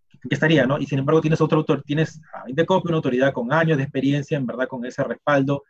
¿qué 0.09 0.35
estaría, 0.35 0.65
no? 0.65 0.79
Y 0.79 0.87
sin 0.87 0.99
embargo 0.99 1.21
tienes 1.21 1.43
otro 1.43 1.59
autor, 1.59 1.83
tienes 1.83 2.23
a 2.33 2.49
Indecopy, 2.49 2.89
una 2.89 2.97
autoridad 2.97 3.35
con 3.35 3.53
años 3.53 3.77
de 3.77 3.83
experiencia, 3.83 4.39
en 4.39 4.47
verdad, 4.47 4.67
con 4.67 4.85
ese 4.87 5.05
respaldo, 5.05 5.65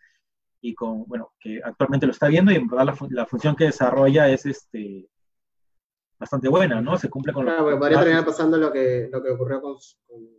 y 0.62 0.74
con, 0.74 1.04
bueno, 1.06 1.32
que 1.38 1.60
actualmente 1.62 2.06
lo 2.06 2.12
está 2.12 2.28
viendo 2.28 2.52
y 2.52 2.54
en 2.54 2.68
verdad 2.68 2.86
la, 2.86 3.08
la 3.10 3.26
función 3.26 3.56
que 3.56 3.64
desarrolla 3.64 4.28
es 4.28 4.46
este, 4.46 5.10
bastante 6.18 6.48
buena, 6.48 6.80
¿no? 6.80 6.96
Se 6.96 7.10
cumple 7.10 7.32
con 7.32 7.44
claro, 7.44 7.68
lo 7.68 7.78
podría 7.78 7.98
terminar 7.98 8.24
pasando 8.24 8.56
lo 8.56 8.72
que, 8.72 9.08
lo 9.10 9.20
que 9.20 9.30
ocurrió 9.30 9.60
con, 9.60 9.76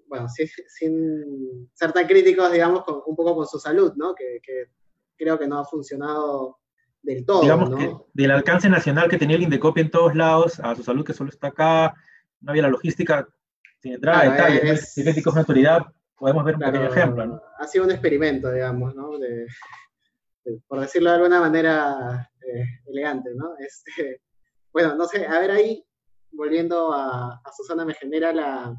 bueno, 0.07 0.29
sin, 0.29 0.47
sin, 0.69 1.69
ser 1.73 1.91
tan 1.91 2.07
críticos, 2.07 2.51
digamos, 2.53 2.85
con, 2.85 3.01
un 3.05 3.15
poco 3.17 3.35
con 3.35 3.45
su 3.45 3.59
salud, 3.59 3.91
¿no? 3.97 4.15
Que, 4.15 4.39
que, 4.41 4.69
creo 5.17 5.37
que 5.37 5.47
no 5.47 5.59
ha 5.59 5.65
funcionado 5.65 6.59
del 7.01 7.25
todo, 7.25 7.41
Digamos 7.41 7.69
¿no? 7.69 7.77
que 7.77 7.93
del 8.13 8.31
alcance 8.31 8.69
nacional 8.69 9.09
que 9.09 9.17
tenía 9.17 9.35
el 9.35 9.43
Indecopy 9.43 9.81
en 9.81 9.91
todos 9.91 10.15
lados, 10.15 10.59
a 10.61 10.73
su 10.75 10.83
salud 10.83 11.05
que 11.05 11.13
solo 11.13 11.29
está 11.29 11.47
acá, 11.47 11.93
no 12.39 12.51
había 12.51 12.63
la 12.63 12.69
logística, 12.69 13.27
sin 13.81 13.93
entrar 13.93 14.25
a 14.25 14.31
detalles, 14.31 14.95
es, 14.97 14.97
es 14.97 15.27
una 15.27 15.41
autoridad, 15.41 15.81
podemos 16.17 16.45
ver 16.45 16.55
un 16.55 16.61
claro, 16.61 16.73
pequeño 16.73 16.91
ejemplo, 16.91 17.25
¿no? 17.25 17.41
Ha 17.59 17.67
sido 17.67 17.83
un 17.83 17.91
experimento, 17.91 18.51
digamos, 18.51 18.95
¿no? 18.95 19.17
De, 19.17 19.47
por 20.67 20.79
decirlo 20.79 21.09
de 21.09 21.15
alguna 21.15 21.39
manera 21.39 22.29
eh, 22.41 22.65
elegante, 22.87 23.31
¿no? 23.35 23.55
Este, 23.59 24.21
bueno, 24.71 24.95
no 24.95 25.05
sé, 25.05 25.25
a 25.25 25.39
ver 25.39 25.51
ahí, 25.51 25.85
volviendo 26.31 26.91
a, 26.91 27.41
a 27.43 27.51
Susana, 27.55 27.85
me 27.85 27.93
genera 27.93 28.33
la, 28.33 28.75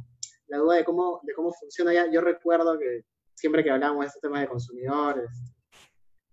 la, 0.48 0.58
duda 0.58 0.76
de 0.76 0.84
cómo, 0.84 1.20
de 1.22 1.32
cómo 1.34 1.52
funciona 1.52 1.92
ya. 1.92 2.10
Yo 2.10 2.20
recuerdo 2.20 2.78
que 2.78 3.02
siempre 3.34 3.62
que 3.62 3.70
hablamos 3.70 4.00
de 4.00 4.06
estos 4.06 4.20
temas 4.20 4.40
de 4.40 4.48
consumidores, 4.48 5.30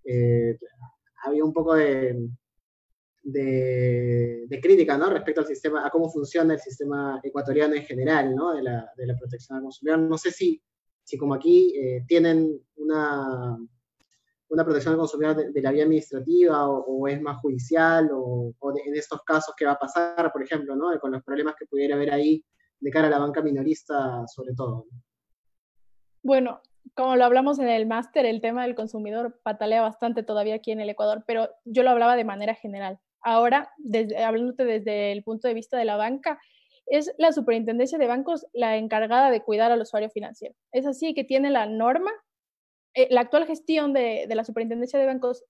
eh, 0.04 0.58
había 1.24 1.44
un 1.44 1.54
poco 1.54 1.76
de, 1.76 2.28
de, 3.24 4.46
de, 4.48 4.62
crítica, 4.62 4.98
¿no? 4.98 5.10
Respecto 5.10 5.42
al 5.42 5.48
sistema, 5.48 5.86
a 5.86 5.92
cómo 5.92 6.10
funciona 6.10 6.56
el 6.56 6.60
sistema 6.60 7.20
ecuatoriano 7.24 7.76
en 7.76 7.84
general, 7.84 8.36
¿no? 8.36 8.54
De 8.54 8.64
la, 8.64 8.92
de 8.98 9.06
la 9.06 9.16
protección 9.16 9.58
al 9.58 9.64
consumidor. 9.64 10.00
No 10.00 10.18
sé 10.18 10.32
si, 10.32 10.62
si 11.04 11.18
como 11.18 11.36
aquí 11.36 11.76
eh, 11.78 12.04
tienen 12.08 12.60
una 12.78 13.58
una 14.52 14.66
protección 14.66 14.94
al 14.94 15.00
consumidor 15.00 15.36
de, 15.36 15.52
de 15.52 15.62
la 15.62 15.72
vía 15.72 15.84
administrativa 15.84 16.70
o, 16.70 16.84
o, 16.86 17.08
es 17.08 17.22
más 17.22 17.38
judicial 17.38 18.10
o, 18.14 18.54
o 18.60 18.72
de, 18.74 18.82
en 18.86 18.96
estos 18.96 19.22
casos 19.24 19.56
qué 19.58 19.66
va 19.66 19.72
a 19.72 19.80
pasar, 19.80 20.32
por 20.32 20.44
ejemplo, 20.44 20.76
¿no? 20.76 20.88
con 21.00 21.12
los 21.12 21.24
problemas 21.24 21.56
que 21.58 21.66
pudiera 21.66 21.96
haber 21.96 22.12
ahí 22.12 22.44
de 22.80 22.92
cara 22.92 23.08
a 23.08 23.12
la 23.12 23.20
banca 23.20 23.42
minorista 23.42 24.28
sobre 24.28 24.54
todo. 24.54 24.86
Bueno, 26.22 26.62
como 26.96 27.16
lo 27.16 27.24
hablamos 27.24 27.60
en 27.60 27.70
el 27.70 27.86
máster, 27.86 28.26
el 28.26 28.42
tema 28.42 28.64
del 28.64 28.76
consumidor 28.76 29.40
patalea 29.44 29.82
bastante 29.82 30.24
todavía 30.24 30.56
aquí 30.56 30.72
en 30.72 30.82
el 30.82 30.90
Ecuador, 30.90 31.24
pero 31.26 31.50
yo 31.64 31.84
lo 31.84 31.90
hablaba 31.90 32.16
de 32.16 32.26
manera 32.26 32.54
general. 32.54 33.00
Ahora, 33.22 33.72
desde, 33.78 34.24
hablándote 34.24 34.66
desde 34.66 35.12
el 35.12 35.24
punto 35.24 35.48
de 35.48 35.54
vista 35.54 35.78
de 35.78 35.86
la 35.86 35.96
banca, 35.96 36.40
es 36.88 37.14
la 37.18 37.32
superintendencia 37.32 37.98
de 37.98 38.08
bancos 38.08 38.46
la 38.52 38.76
encargada 38.76 39.30
de 39.30 39.44
cuidar 39.44 39.72
al 39.72 39.82
usuario 39.82 40.10
financiero. 40.10 40.56
Es 40.72 40.86
así 40.86 41.14
que 41.14 41.24
tiene 41.24 41.50
la 41.50 41.66
norma. 41.66 42.12
Eh, 42.94 43.08
la 43.12 43.22
actual 43.22 43.46
gestión 43.46 43.94
de, 43.94 44.28
la 44.30 44.44
superintendencia 44.44 45.00
de 45.00 45.06
bancos 45.06 45.44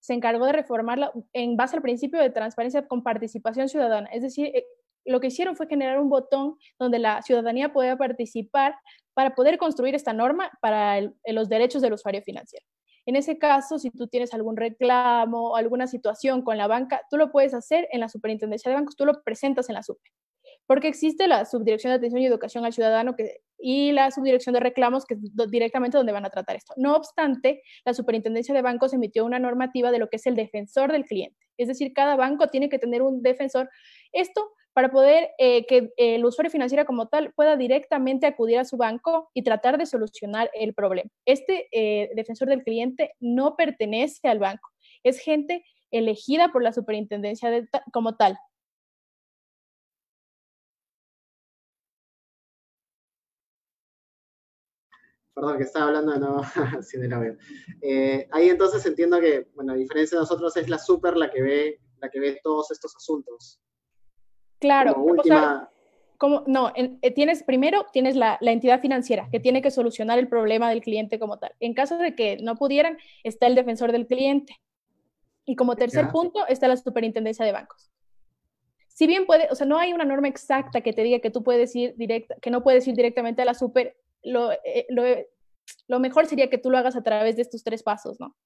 se 0.00 0.14
encargó 0.14 0.46
de 0.46 0.52
reformarla 0.52 1.12
en 1.32 1.56
base 1.56 1.76
al 1.76 1.82
principio 1.82 2.20
de 2.20 2.30
transparencia 2.30 2.86
con 2.86 3.02
participación 3.02 3.68
ciudadana. 3.68 4.08
Es 4.12 4.22
decir, 4.22 4.46
eh, 4.46 4.64
lo 5.04 5.20
que 5.20 5.28
hicieron 5.28 5.56
fue 5.56 5.66
generar 5.66 6.00
un 6.00 6.08
botón 6.08 6.56
donde 6.78 6.98
la 6.98 7.22
ciudadanía 7.22 7.72
podía 7.72 7.96
participar 7.96 8.76
para 9.14 9.34
poder 9.34 9.58
construir 9.58 9.94
esta 9.94 10.12
norma 10.12 10.50
para 10.60 11.00
los 11.26 11.48
derechos 11.48 11.82
del 11.82 11.94
usuario 11.94 12.22
financiero. 12.22 12.64
En 13.06 13.16
ese 13.16 13.38
caso, 13.38 13.78
si 13.78 13.90
tú 13.90 14.06
tienes 14.06 14.34
algún 14.34 14.56
reclamo 14.56 15.50
o 15.50 15.56
alguna 15.56 15.86
situación 15.86 16.42
con 16.42 16.58
la 16.58 16.66
banca, 16.66 17.00
tú 17.10 17.16
lo 17.16 17.32
puedes 17.32 17.54
hacer 17.54 17.88
en 17.90 18.00
la 18.00 18.08
superintendencia 18.08 18.70
de 18.70 18.76
bancos, 18.76 18.96
tú 18.96 19.06
lo 19.06 19.22
presentas 19.22 19.68
en 19.70 19.76
la 19.76 19.82
SUPE 19.82 20.10
porque 20.68 20.88
existe 20.88 21.26
la 21.26 21.46
Subdirección 21.46 21.90
de 21.90 21.96
Atención 21.96 22.20
y 22.20 22.26
Educación 22.26 22.64
al 22.66 22.74
Ciudadano 22.74 23.16
que, 23.16 23.40
y 23.58 23.92
la 23.92 24.10
Subdirección 24.10 24.54
de 24.54 24.60
Reclamos, 24.60 25.04
que 25.04 25.14
es 25.14 25.50
directamente 25.50 25.96
donde 25.96 26.12
van 26.12 26.24
a 26.24 26.30
tratar 26.30 26.56
esto. 26.56 26.74
No 26.76 26.96
obstante, 26.96 27.62
la 27.84 27.94
Superintendencia 27.94 28.54
de 28.54 28.62
Bancos 28.62 28.92
emitió 28.92 29.24
una 29.24 29.38
normativa 29.38 29.90
de 29.90 29.98
lo 29.98 30.08
que 30.08 30.16
es 30.16 30.26
el 30.26 30.36
defensor 30.36 30.92
del 30.92 31.04
cliente. 31.04 31.38
Es 31.56 31.68
decir, 31.68 31.92
cada 31.92 32.16
banco 32.16 32.48
tiene 32.48 32.68
que 32.68 32.78
tener 32.78 33.02
un 33.02 33.22
defensor. 33.22 33.68
Esto 34.12 34.50
para 34.72 34.92
poder 34.92 35.30
eh, 35.38 35.66
que 35.66 35.90
el 35.96 36.24
usuario 36.24 36.52
financiero 36.52 36.84
como 36.86 37.08
tal 37.08 37.32
pueda 37.32 37.56
directamente 37.56 38.26
acudir 38.26 38.58
a 38.58 38.64
su 38.64 38.76
banco 38.76 39.28
y 39.34 39.42
tratar 39.42 39.76
de 39.76 39.86
solucionar 39.86 40.50
el 40.54 40.72
problema. 40.72 41.10
Este 41.24 41.66
eh, 41.72 42.10
defensor 42.14 42.48
del 42.48 42.62
cliente 42.62 43.12
no 43.18 43.56
pertenece 43.56 44.28
al 44.28 44.38
banco, 44.38 44.70
es 45.02 45.18
gente 45.18 45.64
elegida 45.90 46.52
por 46.52 46.62
la 46.62 46.72
superintendencia 46.72 47.50
como 47.92 48.14
tal. 48.16 48.38
Perdón, 55.38 55.58
que 55.58 55.64
estaba 55.64 55.86
hablando 55.86 56.12
de 56.12 56.18
nuevo 56.18 56.42
sin 56.82 57.04
el 57.04 57.38
eh, 57.80 58.28
ahí 58.32 58.48
entonces 58.48 58.84
entiendo 58.84 59.20
que, 59.20 59.46
bueno, 59.54 59.72
a 59.72 59.76
diferencia 59.76 60.16
de 60.16 60.22
nosotros, 60.22 60.56
es 60.56 60.68
la 60.68 60.78
super 60.78 61.16
la 61.16 61.30
que 61.30 61.42
ve, 61.42 61.80
la 62.00 62.08
que 62.08 62.18
ve 62.18 62.40
todos 62.42 62.70
estos 62.72 62.94
asuntos. 62.96 63.60
Claro. 64.58 64.94
Como 66.18 66.42
no, 66.48 66.72
eh, 66.74 67.12
tienes 67.12 67.44
primero 67.44 67.86
tienes 67.92 68.16
la, 68.16 68.38
entidad 68.40 68.80
financiera 68.80 69.28
que 69.30 69.38
tiene 69.38 69.62
que 69.62 69.70
solucionar 69.70 70.18
el 70.18 70.26
problema 70.28 70.68
del 70.68 70.80
cliente 70.80 71.20
como 71.20 71.38
tal. 71.38 71.54
En 71.60 71.74
caso 71.74 71.96
de 71.96 72.16
que 72.16 72.38
no 72.38 72.56
pudieran, 72.56 72.98
está 73.22 73.46
el 73.46 73.54
defensor 73.54 73.92
del 73.92 74.08
cliente. 74.08 74.56
Y 75.44 75.54
como 75.54 75.76
tercer 75.76 76.08
punto 76.08 76.44
está 76.48 76.66
la 76.66 76.76
superintendencia 76.76 77.44
de 77.44 77.52
bancos. 77.52 77.92
Si 78.88 79.06
bien 79.06 79.26
puede, 79.26 79.46
o 79.48 79.54
sea, 79.54 79.64
no 79.64 79.78
hay 79.78 79.92
una 79.92 80.04
norma 80.04 80.26
exacta 80.26 80.80
que 80.80 80.92
te 80.92 81.04
diga 81.04 81.20
que 81.20 81.30
tú 81.30 81.44
puedes 81.44 81.74
ir 81.76 81.94
directa, 81.96 82.34
que 82.42 82.50
no 82.50 82.64
puedes 82.64 82.86
ir 82.88 82.96
directamente 82.96 83.42
a 83.42 83.44
la 83.44 83.54
super, 83.54 83.96
eh, 84.22 84.86
lo, 85.88 86.00
mejor 86.00 86.26
sería 86.26 86.50
que 86.50 86.58
tú 86.58 86.70
lo 86.70 86.78
hagas 86.78 86.96
a 86.96 87.02
través 87.02 87.36
de 87.36 87.42
estos 87.42 87.62
tres 87.62 87.82
pasos, 87.82 88.18
¿no? 88.20 88.36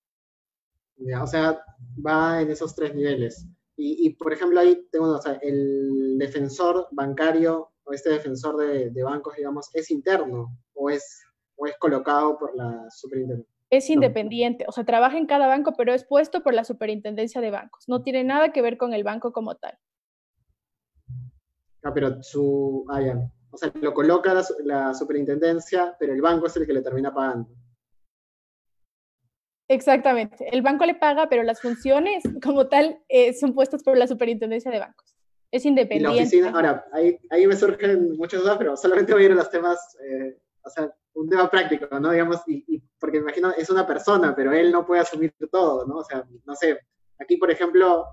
o 1.20 1.26
sea, 1.26 1.64
va 2.04 2.40
en 2.40 2.50
esos 2.50 2.74
tres 2.74 2.94
niveles. 2.94 3.46
Y, 3.76 4.10
por 4.10 4.32
ejemplo, 4.32 4.60
ahí 4.60 4.86
tengo, 4.92 5.16
o 5.16 5.20
sea, 5.20 5.32
el 5.42 6.16
defensor 6.16 6.86
bancario 6.92 7.72
o 7.82 7.92
este 7.92 8.10
defensor 8.10 8.56
de, 8.56 9.02
bancos, 9.02 9.34
digamos, 9.36 9.70
¿es 9.74 9.90
interno 9.90 10.56
o 10.74 10.90
es, 10.90 11.24
o 11.56 11.66
es 11.66 11.76
colocado 11.78 12.38
por 12.38 12.54
la 12.54 12.86
superintendencia? 12.90 13.52
Es 13.70 13.90
independiente, 13.90 14.66
o 14.68 14.72
sea, 14.72 14.84
trabaja 14.84 15.18
en 15.18 15.26
cada 15.26 15.48
banco, 15.48 15.72
pero 15.76 15.92
es 15.94 16.04
puesto 16.04 16.42
por 16.44 16.54
la 16.54 16.62
superintendencia 16.62 17.40
de 17.40 17.50
bancos. 17.50 17.88
No 17.88 18.02
tiene 18.02 18.22
nada 18.22 18.52
que 18.52 18.62
ver 18.62 18.76
con 18.76 18.92
el 18.92 19.02
banco 19.02 19.32
como 19.32 19.56
tal. 19.56 19.76
Ah, 21.82 21.92
pero 21.92 22.22
su. 22.22 22.84
Ah, 22.88 23.00
ya. 23.00 23.32
O 23.52 23.58
sea, 23.58 23.70
lo 23.80 23.92
coloca 23.92 24.42
la, 24.64 24.94
superintendencia, 24.94 25.94
pero 25.98 26.14
el 26.14 26.22
banco 26.22 26.46
es 26.46 26.56
el 26.56 26.66
que 26.66 26.72
le 26.72 26.80
termina 26.80 27.12
pagando. 27.12 27.50
Exactamente. 29.68 30.48
El 30.50 30.62
banco 30.62 30.86
le 30.86 30.94
paga, 30.94 31.28
pero 31.28 31.42
las 31.42 31.60
funciones 31.60 32.24
como 32.42 32.68
tal 32.68 32.98
eh, 33.08 33.34
son 33.34 33.54
puestas 33.54 33.82
por 33.82 33.96
la 33.96 34.06
superintendencia 34.06 34.70
de 34.70 34.78
bancos. 34.78 35.14
Es 35.50 35.66
independiente. 35.66 36.16
la 36.16 36.22
oficina, 36.22 36.50
ahora, 36.50 36.86
ahí, 36.92 37.46
me 37.46 37.54
surgen 37.54 38.16
muchas 38.16 38.40
dudas, 38.40 38.56
pero 38.56 38.74
solamente 38.74 39.12
voy 39.12 39.24
a 39.24 39.26
ir 39.26 39.32
a 39.32 39.36
los 39.36 39.50
temas, 39.50 39.98
eh, 40.02 40.38
o 40.64 40.70
sea, 40.70 40.90
un 41.12 41.28
tema 41.28 41.50
práctico, 41.50 42.00
¿no? 42.00 42.10
Digamos, 42.10 42.40
y, 42.46 42.82
porque 42.98 43.18
me 43.18 43.24
imagino, 43.24 43.50
es 43.50 43.68
una 43.68 43.86
persona, 43.86 44.34
pero 44.34 44.52
él 44.52 44.72
no 44.72 44.86
puede 44.86 45.02
asumir 45.02 45.34
todo, 45.50 45.86
¿no? 45.86 45.96
O 45.96 46.04
sea, 46.04 46.24
no 46.46 46.54
sé, 46.54 46.78
aquí, 47.18 47.36
por 47.36 47.50
ejemplo, 47.50 48.06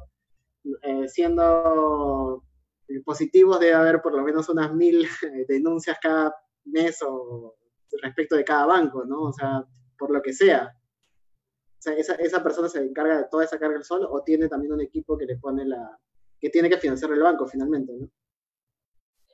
eh, 0.81 1.07
siendo 1.07 2.43
positivos 3.05 3.59
debe 3.59 3.73
haber 3.73 4.01
por 4.01 4.15
lo 4.15 4.23
menos 4.23 4.49
unas 4.49 4.73
mil 4.73 5.05
eh, 5.05 5.45
denuncias 5.47 5.97
cada 6.01 6.35
mes 6.65 7.01
o 7.01 7.55
respecto 8.01 8.35
de 8.35 8.43
cada 8.43 8.65
banco, 8.65 9.05
¿no? 9.05 9.23
O 9.23 9.33
sea, 9.33 9.63
por 9.97 10.11
lo 10.11 10.21
que 10.21 10.33
sea. 10.33 10.75
O 11.79 11.81
sea, 11.81 11.93
esa, 11.93 12.15
esa 12.15 12.43
persona 12.43 12.67
se 12.67 12.79
encarga 12.79 13.17
de 13.17 13.27
toda 13.29 13.45
esa 13.45 13.57
carga 13.57 13.77
el 13.77 13.83
solo 13.83 14.11
o 14.11 14.23
tiene 14.23 14.49
también 14.49 14.73
un 14.73 14.81
equipo 14.81 15.17
que 15.17 15.25
le 15.25 15.37
pone 15.37 15.65
la, 15.65 15.97
que 16.39 16.49
tiene 16.49 16.69
que 16.69 16.77
financiar 16.77 17.11
el 17.11 17.21
banco 17.21 17.47
finalmente, 17.47 17.93
¿no? 17.93 18.09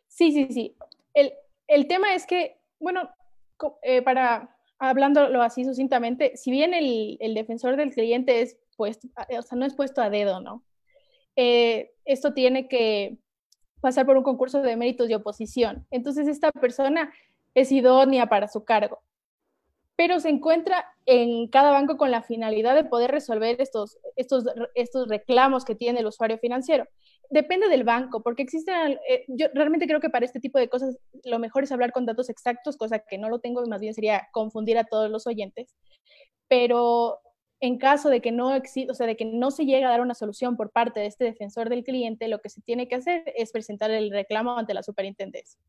Sí, 0.08 0.32
sí, 0.32 0.48
sí. 0.52 0.78
El, 1.14 1.34
el 1.68 1.88
tema 1.88 2.14
es 2.14 2.26
que, 2.26 2.62
bueno, 2.80 3.10
eh, 3.82 4.02
para, 4.02 4.58
hablándolo 4.80 5.42
así 5.42 5.64
sucintamente, 5.66 6.38
si 6.38 6.52
bien 6.52 6.74
el, 6.74 7.18
el, 7.20 7.34
defensor 7.34 7.78
del 7.78 7.92
cliente 7.92 8.42
es 8.42 8.58
puesto, 8.78 9.08
o 9.18 9.42
sea, 9.42 9.58
no 9.58 9.66
es 9.66 9.76
puesto 9.76 10.02
a 10.02 10.10
dedo, 10.10 10.40
¿no? 10.42 10.64
Eh, 11.36 11.94
esto 12.06 12.34
tiene 12.34 12.68
que 12.68 13.18
pasar 13.86 14.08
por 14.08 14.18
un 14.18 14.24
concurso 14.24 14.64
de 14.64 14.76
méritos 14.76 15.08
de 15.08 15.16
oposición. 15.16 15.86
Entonces 15.92 16.28
esta 16.28 16.52
persona 16.52 17.14
es 17.54 17.72
idónea 17.72 18.26
para 18.26 18.48
su 18.48 18.66
cargo, 18.66 19.04
pero 19.96 20.20
se 20.20 20.30
encuentra 20.30 20.88
en 21.06 21.48
cada 21.50 21.70
banco 21.70 21.96
con 21.96 22.10
la 22.10 22.24
finalidad 22.24 22.74
de 22.74 22.84
poder 22.84 23.12
resolver 23.12 23.62
estos, 23.62 24.00
estos, 24.16 24.46
estos 24.74 25.08
reclamos 25.08 25.66
que 25.66 25.76
tiene 25.76 26.00
el 26.00 26.08
usuario 26.08 26.40
financiero. 26.40 26.88
Depende 27.30 27.68
del 27.70 27.84
banco, 27.84 28.24
porque 28.24 28.42
existen, 28.42 29.00
eh, 29.08 29.26
yo 29.28 29.50
realmente 29.54 29.86
creo 29.86 30.00
que 30.00 30.10
para 30.10 30.26
este 30.26 30.40
tipo 30.40 30.58
de 30.58 30.68
cosas 30.68 30.98
lo 31.24 31.38
mejor 31.38 31.64
es 31.64 31.72
hablar 31.72 31.92
con 31.92 32.08
datos 32.08 32.32
exactos, 32.32 32.78
cosa 32.78 32.98
que 33.08 33.20
no 33.20 33.30
lo 33.30 33.38
tengo, 33.38 33.64
más 33.68 33.82
bien 33.82 33.94
sería 33.94 34.30
confundir 34.32 34.80
a 34.80 34.86
todos 34.86 35.12
los 35.12 35.28
oyentes, 35.28 35.76
pero 36.48 37.20
en 37.60 37.78
caso 37.78 38.10
de 38.10 38.22
que 38.22 38.32
no 38.32 38.54
exista, 38.54 38.92
o 38.92 38.96
sea, 38.96 39.08
de 39.08 39.16
que 39.16 39.26
no 39.26 39.52
se 39.52 39.66
llegue 39.66 39.86
a 39.86 39.90
dar 39.90 40.02
una 40.02 40.14
solución 40.14 40.58
por 40.58 40.72
parte 40.72 41.00
de 41.00 41.08
este 41.08 41.24
defensor 41.24 41.70
del 41.70 41.84
cliente, 41.84 42.28
lo 42.28 42.40
que 42.40 42.50
se 42.50 42.62
tiene 42.62 42.88
que 42.88 42.96
hacer 42.96 43.24
es 43.36 43.52
presentar 43.52 43.92
el 43.92 44.12
reclamo 44.12 44.58
ante 44.58 44.74
la 44.74 44.84
superintendencia. 44.84 45.60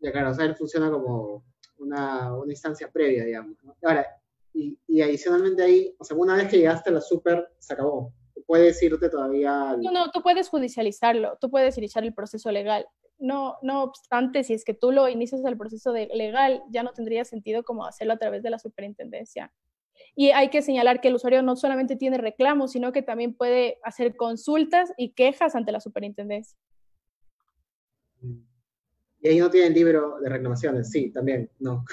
Ya, 0.00 0.12
claro, 0.12 0.30
o 0.30 0.34
sea, 0.34 0.46
él 0.46 0.56
funciona 0.56 0.90
como 0.90 1.44
una, 1.78 2.34
una 2.34 2.52
instancia 2.52 2.90
previa, 2.90 3.24
digamos. 3.24 3.56
Ahora, 3.82 4.06
y, 4.52 4.78
y, 4.86 5.02
adicionalmente 5.02 5.62
ahí, 5.62 5.94
o 5.98 6.04
sea, 6.04 6.16
una 6.16 6.34
vez 6.34 6.48
que 6.48 6.58
llegaste 6.58 6.90
a 6.90 6.94
la 6.94 7.00
super, 7.00 7.50
se 7.58 7.74
acabó. 7.74 8.12
Puedes 8.46 8.82
irte 8.82 9.08
todavía. 9.08 9.76
No, 9.78 9.90
no, 9.90 10.10
tú 10.10 10.22
puedes 10.22 10.48
judicializarlo, 10.48 11.36
tú 11.40 11.50
puedes 11.50 11.76
iniciar 11.76 12.04
el 12.04 12.14
proceso 12.14 12.50
legal. 12.50 12.86
No, 13.18 13.56
no 13.62 13.82
obstante, 13.82 14.44
si 14.44 14.54
es 14.54 14.64
que 14.64 14.74
tú 14.74 14.92
lo 14.92 15.08
inicias 15.08 15.44
el 15.44 15.56
proceso 15.56 15.92
de 15.92 16.06
legal, 16.06 16.62
ya 16.70 16.82
no 16.82 16.92
tendría 16.92 17.24
sentido 17.24 17.64
como 17.64 17.86
hacerlo 17.86 18.14
a 18.14 18.18
través 18.18 18.42
de 18.42 18.50
la 18.50 18.58
superintendencia. 18.58 19.52
Y 20.18 20.30
hay 20.30 20.48
que 20.48 20.62
señalar 20.62 21.00
que 21.00 21.08
el 21.08 21.14
usuario 21.14 21.42
no 21.42 21.56
solamente 21.56 21.94
tiene 21.94 22.16
reclamos, 22.16 22.72
sino 22.72 22.90
que 22.90 23.02
también 23.02 23.34
puede 23.34 23.78
hacer 23.84 24.16
consultas 24.16 24.92
y 24.96 25.12
quejas 25.12 25.54
ante 25.54 25.72
la 25.72 25.80
superintendencia. 25.80 26.58
Y 29.20 29.28
ahí 29.28 29.38
no 29.38 29.50
tienen 29.50 29.74
libro 29.74 30.18
de 30.20 30.28
reclamaciones, 30.30 30.90
sí, 30.90 31.10
también, 31.10 31.50
no. 31.58 31.84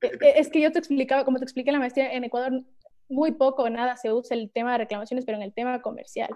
E, 0.00 0.06
e, 0.06 0.38
es 0.38 0.48
que 0.48 0.60
yo 0.60 0.72
te 0.72 0.78
explicaba, 0.78 1.24
como 1.24 1.38
te 1.38 1.44
expliqué 1.44 1.70
en 1.70 1.74
la 1.74 1.80
maestría, 1.80 2.12
en 2.12 2.24
Ecuador 2.24 2.64
muy 3.08 3.32
poco 3.32 3.64
o 3.64 3.70
nada 3.70 3.96
se 3.96 4.12
usa 4.12 4.36
el 4.36 4.50
tema 4.50 4.72
de 4.72 4.78
reclamaciones, 4.78 5.24
pero 5.24 5.36
en 5.36 5.42
el 5.42 5.52
tema 5.52 5.80
comercial. 5.82 6.30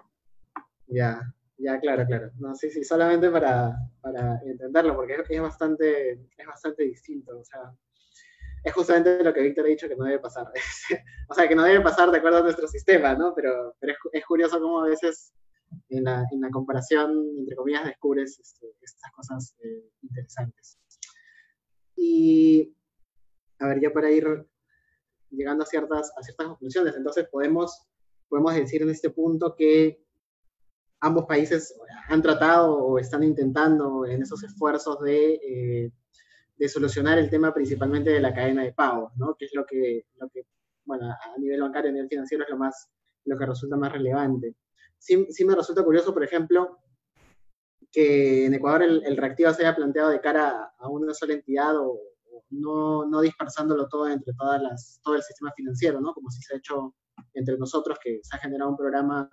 Ya, 0.86 1.22
ya, 1.58 1.78
claro, 1.80 2.04
claro. 2.06 2.30
No, 2.38 2.54
sí, 2.54 2.70
sí, 2.70 2.84
solamente 2.84 3.30
para, 3.30 3.76
para 4.00 4.40
entenderlo, 4.44 4.96
porque 4.96 5.16
es, 5.28 5.40
bastante, 5.40 6.12
es 6.12 6.46
bastante 6.46 6.84
distinto. 6.84 7.38
O 7.38 7.44
sea, 7.44 7.72
es 8.64 8.72
justamente 8.72 9.22
lo 9.24 9.34
que 9.34 9.42
Víctor 9.42 9.64
ha 9.64 9.68
dicho 9.68 9.88
que 9.88 9.96
no 9.96 10.04
debe 10.04 10.20
pasar. 10.20 10.46
o 11.28 11.34
sea, 11.34 11.48
que 11.48 11.54
no 11.54 11.64
debe 11.64 11.80
pasar 11.80 12.10
de 12.10 12.18
acuerdo 12.18 12.38
a 12.38 12.42
nuestro 12.42 12.68
sistema, 12.68 13.14
¿no? 13.14 13.34
Pero, 13.34 13.74
pero 13.80 13.94
es, 14.12 14.24
curioso 14.24 14.60
cómo 14.60 14.80
a 14.80 14.88
veces 14.88 15.32
en 15.88 16.04
la, 16.04 16.24
en 16.30 16.40
la 16.40 16.50
comparación, 16.50 17.10
entre 17.38 17.56
comillas, 17.56 17.84
descubres 17.84 18.38
este, 18.38 18.66
estas 18.80 19.10
cosas 19.12 19.56
eh, 19.64 19.90
interesantes. 20.02 20.78
Y, 21.96 22.76
a 23.58 23.66
ver, 23.66 23.80
ya 23.80 23.92
para 23.92 24.10
ir 24.10 24.46
llegando 25.30 25.64
a 25.64 25.66
ciertas, 25.66 26.12
a 26.16 26.22
ciertas 26.22 26.46
conclusiones, 26.46 26.94
entonces 26.96 27.26
podemos, 27.30 27.88
podemos 28.28 28.54
decir 28.54 28.82
en 28.82 28.90
este 28.90 29.10
punto 29.10 29.56
que 29.56 30.04
ambos 31.00 31.24
países 31.26 31.74
han 32.08 32.22
tratado 32.22 32.76
o 32.76 32.98
están 32.98 33.24
intentando 33.24 34.06
en 34.06 34.22
esos 34.22 34.44
esfuerzos 34.44 35.00
de... 35.00 35.34
Eh, 35.34 35.92
solucionar 36.68 37.18
el 37.18 37.30
tema 37.30 37.52
principalmente 37.52 38.10
de 38.10 38.20
la 38.20 38.34
cadena 38.34 38.62
de 38.62 38.72
pagos, 38.72 39.12
¿no? 39.16 39.34
Que 39.36 39.46
es 39.46 39.54
lo 39.54 39.64
que, 39.66 40.06
lo 40.16 40.28
que 40.28 40.46
bueno, 40.84 41.10
a 41.10 41.38
nivel 41.38 41.60
bancario, 41.60 41.90
a 41.90 41.92
nivel 41.92 42.08
financiero 42.08 42.44
es 42.44 42.50
lo, 42.50 42.56
más, 42.56 42.88
lo 43.24 43.38
que 43.38 43.46
resulta 43.46 43.76
más 43.76 43.92
relevante. 43.92 44.56
Sí, 44.98 45.26
sí 45.30 45.44
me 45.44 45.54
resulta 45.54 45.84
curioso, 45.84 46.12
por 46.12 46.24
ejemplo, 46.24 46.78
que 47.90 48.46
en 48.46 48.54
Ecuador 48.54 48.82
el, 48.82 49.02
el 49.04 49.16
reactiva 49.16 49.52
se 49.52 49.62
haya 49.64 49.76
planteado 49.76 50.10
de 50.10 50.20
cara 50.20 50.72
a 50.78 50.88
una 50.88 51.12
sola 51.12 51.34
entidad 51.34 51.76
o, 51.78 51.98
no, 52.52 53.06
no, 53.06 53.20
dispersándolo 53.20 53.88
todo 53.88 54.08
entre 54.08 54.34
todas 54.34 54.60
las, 54.62 55.00
todo 55.02 55.16
el 55.16 55.22
sistema 55.22 55.52
financiero, 55.52 56.00
¿no? 56.00 56.12
Como 56.12 56.30
si 56.30 56.42
se 56.42 56.54
ha 56.54 56.58
hecho 56.58 56.94
entre 57.34 57.56
nosotros, 57.56 57.98
que 58.02 58.20
se 58.22 58.36
ha 58.36 58.40
generado 58.40 58.70
un 58.70 58.76
programa, 58.76 59.28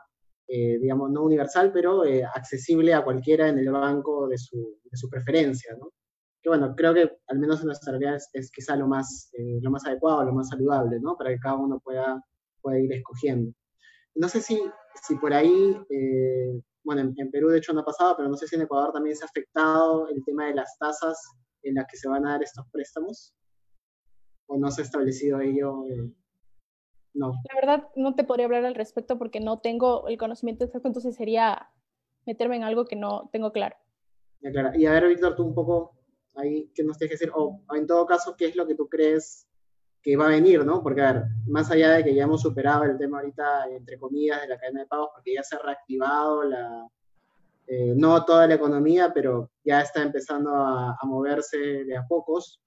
eh, 0.48 0.78
digamos, 0.80 1.12
no 1.12 1.24
universal, 1.24 1.72
pero 1.72 2.06
eh, 2.06 2.24
accesible 2.24 2.94
a 2.94 3.04
cualquiera 3.04 3.48
en 3.50 3.60
el 3.60 3.72
banco 3.72 4.28
de 4.28 4.38
su, 4.38 4.80
de 4.84 4.98
su, 4.98 5.10
preferencia, 5.10 5.76
¿no? 5.78 5.92
Que 6.42 6.50
bueno, 6.50 6.74
creo 6.76 6.94
que 6.94 7.18
al 7.28 7.40
menos 7.40 7.60
en 7.62 7.68
nuestra 7.68 7.92
realidad 7.92 8.16
es, 8.16 8.30
es 8.34 8.52
quizá 8.52 8.76
lo 8.76 8.88
más, 8.88 9.30
eh, 9.34 9.60
lo 9.62 9.72
más 9.72 9.86
adecuado, 9.86 10.24
lo 10.24 10.34
más 10.34 10.50
saludable, 10.50 11.00
¿no? 11.00 11.18
Para 11.18 11.32
que 11.32 11.40
cada 11.40 11.56
uno 11.56 11.80
pueda, 11.80 12.24
pueda 12.62 12.80
ir 12.80 12.92
escogiendo. 12.94 13.54
No 14.16 14.30
sé 14.30 14.42
si, 14.42 14.62
si 15.04 15.16
por 15.16 15.34
ahí 15.34 15.76
bueno, 16.84 17.14
en, 17.16 17.32
Perú 17.32 17.50
de 17.50 17.60
hecho 17.60 17.74
no 17.74 17.82
ha 17.82 17.86
pasado, 17.86 18.16
pero 18.18 18.30
no 18.30 18.36
sé 18.36 18.48
si 18.48 18.56
en 18.56 18.64
Ecuador 18.64 18.92
también 18.92 19.16
se 19.16 19.24
ha 19.24 19.28
afectado 19.28 20.08
el 20.10 20.24
tema 20.24 20.48
de 20.48 20.56
las 20.56 20.78
tasas 20.78 21.22
en 21.62 21.76
las 21.76 21.86
que 21.88 21.98
se 21.98 22.08
van 22.08 22.26
a 22.26 22.32
dar 22.32 22.44
estos 22.44 22.66
préstamos, 22.72 23.36
o 24.48 24.58
no 24.58 24.72
se 24.72 24.82
ha 24.82 24.86
establecido 24.86 25.40
ello. 25.40 25.86
Eh, 25.88 26.12
no. 27.14 27.34
La 27.50 27.56
verdad 27.56 27.90
no 27.96 28.16
te 28.16 28.24
podría 28.24 28.46
hablar 28.46 28.66
al 28.66 28.76
respecto 28.76 29.18
porque 29.18 29.40
no 29.40 29.60
tengo 29.60 30.08
el 30.08 30.18
conocimiento 30.18 30.66
exacto, 30.66 30.88
entonces 30.88 31.16
sería 31.16 31.70
meterme 32.26 32.56
en 32.56 32.64
algo 32.64 32.86
que 32.86 32.96
no 32.96 33.30
tengo 33.32 33.52
claro. 33.52 33.76
Y 34.42 34.86
a 34.86 34.92
ver, 34.92 35.10
Víctor, 35.10 35.36
tú 35.36 35.44
un 35.44 35.54
poco 35.54 35.99
ahí, 36.40 36.72
¿qué 36.74 36.84
nos 36.84 36.98
tienes 36.98 37.12
que 37.20 37.26
decir? 37.26 37.32
O, 37.36 37.62
en 37.76 37.88
todo 37.88 38.06
caso, 38.06 38.36
¿qué 38.38 38.48
es 38.48 38.56
lo 38.56 38.66
que 38.66 38.76
tú 38.76 38.88
crees 38.88 39.48
que 40.02 40.16
va 40.16 40.28
a 40.28 40.30
venir, 40.30 40.66
¿no? 40.66 40.82
Porque, 40.82 41.02
a 41.02 41.14
ver, 41.14 41.24
más 41.48 41.70
allá 41.72 41.92
de 41.92 42.04
que 42.04 42.16
ya 42.16 42.24
hemos 42.24 42.42
superado 42.42 42.84
el 42.86 42.98
tema 42.98 43.20
ahorita, 43.20 43.70
entre 43.70 44.00
comillas, 44.00 44.42
de 44.42 44.48
la 44.48 44.58
cadena 44.58 44.82
de 44.82 44.88
pagos, 44.88 45.10
porque 45.14 45.34
ya 45.34 45.44
se 45.44 45.56
ha 45.56 45.60
reactivado 45.60 46.44
la, 46.44 46.88
eh, 47.68 47.94
no 47.96 48.24
toda 48.24 48.48
la 48.48 48.56
economía, 48.56 49.12
pero 49.14 49.52
ya 49.64 49.82
está 49.82 50.02
empezando 50.02 50.52
a, 50.56 50.98
moverse 51.04 51.58
de 51.58 51.98
a 51.98 52.08
pocos, 52.08 52.62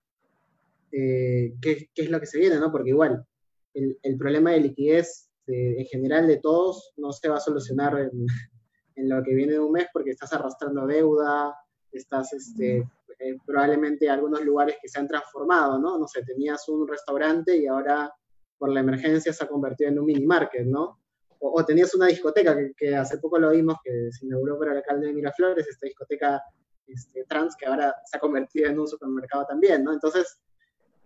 eh, 0.90 1.54
¿qué, 1.60 1.88
¿qué, 1.94 2.02
es 2.02 2.10
lo 2.10 2.20
que 2.20 2.26
se 2.26 2.38
viene, 2.38 2.56
no? 2.56 2.70
Porque 2.70 2.90
igual, 2.90 3.26
el, 3.72 3.98
el 4.02 4.16
problema 4.18 4.50
de 4.50 4.60
liquidez 4.60 5.30
en 5.46 5.86
general 5.86 6.26
de 6.26 6.38
todos 6.38 6.92
no 6.96 7.12
se 7.12 7.28
va 7.28 7.36
a 7.36 7.40
solucionar 7.40 7.98
en, 7.98 8.26
en, 8.96 9.08
lo 9.08 9.22
que 9.22 9.34
viene 9.34 9.54
de 9.54 9.60
un 9.60 9.72
mes 9.72 9.86
porque 9.92 10.10
estás 10.10 10.32
arrastrando 10.32 10.86
deuda, 10.86 11.54
estás 11.90 12.32
este, 12.32 12.88
eh, 13.22 13.36
probablemente 13.44 14.08
algunos 14.10 14.42
lugares 14.42 14.76
que 14.80 14.88
se 14.88 14.98
han 14.98 15.06
transformado, 15.06 15.78
¿no? 15.78 15.98
No 15.98 16.08
sé, 16.08 16.22
tenías 16.24 16.68
un 16.68 16.88
restaurante 16.88 17.56
y 17.56 17.66
ahora 17.66 18.12
por 18.58 18.70
la 18.70 18.80
emergencia 18.80 19.32
se 19.32 19.44
ha 19.44 19.48
convertido 19.48 19.90
en 19.90 19.98
un 19.98 20.06
mini 20.06 20.26
market, 20.26 20.66
¿no? 20.66 21.00
O, 21.38 21.64
tenías 21.64 21.94
una 21.94 22.06
discoteca 22.06 22.56
que, 22.76 22.94
hace 22.94 23.18
poco 23.18 23.38
lo 23.38 23.50
vimos 23.50 23.76
que 23.82 24.10
se 24.12 24.26
inauguró 24.26 24.58
por 24.58 24.68
el 24.68 24.76
alcalde 24.76 25.08
de 25.08 25.12
Miraflores, 25.12 25.66
esta 25.66 25.86
discoteca 25.86 26.40
este, 26.86 27.24
trans 27.24 27.56
que 27.56 27.66
ahora 27.66 27.94
se 28.04 28.16
ha 28.16 28.20
convertido 28.20 28.68
en 28.68 28.78
un 28.78 28.86
supermercado 28.86 29.46
también, 29.46 29.82
¿no? 29.82 29.92
Entonces, 29.92 30.38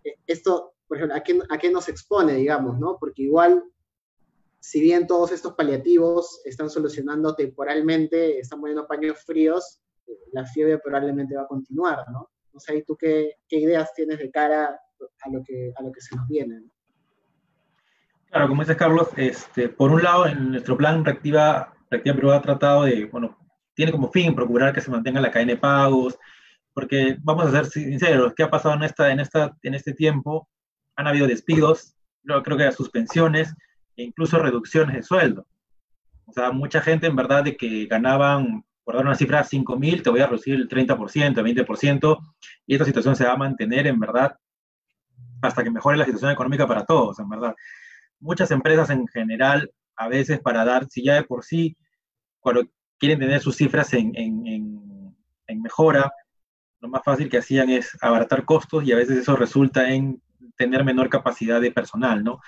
eh, 0.04 0.16
esto, 0.26 0.74
por 0.86 0.98
ejemplo, 0.98 1.16
¿a 1.16 1.20
qué, 1.22 1.38
¿a 1.48 1.58
qué 1.58 1.70
nos 1.70 1.88
expone, 1.88 2.34
digamos, 2.34 2.78
¿no? 2.78 2.98
Porque 3.00 3.22
igual 3.22 3.62
si 4.66 4.80
bien 4.80 5.06
todos 5.06 5.30
estos 5.30 5.54
paliativos 5.54 6.40
están 6.44 6.70
solucionando 6.70 7.36
temporalmente, 7.36 8.40
están 8.40 8.60
poniendo 8.60 8.86
paños 8.88 9.22
fríos, 9.24 9.80
la 10.32 10.44
fiebre 10.44 10.78
probablemente 10.78 11.36
va 11.36 11.42
a 11.42 11.46
continuar, 11.46 12.04
¿no? 12.10 12.30
No 12.52 12.60
sé, 12.60 12.82
¿tú 12.86 12.96
qué, 12.96 13.34
qué, 13.48 13.58
ideas 13.58 13.92
tienes 13.94 14.18
de 14.18 14.30
cara 14.30 14.80
a 15.22 15.30
lo 15.30 15.42
que, 15.42 15.72
a 15.76 15.82
lo 15.82 15.92
que 15.92 16.00
se 16.00 16.16
nos 16.16 16.26
viene? 16.26 16.62
Claro, 18.30 18.48
como 18.48 18.62
dices 18.62 18.76
Carlos, 18.76 19.08
este, 19.16 19.68
por 19.68 19.92
un 19.92 20.02
lado, 20.02 20.26
en 20.26 20.50
nuestro 20.52 20.76
plan 20.76 21.04
Reactiva, 21.04 21.74
Reactiva 21.90 22.16
Perú 22.16 22.32
ha 22.32 22.42
tratado 22.42 22.84
de, 22.84 23.06
bueno, 23.06 23.36
tiene 23.74 23.92
como 23.92 24.10
fin 24.10 24.34
procurar 24.34 24.74
que 24.74 24.80
se 24.80 24.90
mantenga 24.90 25.20
la 25.20 25.30
cadena 25.30 25.52
de 25.52 25.58
pagos, 25.58 26.18
porque 26.74 27.16
vamos 27.22 27.46
a 27.46 27.50
ser 27.50 27.66
sinceros, 27.66 28.34
¿qué 28.34 28.42
ha 28.42 28.50
pasado 28.50 28.74
en, 28.74 28.82
esta, 28.82 29.10
en, 29.10 29.20
esta, 29.20 29.56
en 29.62 29.74
este 29.74 29.94
tiempo? 29.94 30.48
Han 30.96 31.06
habido 31.06 31.26
despidos, 31.26 31.94
creo, 32.22 32.42
creo 32.42 32.58
que 32.58 32.72
suspensiones 32.72 33.54
e 33.96 34.02
incluso 34.02 34.38
reducciones 34.38 34.94
de 34.94 35.02
sueldo. 35.02 35.46
O 36.26 36.32
sea, 36.34 36.52
mucha 36.52 36.82
gente 36.82 37.06
en 37.06 37.16
verdad 37.16 37.44
de 37.44 37.56
que 37.56 37.86
ganaban 37.86 38.65
por 38.86 38.94
dar 38.94 39.04
una 39.04 39.16
cifra, 39.16 39.42
5.000, 39.42 40.00
te 40.00 40.10
voy 40.10 40.20
a 40.20 40.28
reducir 40.28 40.54
el 40.54 40.68
30%, 40.68 41.38
el 41.38 41.44
20%, 41.44 42.18
y 42.68 42.74
esta 42.74 42.84
situación 42.84 43.16
se 43.16 43.24
va 43.24 43.32
a 43.32 43.36
mantener 43.36 43.88
en 43.88 43.98
verdad 43.98 44.36
hasta 45.42 45.64
que 45.64 45.72
mejore 45.72 45.96
la 45.96 46.04
situación 46.04 46.30
económica 46.30 46.68
para 46.68 46.84
todos, 46.84 47.18
en 47.18 47.28
verdad. 47.28 47.52
Muchas 48.20 48.48
empresas 48.52 48.88
en 48.90 49.04
general, 49.08 49.72
a 49.96 50.06
veces 50.06 50.38
para 50.38 50.64
dar, 50.64 50.86
si 50.88 51.02
ya 51.02 51.16
de 51.16 51.24
por 51.24 51.44
sí, 51.44 51.76
cuando 52.38 52.62
quieren 52.96 53.18
tener 53.18 53.40
sus 53.40 53.56
cifras 53.56 53.92
en, 53.92 54.12
en, 54.14 55.16
en 55.48 55.62
mejora, 55.62 56.12
lo 56.78 56.88
más 56.88 57.02
fácil 57.04 57.28
que 57.28 57.38
hacían 57.38 57.68
es 57.70 57.90
abaratar 58.00 58.44
costos 58.44 58.84
y 58.84 58.92
a 58.92 58.96
veces 58.96 59.18
eso 59.18 59.34
resulta 59.34 59.90
en 59.90 60.22
tener 60.56 60.84
menor 60.84 61.10
capacidad 61.10 61.60
de 61.60 61.72
personal, 61.72 62.22
¿no? 62.22 62.38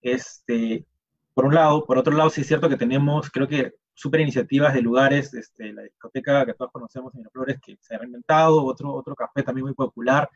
Este, 0.00 0.86
por 1.34 1.46
un 1.46 1.54
lado, 1.56 1.84
por 1.84 1.98
otro 1.98 2.16
lado, 2.16 2.30
sí 2.30 2.42
es 2.42 2.46
cierto 2.46 2.68
que 2.68 2.76
tenemos, 2.76 3.28
creo 3.28 3.48
que 3.48 3.72
super 3.94 4.20
iniciativas 4.20 4.74
de 4.74 4.82
lugares, 4.82 5.32
este, 5.34 5.72
la 5.72 5.82
discoteca 5.82 6.44
que 6.44 6.54
todos 6.54 6.72
conocemos 6.72 7.14
en 7.14 7.20
Miraflores, 7.20 7.60
que 7.60 7.78
se 7.80 7.94
ha 7.94 7.98
reinventado, 7.98 8.64
otro, 8.64 8.92
otro 8.92 9.14
café 9.14 9.42
también 9.42 9.66
muy 9.66 9.74
popular, 9.74 10.28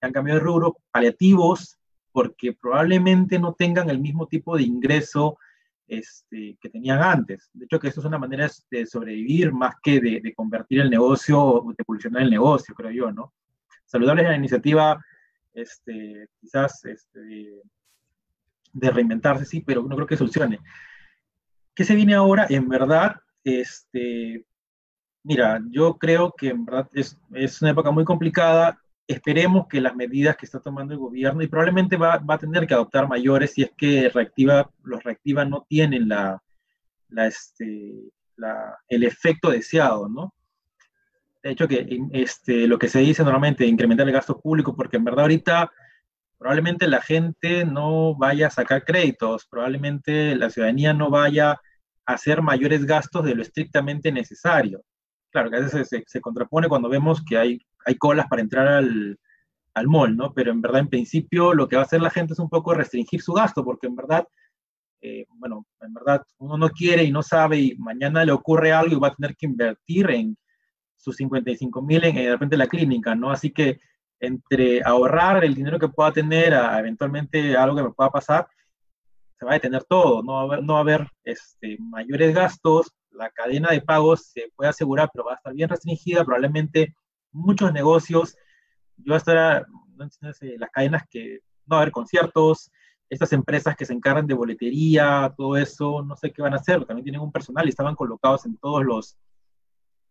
que 0.00 0.06
han 0.06 0.12
cambiado 0.12 0.40
de 0.40 0.44
rubro, 0.44 0.76
paliativos, 0.90 1.78
porque 2.10 2.52
probablemente 2.52 3.38
no 3.38 3.54
tengan 3.54 3.90
el 3.90 4.00
mismo 4.00 4.26
tipo 4.26 4.56
de 4.56 4.62
ingreso 4.62 5.38
este, 5.86 6.56
que 6.60 6.70
tenían 6.70 7.02
antes. 7.02 7.50
De 7.52 7.66
hecho, 7.66 7.78
que 7.78 7.88
eso 7.88 8.00
es 8.00 8.06
una 8.06 8.18
manera 8.18 8.48
de 8.70 8.86
sobrevivir 8.86 9.52
más 9.52 9.74
que 9.82 10.00
de, 10.00 10.34
convertir 10.34 10.80
el 10.80 10.90
negocio 10.90 11.38
o 11.38 11.68
de 11.70 11.76
evolucionar 11.78 12.22
el 12.22 12.30
negocio, 12.30 12.74
creo 12.74 12.90
yo, 12.90 13.12
¿no? 13.12 13.34
Saludable 13.84 14.22
la 14.22 14.36
iniciativa, 14.36 15.04
este, 15.52 16.28
quizás 16.40 16.84
este, 16.86 17.60
de 18.72 18.90
reinventarse, 18.90 19.44
sí, 19.44 19.60
pero 19.60 19.82
no 19.82 19.94
creo 19.94 20.06
que 20.06 20.16
solucione. 20.16 20.60
¿Qué 21.74 21.84
se 21.84 21.94
viene 21.94 22.14
ahora? 22.14 22.46
En 22.48 22.68
verdad, 22.68 23.16
este, 23.44 24.44
mira, 25.22 25.60
yo 25.70 25.96
creo 25.96 26.32
que 26.36 26.48
en 26.48 26.64
verdad 26.64 26.88
es, 26.92 27.16
una 27.62 27.70
época 27.70 27.90
muy 27.90 28.04
complicada. 28.04 28.78
Esperemos 29.06 29.66
que 29.68 29.80
las 29.80 29.94
medidas 29.96 30.36
que 30.36 30.46
está 30.46 30.60
tomando 30.60 30.92
el 30.92 31.00
gobierno, 31.00 31.42
y 31.42 31.48
probablemente 31.48 31.96
va, 31.96 32.18
va 32.18 32.34
a 32.34 32.38
tener 32.38 32.66
que 32.66 32.74
adoptar 32.74 33.08
mayores 33.08 33.52
si 33.52 33.62
es 33.62 33.70
que 33.76 34.08
reactiva, 34.08 34.70
los 34.84 35.02
reactiva 35.02 35.44
no 35.44 35.64
tienen 35.68 36.08
la, 36.08 36.42
este, 37.26 38.12
el 38.88 39.04
efecto 39.04 39.50
deseado, 39.50 40.08
¿no? 40.08 40.34
De 41.42 41.50
hecho, 41.50 41.66
que 41.66 41.98
este, 42.12 42.68
lo 42.68 42.78
que 42.78 42.88
se 42.88 43.00
dice 43.00 43.24
normalmente, 43.24 43.66
incrementar 43.66 44.06
el 44.06 44.12
gasto 44.12 44.40
público, 44.40 44.76
porque 44.76 44.98
en 44.98 45.04
verdad 45.04 45.22
ahorita 45.22 45.72
probablemente 46.42 46.88
la 46.88 47.00
gente 47.00 47.64
no 47.64 48.16
vaya 48.16 48.48
a 48.48 48.50
sacar 48.50 48.84
créditos, 48.84 49.46
probablemente 49.46 50.34
la 50.34 50.50
ciudadanía 50.50 50.92
no 50.92 51.08
vaya 51.08 51.52
a 51.52 51.60
hacer 52.04 52.42
mayores 52.42 52.84
gastos 52.84 53.24
de 53.24 53.36
lo 53.36 53.42
estrictamente 53.42 54.10
necesario. 54.10 54.82
Claro, 55.30 55.50
que 55.50 55.58
a 55.58 55.60
veces 55.60 55.88
se, 56.04 56.20
contrapone 56.20 56.68
cuando 56.68 56.88
vemos 56.88 57.22
que 57.24 57.38
hay, 57.38 57.60
hay 57.86 57.94
colas 57.94 58.26
para 58.28 58.42
entrar 58.42 58.66
al, 58.66 59.20
al 59.74 59.86
mall, 59.86 60.16
¿no? 60.16 60.34
Pero 60.34 60.50
en 60.50 60.60
verdad, 60.60 60.80
en 60.80 60.88
principio, 60.88 61.54
lo 61.54 61.68
que 61.68 61.76
va 61.76 61.82
a 61.82 61.84
hacer 61.84 62.02
la 62.02 62.10
gente 62.10 62.32
es 62.32 62.40
un 62.40 62.48
poco 62.48 62.74
restringir 62.74 63.22
su 63.22 63.34
gasto, 63.34 63.64
porque 63.64 63.86
en 63.86 63.94
verdad, 63.94 64.26
eh, 65.00 65.26
bueno, 65.28 65.64
en 65.80 65.94
verdad, 65.94 66.22
uno 66.38 66.58
no 66.58 66.70
quiere 66.70 67.04
y 67.04 67.12
no 67.12 67.22
sabe 67.22 67.60
y 67.60 67.76
mañana 67.76 68.24
le 68.24 68.32
ocurre 68.32 68.72
algo 68.72 68.96
y 68.96 68.98
va 68.98 69.08
a 69.08 69.14
tener 69.14 69.36
que 69.36 69.46
invertir 69.46 70.10
en 70.10 70.36
sus 70.96 71.14
55 71.14 71.82
mil 71.82 72.02
en, 72.02 72.16
de 72.16 72.32
repente 72.32 72.56
la 72.56 72.66
clínica, 72.66 73.14
¿no? 73.14 73.30
Así 73.30 73.52
que 73.52 73.78
entre 74.22 74.80
ahorrar 74.84 75.44
el 75.44 75.54
dinero 75.54 75.80
que 75.80 75.88
pueda 75.88 76.12
tener 76.12 76.54
a 76.54 76.78
eventualmente 76.78 77.56
algo 77.56 77.76
que 77.76 77.82
me 77.82 77.90
pueda 77.90 78.08
pasar, 78.08 78.46
se 79.36 79.44
va 79.44 79.50
a 79.50 79.54
detener 79.54 79.82
todo, 79.82 80.22
no 80.22 80.34
va 80.34 80.40
a 80.40 80.44
haber, 80.44 80.62
no 80.62 80.74
va 80.74 80.78
a 80.78 80.82
haber 80.82 81.08
este, 81.24 81.76
mayores 81.80 82.32
gastos, 82.32 82.92
la 83.10 83.30
cadena 83.30 83.70
de 83.70 83.80
pagos 83.80 84.30
se 84.32 84.48
puede 84.54 84.70
asegurar, 84.70 85.10
pero 85.12 85.24
va 85.24 85.32
a 85.32 85.34
estar 85.34 85.52
bien 85.52 85.68
restringida, 85.68 86.24
probablemente 86.24 86.94
muchos 87.32 87.72
negocios, 87.72 88.36
yo 88.96 89.06
voy 89.06 89.14
a 89.14 89.18
estar, 89.18 89.66
no 89.96 90.06
las 90.58 90.70
cadenas 90.70 91.02
que 91.10 91.40
no 91.66 91.74
va 91.74 91.78
a 91.78 91.82
haber 91.82 91.92
conciertos, 91.92 92.70
estas 93.10 93.32
empresas 93.32 93.74
que 93.76 93.84
se 93.84 93.92
encargan 93.92 94.28
de 94.28 94.34
boletería, 94.34 95.34
todo 95.36 95.56
eso, 95.56 96.02
no 96.02 96.16
sé 96.16 96.32
qué 96.32 96.42
van 96.42 96.54
a 96.54 96.58
hacer, 96.58 96.84
también 96.84 97.02
tienen 97.02 97.20
un 97.20 97.32
personal 97.32 97.66
y 97.66 97.70
estaban 97.70 97.96
colocados 97.96 98.46
en 98.46 98.56
todos 98.56 98.84
los, 98.84 99.18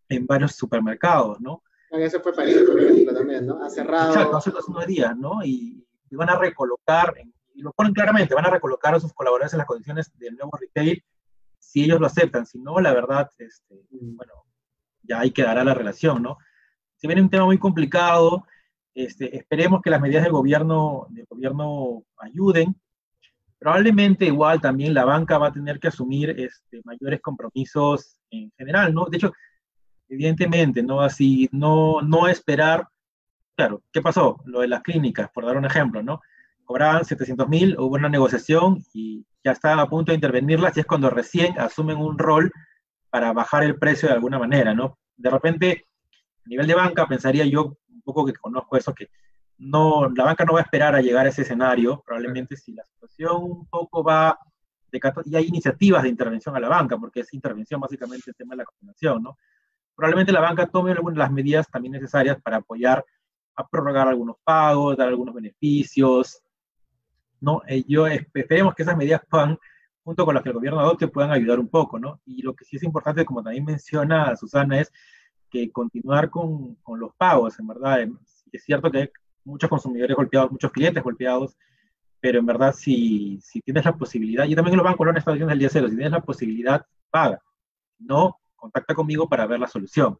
en 0.09 0.27
varios 0.27 0.51
supermercados, 0.51 1.39
¿no? 1.39 1.63
Eso 1.91 2.21
fue 2.21 2.33
París, 2.33 2.57
por 2.65 2.79
ejemplo, 2.79 3.13
también, 3.13 3.45
¿no? 3.45 3.63
Ha 3.63 3.69
cerrado. 3.69 4.13
Exacto, 4.13 4.37
hace, 4.37 4.51
unos 4.67 4.87
días, 4.87 5.15
¿no? 5.17 5.43
Y, 5.43 5.85
van 6.11 6.29
a 6.29 6.37
recolocar, 6.37 7.13
y 7.53 7.61
lo 7.61 7.71
ponen 7.71 7.93
claramente, 7.93 8.35
van 8.35 8.45
a 8.45 8.49
recolocar 8.49 8.93
a 8.95 8.99
sus 8.99 9.13
colaboradores 9.13 9.53
en 9.53 9.59
las 9.59 9.67
condiciones 9.67 10.11
del 10.17 10.35
nuevo 10.35 10.51
retail 10.59 11.01
si 11.57 11.85
ellos 11.85 11.99
lo 11.99 12.07
aceptan. 12.07 12.45
Si 12.45 12.59
no, 12.59 12.79
la 12.79 12.93
verdad, 12.93 13.29
este, 13.37 13.85
bueno, 13.89 14.33
ya 15.03 15.19
ahí 15.21 15.31
quedará 15.31 15.63
la 15.63 15.73
relación, 15.73 16.21
¿no? 16.21 16.37
Si 16.97 17.07
viene 17.07 17.21
un 17.21 17.29
tema 17.29 17.45
muy 17.45 17.57
complicado, 17.57 18.45
este, 18.93 19.35
esperemos 19.37 19.81
que 19.81 19.89
las 19.89 20.01
medidas 20.01 20.23
del 20.23 20.33
gobierno, 20.33 21.07
del 21.09 21.25
gobierno 21.29 22.03
ayuden. 22.17 22.75
Probablemente 23.57 24.25
igual 24.25 24.59
también 24.59 24.93
la 24.93 25.05
banca 25.05 25.37
va 25.37 25.47
a 25.47 25.53
tener 25.53 25.79
que 25.79 25.87
asumir 25.87 26.31
este, 26.31 26.81
mayores 26.83 27.21
compromisos 27.21 28.19
en 28.29 28.51
general, 28.57 28.93
¿no? 28.93 29.05
De 29.05 29.17
hecho, 29.17 29.31
evidentemente, 30.11 30.83
¿no? 30.83 31.01
Así, 31.01 31.49
no, 31.53 32.01
no 32.01 32.27
esperar, 32.27 32.87
claro, 33.55 33.81
¿qué 33.93 34.01
pasó? 34.01 34.41
Lo 34.45 34.59
de 34.59 34.67
las 34.67 34.83
clínicas, 34.83 35.29
por 35.31 35.45
dar 35.45 35.57
un 35.57 35.65
ejemplo, 35.65 36.03
¿no? 36.03 36.21
Cobraban 36.65 37.05
700 37.05 37.47
mil, 37.47 37.79
hubo 37.79 37.95
una 37.95 38.09
negociación 38.09 38.83
y 38.93 39.25
ya 39.43 39.53
estaban 39.53 39.79
a 39.79 39.87
punto 39.87 40.11
de 40.11 40.17
intervenirlas 40.17 40.75
y 40.75 40.81
es 40.81 40.85
cuando 40.85 41.09
recién 41.09 41.57
asumen 41.57 41.97
un 41.97 42.17
rol 42.19 42.51
para 43.09 43.31
bajar 43.31 43.63
el 43.63 43.79
precio 43.79 44.09
de 44.09 44.15
alguna 44.15 44.37
manera, 44.37 44.73
¿no? 44.73 44.99
De 45.15 45.29
repente, 45.29 45.85
a 46.45 46.49
nivel 46.49 46.67
de 46.67 46.75
banca, 46.75 47.07
pensaría 47.07 47.45
yo, 47.45 47.77
un 47.89 48.01
poco 48.01 48.25
que 48.25 48.33
conozco 48.33 48.75
eso, 48.75 48.93
que 48.93 49.09
no, 49.59 50.09
la 50.09 50.25
banca 50.25 50.43
no 50.43 50.53
va 50.53 50.59
a 50.59 50.63
esperar 50.63 50.93
a 50.93 51.01
llegar 51.01 51.25
a 51.25 51.29
ese 51.29 51.43
escenario, 51.43 52.03
probablemente 52.05 52.57
si 52.57 52.73
la 52.73 52.83
situación 52.83 53.43
un 53.43 53.65
poco 53.67 54.03
va 54.03 54.37
de 54.91 54.99
y 55.25 55.35
hay 55.37 55.45
iniciativas 55.45 56.03
de 56.03 56.09
intervención 56.09 56.53
a 56.57 56.59
la 56.59 56.67
banca, 56.67 56.97
porque 56.97 57.21
es 57.21 57.33
intervención 57.33 57.79
básicamente 57.79 58.29
el 58.29 58.35
tema 58.35 58.55
de 58.55 58.57
la 58.57 58.65
coordinación, 58.65 59.23
¿no? 59.23 59.37
Probablemente 59.95 60.31
la 60.31 60.41
banca 60.41 60.67
tome 60.67 60.91
algunas 60.91 61.17
las 61.17 61.31
medidas 61.31 61.69
también 61.69 61.93
necesarias 61.93 62.41
para 62.41 62.57
apoyar 62.57 63.05
a 63.55 63.67
prorrogar 63.67 64.07
algunos 64.07 64.37
pagos, 64.43 64.97
dar 64.97 65.09
algunos 65.09 65.35
beneficios, 65.35 66.41
¿no? 67.39 67.61
Eh, 67.67 67.83
yo 67.87 68.07
esperemos 68.07 68.73
que 68.75 68.83
esas 68.83 68.97
medidas 68.97 69.21
puedan, 69.29 69.57
junto 70.03 70.25
con 70.25 70.35
las 70.35 70.43
que 70.43 70.49
el 70.49 70.55
gobierno 70.55 70.79
adopte, 70.79 71.07
puedan 71.07 71.31
ayudar 71.31 71.59
un 71.59 71.67
poco, 71.67 71.99
¿no? 71.99 72.21
Y 72.25 72.41
lo 72.41 72.55
que 72.55 72.65
sí 72.65 72.77
es 72.77 72.83
importante, 72.83 73.25
como 73.25 73.43
también 73.43 73.65
menciona 73.65 74.35
Susana, 74.35 74.79
es 74.79 74.91
que 75.49 75.71
continuar 75.71 76.29
con, 76.29 76.75
con 76.75 76.99
los 76.99 77.13
pagos, 77.15 77.59
en 77.59 77.67
verdad. 77.67 78.07
Es 78.51 78.63
cierto 78.63 78.89
que 78.89 78.97
hay 78.99 79.09
muchos 79.43 79.69
consumidores 79.69 80.15
golpeados, 80.15 80.51
muchos 80.51 80.71
clientes 80.71 81.03
golpeados, 81.03 81.57
pero 82.19 82.39
en 82.39 82.45
verdad 82.45 82.73
si, 82.73 83.39
si 83.41 83.61
tienes 83.61 83.83
la 83.83 83.97
posibilidad, 83.97 84.45
y 84.45 84.55
también 84.55 84.77
los 84.77 84.85
bancos 84.85 85.05
lo 85.05 85.11
han 85.11 85.17
estado 85.17 85.35
diciendo 85.35 85.53
el 85.53 85.59
día 85.59 85.69
cero, 85.69 85.87
si 85.89 85.95
tienes 85.95 86.11
la 86.11 86.21
posibilidad, 86.21 86.85
paga. 87.09 87.41
No, 87.99 88.39
contacta 88.61 88.93
conmigo 88.93 89.27
para 89.27 89.47
ver 89.47 89.59
la 89.59 89.67
solución. 89.67 90.17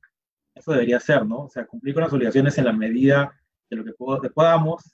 Eso 0.53 0.71
debería 0.71 0.99
ser, 0.99 1.25
¿no? 1.25 1.45
O 1.45 1.49
sea, 1.49 1.65
cumplir 1.65 1.93
con 1.93 2.03
las 2.03 2.11
obligaciones 2.11 2.57
en 2.57 2.65
la 2.65 2.73
medida 2.73 3.33
de 3.69 3.77
lo 3.77 3.85
que, 3.85 4.29
podamos 4.29 4.93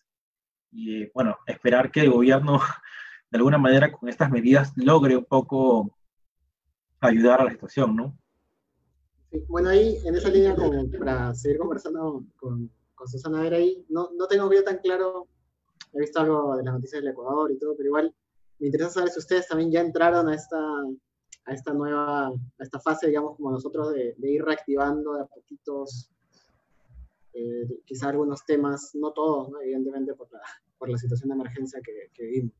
y, 0.72 1.10
bueno, 1.12 1.38
esperar 1.48 1.90
que 1.90 2.02
el 2.02 2.12
gobierno, 2.12 2.60
de 3.32 3.38
alguna 3.38 3.58
manera, 3.58 3.92
con 3.92 4.10
estas 4.10 4.30
medidas 4.30 4.74
logre 4.76 5.18
un 5.18 5.26
poco 5.26 5.98
ayudar 7.00 7.42
a 7.42 7.46
la 7.46 7.52
situación, 7.52 7.96
¿no? 7.96 8.18
bueno, 9.48 9.70
ahí, 9.70 9.98
en 10.06 10.16
esa 10.16 10.30
línea, 10.30 10.56
para 10.98 11.34
seguir 11.36 11.58
conversando 11.58 12.24
con, 12.38 12.72
con 12.96 13.08
Susana 13.08 13.42
Vera 13.42 13.58
ahí, 13.58 13.86
no, 13.90 14.10
no 14.18 14.28
tengo 14.28 14.48
bien 14.50 14.64
tan 14.64 14.78
claro, 14.80 15.28
he 15.94 16.00
visto 16.00 16.20
algo 16.20 16.56
de 16.56 16.64
las 16.64 16.74
noticias 16.74 17.02
del 17.02 17.12
Ecuador 17.12 17.52
y 17.52 17.60
todo, 17.60 17.76
pero 17.76 17.88
igual 17.88 18.16
me 18.60 18.68
interesa 18.68 18.92
saber 18.92 19.10
si 19.10 19.20
ustedes 19.20 19.48
también 19.48 19.72
ya 19.72 19.82
entraron 19.82 20.30
a 20.30 20.36
esta, 20.36 20.58
a 21.48 21.54
esta 21.54 21.74
nueva, 21.74 22.28
a 22.28 22.34
esta 22.60 22.80
fase, 22.80 23.08
digamos, 23.08 23.38
como 23.38 23.52
nosotros, 23.52 23.94
de, 23.94 24.16
ir 24.22 24.44
reactivando 24.44 25.14
de 25.14 25.22
a 25.22 25.26
poquitos, 25.26 26.12
eh, 27.34 27.82
quizá 27.86 28.10
algunos 28.10 28.46
temas, 28.46 28.92
no 28.94 29.12
todos, 29.14 29.50
evidentemente, 29.64 30.14
por 30.14 30.32
la, 30.32 30.42
por 30.78 30.90
la 30.90 30.98
situación 30.98 31.30
de 31.30 31.36
emergencia 31.36 31.80
que, 31.84 32.10
que 32.14 32.24
vivimos. 32.24 32.54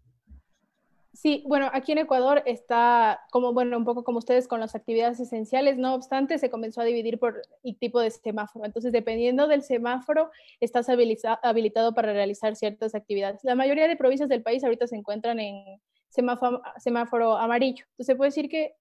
Sí, 1.18 1.44
bueno, 1.48 1.68
aquí 1.74 1.94
en 1.94 1.98
Ecuador 1.98 2.44
está 2.46 3.22
como, 3.32 3.52
bueno, 3.52 3.76
un 3.76 3.86
poco 3.86 4.04
como 4.04 4.20
ustedes 4.20 4.48
con 4.48 4.60
las 4.60 4.76
actividades 4.76 5.20
esenciales, 5.20 5.76
no 5.80 5.96
obstante, 5.96 6.38
se 6.38 6.52
comenzó 6.52 6.82
a 6.82 6.84
dividir 6.84 7.18
por 7.18 7.42
el 7.64 7.76
tipo 7.76 8.00
de 8.00 8.12
semáforo. 8.12 8.66
Entonces, 8.66 8.92
dependiendo 8.92 9.48
del 9.48 9.64
semáforo, 9.64 10.30
estás 10.60 10.88
habilitado 10.90 11.96
para 11.96 12.14
realizar 12.14 12.56
ciertas 12.56 12.94
actividades. 12.94 13.44
La 13.44 13.56
mayoría 13.56 13.88
de 13.88 13.96
provincias 13.96 14.30
del 14.30 14.44
país 14.44 14.64
ahorita 14.64 14.86
se 14.86 14.96
encuentran 14.96 15.40
en 15.40 15.82
semáforo, 16.18 16.62
semáforo 16.80 17.38
amarillo. 17.38 17.86
Entonces, 17.92 18.08
se 18.08 18.16
puede 18.16 18.30
decir 18.30 18.50
que, 18.50 18.76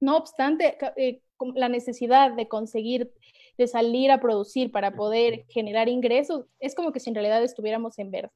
no 0.00 0.16
obstante, 0.16 0.76
eh, 0.96 1.20
la 1.54 1.68
necesidad 1.68 2.32
de 2.32 2.48
conseguir, 2.48 3.12
de 3.58 3.66
salir 3.66 4.10
a 4.10 4.20
producir 4.20 4.72
para 4.72 4.96
poder 4.96 5.44
generar 5.48 5.88
ingresos, 5.88 6.46
es 6.58 6.74
como 6.74 6.92
que 6.92 7.00
si 7.00 7.10
en 7.10 7.14
realidad 7.14 7.42
estuviéramos 7.44 7.98
en 7.98 8.10
verde 8.10 8.32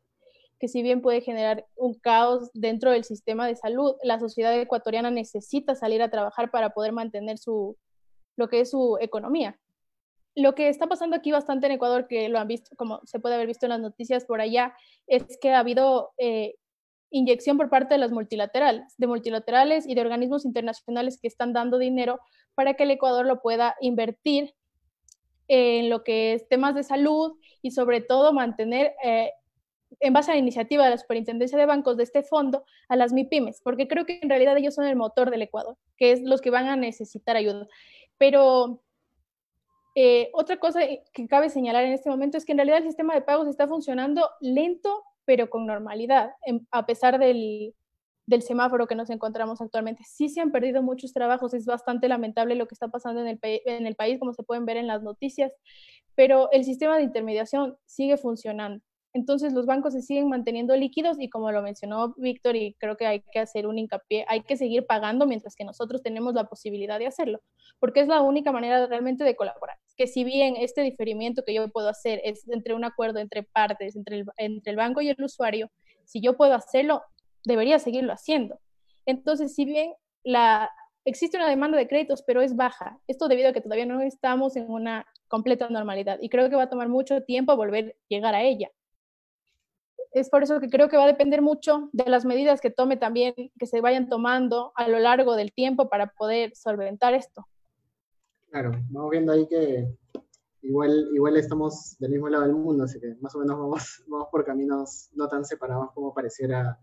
que 0.58 0.68
si 0.68 0.82
bien 0.82 1.02
puede 1.02 1.20
generar 1.20 1.66
un 1.76 1.94
caos 1.94 2.50
dentro 2.54 2.90
del 2.90 3.04
sistema 3.04 3.46
de 3.46 3.56
salud, 3.56 3.96
la 4.02 4.18
sociedad 4.18 4.58
ecuatoriana 4.58 5.10
necesita 5.10 5.74
salir 5.74 6.00
a 6.02 6.10
trabajar 6.10 6.50
para 6.50 6.70
poder 6.70 6.92
mantener 6.92 7.38
su, 7.38 7.76
lo 8.36 8.48
que 8.48 8.60
es 8.60 8.70
su 8.70 8.96
economía. 9.00 9.58
Lo 10.34 10.54
que 10.54 10.68
está 10.68 10.86
pasando 10.86 11.16
aquí 11.16 11.32
bastante 11.32 11.66
en 11.66 11.72
Ecuador, 11.72 12.06
que 12.06 12.28
lo 12.28 12.38
han 12.38 12.48
visto, 12.48 12.74
como 12.76 13.00
se 13.04 13.20
puede 13.20 13.34
haber 13.34 13.46
visto 13.46 13.66
en 13.66 13.70
las 13.70 13.80
noticias 13.80 14.24
por 14.24 14.40
allá, 14.40 14.74
es 15.06 15.38
que 15.40 15.50
ha 15.50 15.60
habido 15.60 16.12
eh, 16.18 16.56
inyección 17.10 17.56
por 17.56 17.70
parte 17.70 17.94
de 17.94 17.98
los 17.98 18.12
multilaterales, 18.12 18.94
de 18.98 19.06
multilaterales 19.06 19.86
y 19.86 19.94
de 19.94 20.00
organismos 20.00 20.44
internacionales 20.44 21.18
que 21.20 21.28
están 21.28 21.52
dando 21.52 21.78
dinero 21.78 22.20
para 22.54 22.74
que 22.74 22.84
el 22.84 22.90
Ecuador 22.90 23.26
lo 23.26 23.40
pueda 23.42 23.76
invertir 23.80 24.54
en 25.48 25.90
lo 25.90 26.02
que 26.02 26.34
es 26.34 26.48
temas 26.48 26.74
de 26.74 26.82
salud 26.82 27.38
y 27.62 27.70
sobre 27.70 28.00
todo 28.00 28.32
mantener 28.32 28.94
eh, 29.04 29.30
en 30.00 30.12
base 30.12 30.30
a 30.30 30.34
la 30.34 30.40
iniciativa 30.40 30.84
de 30.84 30.90
la 30.90 30.98
Superintendencia 30.98 31.56
de 31.56 31.66
Bancos 31.66 31.96
de 31.96 32.02
este 32.02 32.22
fondo 32.22 32.64
a 32.88 32.96
las 32.96 33.12
MIPIMES, 33.12 33.60
porque 33.62 33.86
creo 33.86 34.04
que 34.04 34.18
en 34.20 34.28
realidad 34.28 34.56
ellos 34.56 34.74
son 34.74 34.86
el 34.86 34.96
motor 34.96 35.30
del 35.30 35.42
Ecuador, 35.42 35.76
que 35.96 36.12
es 36.12 36.22
los 36.22 36.40
que 36.40 36.50
van 36.50 36.66
a 36.66 36.76
necesitar 36.76 37.36
ayuda. 37.36 37.68
Pero 38.18 38.82
eh, 39.94 40.30
otra 40.34 40.58
cosa 40.58 40.80
que 41.12 41.28
cabe 41.28 41.48
señalar 41.48 41.84
en 41.84 41.92
este 41.92 42.10
momento 42.10 42.36
es 42.36 42.44
que 42.44 42.52
en 42.52 42.58
realidad 42.58 42.78
el 42.78 42.84
sistema 42.84 43.14
de 43.14 43.22
pagos 43.22 43.48
está 43.48 43.68
funcionando 43.68 44.28
lento, 44.40 45.02
pero 45.26 45.50
con 45.50 45.66
normalidad, 45.66 46.30
a 46.70 46.86
pesar 46.86 47.18
del, 47.18 47.74
semáforo 48.40 48.86
que 48.86 48.94
nos 48.94 49.10
encontramos 49.10 49.60
actualmente. 49.60 50.02
Sí 50.04 50.28
se 50.28 50.40
han 50.40 50.50
perdido 50.50 50.82
muchos 50.82 51.12
trabajos, 51.12 51.52
es 51.52 51.66
bastante 51.66 52.08
lamentable 52.08 52.54
lo 52.54 52.66
que 52.66 52.74
está 52.74 52.88
pasando 52.88 53.20
en 53.20 53.86
el 53.86 53.96
país, 53.96 54.18
como 54.18 54.32
se 54.32 54.42
pueden 54.42 54.64
ver 54.64 54.78
en 54.78 54.86
las 54.86 55.02
noticias, 55.02 55.52
pero 56.14 56.50
el 56.52 56.64
sistema 56.64 56.96
de 56.96 57.04
intermediación 57.04 57.76
sigue 57.84 58.16
funcionando. 58.16 58.82
Entonces 59.16 59.54
los 59.54 59.64
bancos 59.64 59.94
se 59.94 60.02
siguen 60.02 60.28
manteniendo 60.28 60.76
líquidos 60.76 61.16
y 61.18 61.30
como 61.30 61.50
lo 61.50 61.62
mencionó 61.62 62.14
Víctor 62.18 62.54
y 62.54 62.74
creo 62.74 62.98
que 62.98 63.06
hay 63.06 63.22
que 63.32 63.38
hacer 63.38 63.66
un 63.66 63.78
hincapié, 63.78 64.26
hay 64.28 64.42
que 64.42 64.58
seguir 64.58 64.84
pagando 64.86 65.26
mientras 65.26 65.56
que 65.56 65.64
nosotros 65.64 66.02
tenemos 66.02 66.34
la 66.34 66.44
posibilidad 66.44 66.98
de 66.98 67.06
hacerlo, 67.06 67.40
porque 67.78 68.00
es 68.00 68.08
la 68.08 68.20
única 68.20 68.52
manera 68.52 68.86
realmente 68.86 69.24
de 69.24 69.34
colaborar. 69.34 69.78
Que 69.96 70.06
si 70.06 70.22
bien 70.22 70.56
este 70.58 70.82
diferimiento 70.82 71.44
que 71.46 71.54
yo 71.54 71.66
puedo 71.70 71.88
hacer 71.88 72.20
es 72.24 72.46
entre 72.48 72.74
un 72.74 72.84
acuerdo 72.84 73.18
entre 73.18 73.42
partes, 73.42 73.96
entre 73.96 74.24
el, 74.36 74.76
banco 74.76 75.00
y 75.00 75.08
el 75.08 75.24
usuario, 75.24 75.70
si 76.04 76.20
yo 76.20 76.36
puedo 76.36 76.54
hacerlo, 76.54 77.02
debería 77.44 77.78
seguirlo 77.78 78.12
haciendo. 78.12 78.60
Entonces, 79.06 79.54
si 79.54 79.64
bien 79.64 79.94
existe 81.06 81.38
una 81.38 81.48
demanda 81.48 81.78
de 81.78 81.88
créditos, 81.88 82.22
pero 82.22 82.42
es 82.42 82.54
baja. 82.54 82.98
Esto 83.06 83.28
debido 83.28 83.48
a 83.48 83.52
que 83.54 83.62
todavía 83.62 83.86
no 83.86 84.02
estamos 84.02 84.56
en 84.56 84.70
una 84.70 85.06
completa 85.28 85.70
normalidad 85.70 86.18
y 86.20 86.28
creo 86.28 86.50
que 86.50 86.56
va 86.56 86.64
a 86.64 86.68
tomar 86.68 86.88
mucho 86.88 87.22
tiempo 87.22 87.56
volver 87.56 87.96
a 87.96 88.04
llegar 88.08 88.34
a 88.34 88.42
ella 88.42 88.70
es 90.20 90.30
por 90.30 90.42
eso 90.42 90.60
que 90.60 90.70
creo 90.70 90.88
que 90.88 90.96
va 90.96 91.04
a 91.04 91.08
depender 91.08 91.42
mucho 91.42 91.90
de 91.92 92.08
las 92.08 92.24
medidas 92.24 92.62
que 92.62 92.70
tome 92.70 92.96
también, 92.96 93.34
que 93.58 93.66
se 93.66 93.82
vayan 93.82 94.08
tomando 94.08 94.72
a 94.74 94.88
lo 94.88 94.98
largo 94.98 95.36
del 95.36 95.52
tiempo 95.52 95.90
para 95.90 96.06
poder 96.12 96.56
solventar 96.56 97.12
esto. 97.12 97.46
Claro, 98.50 98.70
vamos 98.88 99.10
viendo 99.10 99.32
ahí 99.32 99.46
que 99.46 99.86
igual, 100.62 101.10
igual 101.14 101.36
estamos 101.36 101.96
del 101.98 102.12
mismo 102.12 102.30
lado 102.30 102.44
del 102.44 102.54
mundo, 102.54 102.84
así 102.84 102.98
que 102.98 103.14
más 103.20 103.34
o 103.34 103.40
menos 103.40 103.58
vamos, 103.58 104.04
vamos 104.08 104.28
por 104.30 104.42
caminos 104.46 105.10
no 105.12 105.28
tan 105.28 105.44
separados 105.44 105.92
como 105.92 106.14
pareciera 106.14 106.78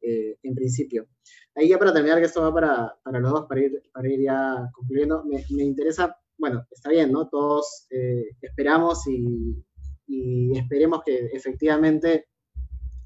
eh, 0.00 0.38
en 0.42 0.54
principio. 0.54 1.06
Ahí 1.54 1.68
ya 1.68 1.78
para 1.78 1.92
terminar, 1.92 2.18
que 2.18 2.24
esto 2.24 2.40
va 2.40 2.54
para, 2.54 2.98
para 3.04 3.20
los 3.20 3.30
dos, 3.30 3.46
para 3.46 3.60
ir, 3.60 3.82
para 3.92 4.08
ir 4.08 4.22
ya 4.22 4.70
concluyendo, 4.72 5.22
me, 5.24 5.44
me 5.50 5.64
interesa, 5.64 6.16
bueno, 6.38 6.66
está 6.70 6.88
bien, 6.88 7.12
¿no? 7.12 7.28
Todos 7.28 7.86
eh, 7.90 8.24
esperamos 8.40 9.06
y, 9.06 9.62
y 10.06 10.58
esperemos 10.58 11.02
que 11.04 11.26
efectivamente 11.26 12.28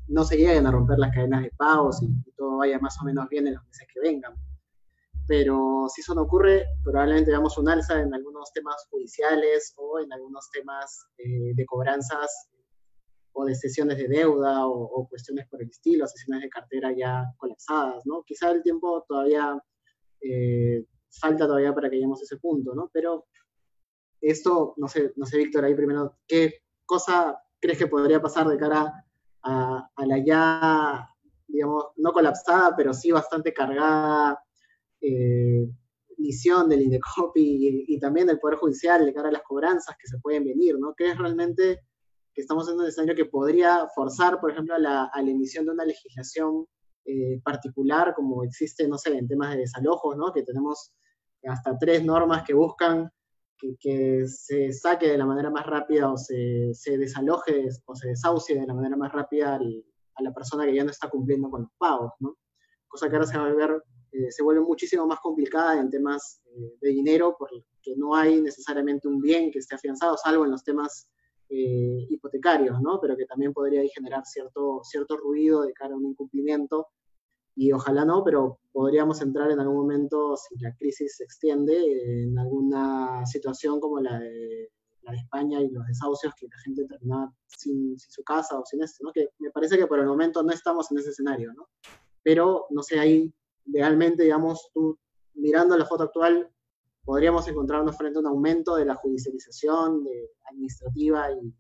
no 0.09 0.25
se 0.25 0.37
lleguen 0.37 0.67
a 0.67 0.71
romper 0.71 0.99
las 0.99 1.15
cadenas 1.15 1.43
de 1.43 1.53
pagos 1.57 2.03
y, 2.03 2.09
todo 2.37 2.59
vaya 2.59 2.79
más 2.79 2.97
o 3.01 3.05
menos 3.05 3.29
bien 3.29 3.47
en 3.47 3.55
los 3.55 3.65
meses 3.67 3.87
que 3.93 4.01
vengan. 4.01 4.35
Pero 5.27 5.87
si 5.95 6.01
eso 6.01 6.15
no 6.15 6.23
ocurre, 6.23 6.67
probablemente 6.83 7.31
veamos 7.31 7.59
un 7.59 7.69
alza 7.69 8.01
en 8.01 8.15
algunos 8.15 8.51
temas 8.53 8.87
judiciales 8.91 9.75
o 9.77 10.01
en 10.01 10.13
algunos 10.13 10.51
temas 10.51 11.07
eh, 11.19 11.53
de 11.55 11.67
cobranzas 11.67 12.49
o 13.33 13.45
de 13.45 13.55
sesiones 13.55 13.99
de 13.99 14.09
deuda 14.09 14.67
o, 14.67 15.07
cuestiones 15.09 15.47
por 15.49 15.63
el 15.63 15.69
estilo, 15.69 16.07
sesiones 16.07 16.43
de 16.43 16.49
cartera 16.49 16.93
ya 16.97 17.25
colapsadas, 17.37 18.05
¿no? 18.07 18.23
Quizá 18.25 18.51
el 18.51 18.63
tiempo 18.63 19.05
todavía 19.07 19.63
eh, 20.21 20.85
falta 21.11 21.47
todavía 21.47 21.75
para 21.75 21.91
que 21.91 21.97
lleguemos 21.97 22.21
a 22.21 22.25
ese 22.25 22.39
punto, 22.39 22.75
¿no? 22.75 22.91
Pero 22.93 23.27
esto, 24.21 24.75
no 24.79 24.89
sé, 24.89 25.13
no 25.17 25.27
sé, 25.27 25.39
Víctor, 25.39 25.65
ahí 25.65 25.75
primero, 25.75 26.17
¿qué 26.27 26.63
cosa 26.87 27.39
crees 27.61 27.79
que 27.79 27.87
podría 27.87 28.21
pasar 28.21 28.49
de 28.49 28.57
cara 28.57 29.05
a, 29.49 30.07
la 30.07 30.19
ya, 30.25 31.09
digamos, 31.47 31.87
no 31.97 32.13
colapsada, 32.13 32.75
pero 32.77 32.93
sí 32.93 33.11
bastante 33.11 33.53
cargada 33.53 34.39
eh, 35.01 35.69
misión 36.19 36.69
del 36.69 36.83
INDECOPI 36.83 37.85
y, 37.89 38.01
también 38.01 38.27
del 38.27 38.41
Poder 38.41 38.59
Judicial 38.59 39.07
de 39.07 39.15
cara 39.15 39.29
a 39.29 39.33
las 39.33 39.43
cobranzas 39.43 39.97
que 39.99 40.09
se 40.09 40.19
pueden 40.19 40.45
venir, 40.45 40.77
¿no? 40.79 40.95
¿Crees 40.95 41.17
realmente 41.17 41.81
que 42.35 42.43
estamos 42.43 42.69
en 42.69 42.79
un 42.79 42.87
escenario 42.87 43.15
que 43.15 43.31
podría 43.31 43.87
forzar, 43.95 44.41
por 44.41 44.51
ejemplo, 44.51 44.75
a 44.75 44.79
la, 44.79 45.11
emisión 45.17 45.65
de 45.65 45.73
una 45.73 45.85
legislación 45.85 46.67
eh, 47.05 47.41
particular, 47.43 48.15
como 48.15 48.45
existe, 48.45 48.87
no 48.89 48.99
sé, 48.99 49.17
en 49.17 49.29
temas 49.29 49.55
de 49.55 49.61
desalojos, 49.61 50.17
¿no? 50.17 50.33
Que 50.33 50.43
tenemos 50.43 50.93
hasta 51.45 51.79
tres 51.79 52.05
normas 52.05 52.43
que 52.45 52.55
buscan 52.55 53.11
que, 53.59 54.27
se 54.27 54.73
saque 54.73 55.09
de 55.09 55.19
la 55.19 55.27
manera 55.27 55.51
más 55.51 55.67
rápida 55.67 56.11
o 56.13 56.17
se, 56.17 56.73
se 56.73 56.97
desaloje 56.97 57.69
o 57.85 57.95
se 57.95 58.09
desahucie 58.09 58.59
de 58.59 58.67
la 58.67 58.75
manera 58.75 58.97
más 58.97 59.13
rápida 59.13 59.57
a 59.57 60.23
la 60.23 60.33
persona 60.33 60.65
que 60.65 60.75
ya 60.75 60.85
no 60.85 60.91
está 60.91 61.09
cumpliendo 61.09 61.51
con 61.51 61.63
los 61.63 61.71
pagos, 61.79 62.13
¿no? 62.21 62.37
Cosa 62.87 63.09
que 63.09 63.17
ahora 63.17 63.27
se 63.27 63.39
va 63.39 63.47
a 63.47 63.53
ver, 63.53 63.83
eh, 64.13 64.31
se 64.31 64.43
vuelve 64.43 64.63
muchísimo 64.63 65.07
más 65.07 65.21
complicada 65.21 65.79
en 65.79 65.91
temas 65.91 66.41
eh, 66.47 66.75
de 66.81 66.89
dinero, 66.91 67.37
porque 67.39 67.63
no 67.97 68.15
hay 68.15 68.41
necesariamente 68.41 69.09
un 69.09 69.21
bien 69.21 69.51
que 69.51 69.59
esté 69.59 69.75
afianzado, 69.75 70.17
salvo 70.17 70.45
en 70.45 70.51
los 70.51 70.65
temas 70.65 71.11
eh, 71.51 72.07
hipotecarios, 72.09 72.81
¿no? 72.81 72.99
Pero 73.01 73.17
que 73.17 73.27
también 73.27 73.53
podría 73.53 73.83
generar 73.95 74.25
cierto, 74.25 74.81
cierto 74.85 75.17
ruido 75.17 75.63
de 75.63 75.73
cara 75.73 75.95
a 75.95 75.97
un 75.97 76.07
incumplimiento 76.07 76.89
y 77.61 77.73
ojalá 77.73 78.05
no, 78.05 78.23
pero 78.23 78.61
podríamos 78.71 79.21
entrar 79.21 79.51
en 79.51 79.59
algún 79.59 79.79
momento, 79.79 80.37
si 80.37 80.57
la 80.61 80.73
crisis 80.77 81.17
se 81.17 81.25
extiende, 81.25 82.23
en 82.23 82.39
alguna 82.39 83.27
situación 83.27 83.81
como 83.81 83.99
la 83.99 84.17
de, 84.21 84.71
la 85.03 85.11
de 85.11 85.19
España 85.19 85.61
y 85.61 85.69
los 85.69 85.85
desahucios, 85.85 86.33
que 86.39 86.47
la 86.47 86.57
gente 86.65 86.85
terminaba 86.85 87.35
sin, 87.49 87.99
su 87.99 88.23
casa 88.23 88.57
o 88.61 88.65
sin 88.65 88.81
esto, 88.81 89.03
¿no? 89.03 89.11
Que 89.13 89.31
me 89.41 89.51
parece 89.51 89.77
que 89.77 89.89
por 89.89 89.99
el 89.99 90.07
momento 90.07 90.41
no 90.45 90.53
estamos 90.53 90.93
en 90.93 90.99
ese 90.99 91.11
escenario, 91.11 91.53
¿no? 91.53 91.69
Pero, 92.23 92.67
no 92.71 92.81
sé, 92.85 93.01
ahí 93.01 93.35
realmente, 93.67 94.23
digamos, 94.23 94.71
tú 94.73 94.97
mirando 95.35 95.77
la 95.77 95.85
foto 95.85 96.05
actual, 96.05 96.49
podríamos 97.05 97.49
encontrarnos 97.49 97.97
frente 97.97 98.19
a 98.19 98.21
un 98.21 98.29
aumento 98.29 98.77
de 98.77 98.85
la 98.85 98.95
judicialización 98.95 100.05
de 100.05 100.31
administrativa 100.49 101.33
y, 101.33 101.53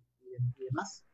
y 0.59 0.65
demás. 0.65 1.05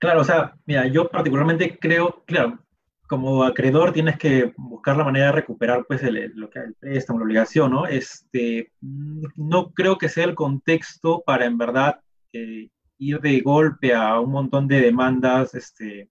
Claro, 0.00 0.22
o 0.22 0.24
sea, 0.24 0.58
mira, 0.66 0.88
yo 0.88 1.08
particularmente 1.08 1.78
creo, 1.78 2.24
claro, 2.26 2.65
como 3.06 3.44
acreedor 3.44 3.92
tienes 3.92 4.18
que 4.18 4.52
buscar 4.56 4.96
la 4.96 5.04
manera 5.04 5.26
de 5.26 5.32
recuperar 5.32 5.84
pues 5.86 6.02
el, 6.02 6.32
lo 6.34 6.50
que 6.50 6.58
el 6.58 6.74
préstamo, 6.74 7.18
la 7.18 7.24
obligación, 7.24 7.70
¿no? 7.70 7.86
Este, 7.86 8.72
no 8.80 9.70
creo 9.72 9.98
que 9.98 10.08
sea 10.08 10.24
el 10.24 10.34
contexto 10.34 11.22
para 11.24 11.46
en 11.46 11.58
verdad 11.58 12.00
eh, 12.32 12.68
ir 12.98 13.20
de 13.20 13.40
golpe 13.40 13.94
a 13.94 14.18
un 14.20 14.30
montón 14.30 14.66
de 14.68 14.80
demandas 14.80 15.54
este, 15.54 16.10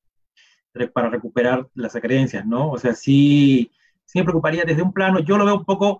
para 0.94 1.10
recuperar 1.10 1.68
las 1.74 1.96
acreencias, 1.96 2.46
¿no? 2.46 2.72
O 2.72 2.78
sea, 2.78 2.94
sí, 2.94 3.72
sí 4.06 4.20
me 4.20 4.26
preocuparía 4.26 4.64
desde 4.64 4.82
un 4.82 4.94
plano, 4.94 5.20
yo 5.20 5.38
lo 5.38 5.46
veo 5.46 5.56
un 5.56 5.66
poco 5.66 6.00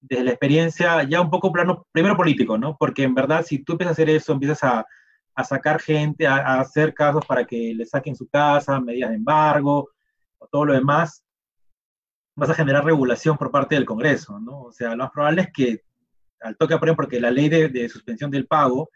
desde 0.00 0.24
la 0.24 0.30
experiencia, 0.30 1.02
ya 1.04 1.20
un 1.20 1.30
poco 1.30 1.52
plano, 1.52 1.86
primero 1.92 2.16
político, 2.16 2.58
¿no? 2.58 2.76
Porque 2.78 3.02
en 3.02 3.14
verdad 3.14 3.44
si 3.46 3.58
tú 3.58 3.72
empiezas 3.72 3.92
a 3.92 3.96
hacer 4.02 4.10
eso, 4.10 4.32
empiezas 4.32 4.64
a, 4.64 4.86
a 5.34 5.44
sacar 5.44 5.80
gente, 5.80 6.26
a, 6.26 6.60
hacer 6.60 6.94
casos 6.94 7.24
para 7.26 7.44
que 7.44 7.74
le 7.74 7.84
saquen 7.86 8.16
su 8.16 8.28
casa, 8.28 8.80
medidas 8.80 9.10
de 9.10 9.16
embargo, 9.16 9.90
o 10.40 10.48
todo 10.48 10.64
lo 10.64 10.72
demás, 10.72 11.24
vas 12.34 12.50
a 12.50 12.54
generar 12.54 12.84
regulación 12.84 13.36
por 13.36 13.50
parte 13.50 13.74
del 13.74 13.84
Congreso, 13.84 14.40
¿no? 14.40 14.62
O 14.62 14.72
sea, 14.72 14.90
lo 14.90 15.04
más 15.04 15.10
probable 15.10 15.42
es 15.42 15.52
que 15.52 15.84
al 16.40 16.56
toque 16.56 16.74
ejemplo, 16.74 16.96
porque 16.96 17.20
la 17.20 17.30
ley 17.30 17.48
de, 17.48 17.88
suspensión 17.88 18.30
del 18.30 18.46
pago 18.46 18.90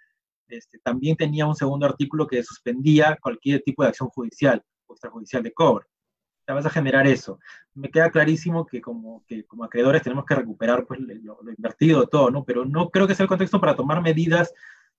este, 0.49 0.79
también 0.79 1.17
tenía 1.17 1.47
un 1.47 1.55
segundo 1.55 1.87
artículo 1.87 2.27
que 2.27 2.43
suspendía 2.43 3.19
cualquier 3.21 3.63
tipo 3.63 3.83
de 3.83 3.91
acción 3.91 4.09
judicial 4.09 4.63
o 4.87 4.95
extrajudicial 4.95 5.43
de 5.43 5.53
cobro. 5.53 5.85
O 5.87 6.45
sea, 6.47 6.55
vas 6.55 6.67
a 6.67 6.71
generar 6.71 7.07
eso. 7.07 7.39
Me 7.75 7.91
queda 7.91 8.11
clarísimo 8.11 8.67
que 8.67 8.81
como, 8.81 9.25
que 9.27 9.45
como 9.45 9.65
acreedores 9.65 10.03
tenemos 10.03 10.25
que 10.25 10.35
recuperar 10.35 10.87
pues, 10.87 11.01
lo, 11.01 11.39
lo 11.43 11.51
invertido, 11.51 12.07
todo, 12.07 12.31
¿no? 12.31 12.45
Pero 12.45 12.65
no 12.65 12.91
creo 12.91 13.07
que 13.07 13.15
sea 13.15 13.25
el 13.25 13.29
contexto 13.29 13.61
para 13.61 13.77
tomar 13.77 14.03
medidas 14.03 14.53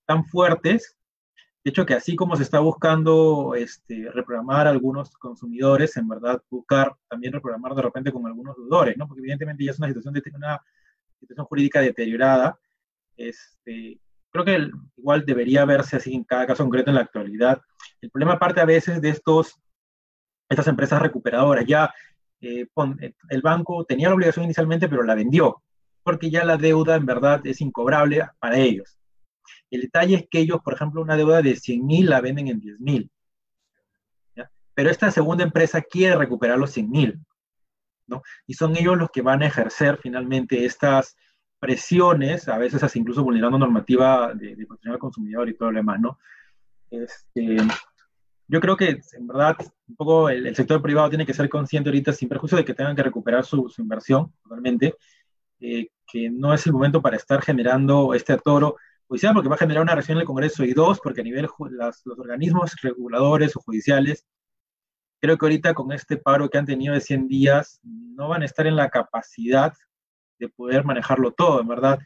tan 0.06 0.24
fuertes 0.24 0.96
de 1.66 1.70
hecho, 1.70 1.84
que 1.84 1.94
así 1.94 2.14
como 2.14 2.36
se 2.36 2.44
está 2.44 2.60
buscando 2.60 3.56
este, 3.56 4.08
reprogramar 4.12 4.68
a 4.68 4.70
algunos 4.70 5.10
consumidores, 5.16 5.96
en 5.96 6.06
verdad 6.06 6.40
buscar 6.48 6.94
también 7.08 7.32
reprogramar 7.32 7.74
de 7.74 7.82
repente 7.82 8.12
con 8.12 8.24
algunos 8.24 8.54
deudores, 8.54 8.96
¿no? 8.96 9.08
Porque 9.08 9.18
evidentemente 9.18 9.64
ya 9.64 9.72
es 9.72 9.78
una 9.78 9.88
situación, 9.88 10.14
de, 10.14 10.22
una 10.32 10.62
situación 11.18 11.44
jurídica 11.46 11.80
deteriorada. 11.80 12.56
Este, 13.16 13.98
creo 14.30 14.44
que 14.44 14.70
igual 14.96 15.26
debería 15.26 15.64
verse 15.64 15.96
así 15.96 16.14
en 16.14 16.22
cada 16.22 16.46
caso 16.46 16.62
concreto 16.62 16.90
en 16.90 16.94
la 16.94 17.02
actualidad. 17.02 17.60
El 18.00 18.12
problema 18.12 18.38
parte 18.38 18.60
a 18.60 18.64
veces 18.64 19.00
de 19.00 19.08
estos, 19.08 19.58
estas 20.48 20.68
empresas 20.68 21.02
recuperadoras. 21.02 21.66
Ya 21.66 21.92
eh, 22.42 22.68
el 23.28 23.42
banco 23.42 23.84
tenía 23.84 24.08
la 24.08 24.14
obligación 24.14 24.44
inicialmente, 24.44 24.88
pero 24.88 25.02
la 25.02 25.16
vendió, 25.16 25.64
porque 26.04 26.30
ya 26.30 26.44
la 26.44 26.58
deuda 26.58 26.94
en 26.94 27.06
verdad 27.06 27.44
es 27.44 27.60
incobrable 27.60 28.24
para 28.38 28.56
ellos. 28.56 28.96
El 29.70 29.82
detalle 29.82 30.14
es 30.16 30.28
que 30.30 30.38
ellos, 30.38 30.60
por 30.62 30.74
ejemplo, 30.74 31.02
una 31.02 31.16
deuda 31.16 31.42
de 31.42 31.56
100 31.56 31.86
mil 31.86 32.10
la 32.10 32.20
venden 32.20 32.48
en 32.48 32.60
10 32.60 32.80
mil. 32.80 33.10
Pero 34.74 34.90
esta 34.90 35.10
segunda 35.10 35.42
empresa 35.42 35.80
quiere 35.80 36.16
recuperar 36.16 36.58
los 36.58 36.70
100 36.70 36.90
mil. 36.90 37.20
¿no? 38.06 38.22
Y 38.46 38.54
son 38.54 38.76
ellos 38.76 38.96
los 38.96 39.10
que 39.10 39.22
van 39.22 39.42
a 39.42 39.46
ejercer 39.46 39.98
finalmente 40.02 40.64
estas 40.64 41.16
presiones, 41.58 42.48
a 42.48 42.58
veces 42.58 42.82
hasta 42.82 42.98
incluso 42.98 43.24
vulnerando 43.24 43.58
normativa 43.58 44.34
de, 44.34 44.54
de 44.54 44.66
protección 44.66 44.92
al 44.92 45.00
consumidor 45.00 45.48
y 45.48 45.56
todo 45.56 45.70
lo 45.70 45.78
demás, 45.78 45.98
¿no? 45.98 46.18
Este, 46.90 47.56
yo 48.48 48.60
creo 48.60 48.76
que 48.76 49.00
en 49.12 49.26
verdad 49.26 49.56
un 49.88 49.96
poco 49.96 50.28
el, 50.28 50.54
sector 50.54 50.80
privado 50.80 51.08
tiene 51.08 51.26
que 51.26 51.34
ser 51.34 51.48
consciente 51.48 51.90
ahorita 51.90 52.12
sin 52.12 52.28
perjuicio 52.28 52.58
de 52.58 52.64
que 52.64 52.74
tengan 52.74 52.94
que 52.94 53.02
recuperar 53.02 53.44
su, 53.44 53.72
inversión 53.78 54.32
totalmente, 54.42 54.94
eh, 55.60 55.88
que 56.06 56.30
no 56.30 56.54
es 56.54 56.66
el 56.66 56.72
momento 56.72 57.02
para 57.02 57.16
estar 57.16 57.42
generando 57.42 58.14
este 58.14 58.32
atoro 58.32 58.76
judicial 59.06 59.34
porque 59.34 59.48
va 59.48 59.54
a 59.54 59.58
generar 59.58 59.82
una 59.82 59.94
reacción 59.94 60.16
en 60.16 60.22
el 60.22 60.26
Congreso 60.26 60.64
y 60.64 60.72
dos, 60.72 61.00
porque 61.00 61.20
a 61.20 61.24
nivel 61.24 61.48
las, 61.70 62.02
los 62.04 62.18
organismos 62.18 62.74
reguladores 62.82 63.56
o 63.56 63.60
judiciales, 63.60 64.26
creo 65.20 65.38
que 65.38 65.46
ahorita 65.46 65.74
con 65.74 65.92
este 65.92 66.16
paro 66.16 66.48
que 66.48 66.58
han 66.58 66.66
tenido 66.66 66.94
de 66.94 67.00
100 67.00 67.28
días, 67.28 67.80
no 67.82 68.28
van 68.28 68.42
a 68.42 68.44
estar 68.44 68.66
en 68.66 68.76
la 68.76 68.90
capacidad 68.90 69.72
de 70.38 70.48
poder 70.48 70.84
manejarlo 70.84 71.32
todo, 71.32 71.60
en 71.60 71.68
verdad. 71.68 71.98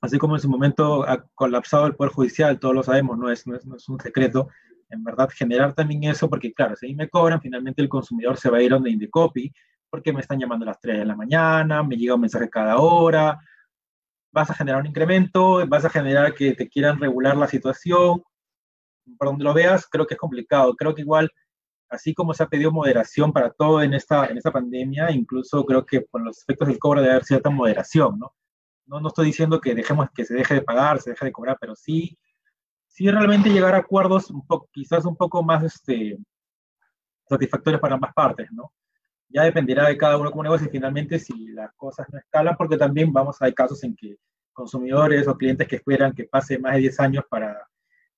Así 0.00 0.18
como 0.18 0.36
en 0.36 0.40
su 0.40 0.48
momento 0.48 1.04
ha 1.08 1.26
colapsado 1.34 1.86
el 1.86 1.94
Poder 1.94 2.12
Judicial, 2.12 2.58
todos 2.58 2.74
lo 2.74 2.82
sabemos, 2.82 3.18
no 3.18 3.30
es, 3.30 3.46
no 3.46 3.54
es, 3.54 3.66
no 3.66 3.76
es 3.76 3.88
un 3.88 4.00
secreto, 4.00 4.48
en 4.88 5.04
verdad 5.04 5.28
generar 5.32 5.74
también 5.74 6.04
eso, 6.04 6.28
porque 6.28 6.52
claro, 6.52 6.74
si 6.74 6.86
ahí 6.86 6.94
me 6.94 7.08
cobran, 7.08 7.40
finalmente 7.40 7.82
el 7.82 7.88
consumidor 7.88 8.36
se 8.36 8.50
va 8.50 8.58
a 8.58 8.62
ir 8.62 8.70
donde 8.70 8.90
Indecopy, 8.90 9.52
porque 9.88 10.12
me 10.12 10.20
están 10.20 10.38
llamando 10.38 10.64
a 10.64 10.68
las 10.68 10.80
3 10.80 11.00
de 11.00 11.04
la 11.04 11.16
mañana, 11.16 11.82
me 11.82 11.96
llega 11.96 12.14
un 12.14 12.22
mensaje 12.22 12.48
cada 12.48 12.78
hora, 12.78 13.38
vas 14.32 14.50
a 14.50 14.54
generar 14.54 14.80
un 14.80 14.86
incremento, 14.86 15.66
vas 15.66 15.84
a 15.84 15.90
generar 15.90 16.34
que 16.34 16.54
te 16.54 16.68
quieran 16.68 17.00
regular 17.00 17.36
la 17.36 17.48
situación. 17.48 18.22
Por 19.18 19.28
donde 19.28 19.44
lo 19.44 19.54
veas, 19.54 19.86
creo 19.88 20.06
que 20.06 20.14
es 20.14 20.20
complicado. 20.20 20.74
Creo 20.76 20.94
que 20.94 21.02
igual, 21.02 21.30
así 21.88 22.14
como 22.14 22.34
se 22.34 22.42
ha 22.42 22.48
pedido 22.48 22.72
moderación 22.72 23.32
para 23.32 23.50
todo 23.50 23.82
en 23.82 23.94
esta, 23.94 24.26
en 24.26 24.36
esta 24.38 24.52
pandemia, 24.52 25.10
incluso 25.10 25.64
creo 25.64 25.84
que 25.84 26.06
con 26.06 26.24
los 26.24 26.42
efectos 26.42 26.68
del 26.68 26.78
cobro 26.78 27.00
debe 27.00 27.12
haber 27.14 27.24
cierta 27.24 27.50
moderación, 27.50 28.18
¿no? 28.18 28.34
No, 28.86 29.00
no 29.00 29.08
estoy 29.08 29.26
diciendo 29.26 29.60
que 29.60 29.74
dejemos 29.74 30.08
que 30.14 30.24
se 30.24 30.34
deje 30.34 30.54
de 30.54 30.62
pagar, 30.62 31.00
se 31.00 31.10
deje 31.10 31.26
de 31.26 31.32
cobrar, 31.32 31.56
pero 31.60 31.76
sí, 31.76 32.18
sí 32.88 33.08
realmente 33.10 33.50
llegar 33.50 33.74
a 33.74 33.78
acuerdos 33.78 34.32
quizás 34.72 35.04
un 35.04 35.16
poco 35.16 35.42
más 35.44 35.62
este, 35.62 36.18
satisfactorios 37.28 37.80
para 37.80 37.94
ambas 37.94 38.12
partes, 38.12 38.50
¿no? 38.52 38.72
Ya 39.30 39.44
dependerá 39.44 39.88
de 39.88 39.96
cada 39.96 40.18
uno 40.18 40.30
como 40.30 40.42
negocio 40.42 40.66
y 40.66 40.70
finalmente 40.70 41.18
si 41.18 41.48
las 41.48 41.72
cosas 41.74 42.06
no 42.12 42.18
escalan, 42.18 42.56
porque 42.56 42.76
también 42.76 43.12
vamos 43.12 43.40
a 43.40 43.46
hay 43.46 43.54
casos 43.54 43.82
en 43.84 43.94
que 43.94 44.16
consumidores 44.52 45.26
o 45.28 45.36
clientes 45.36 45.66
que 45.66 45.76
esperan 45.76 46.12
que 46.12 46.24
pase 46.24 46.58
más 46.58 46.74
de 46.74 46.80
10 46.80 47.00
años 47.00 47.24
para, 47.30 47.66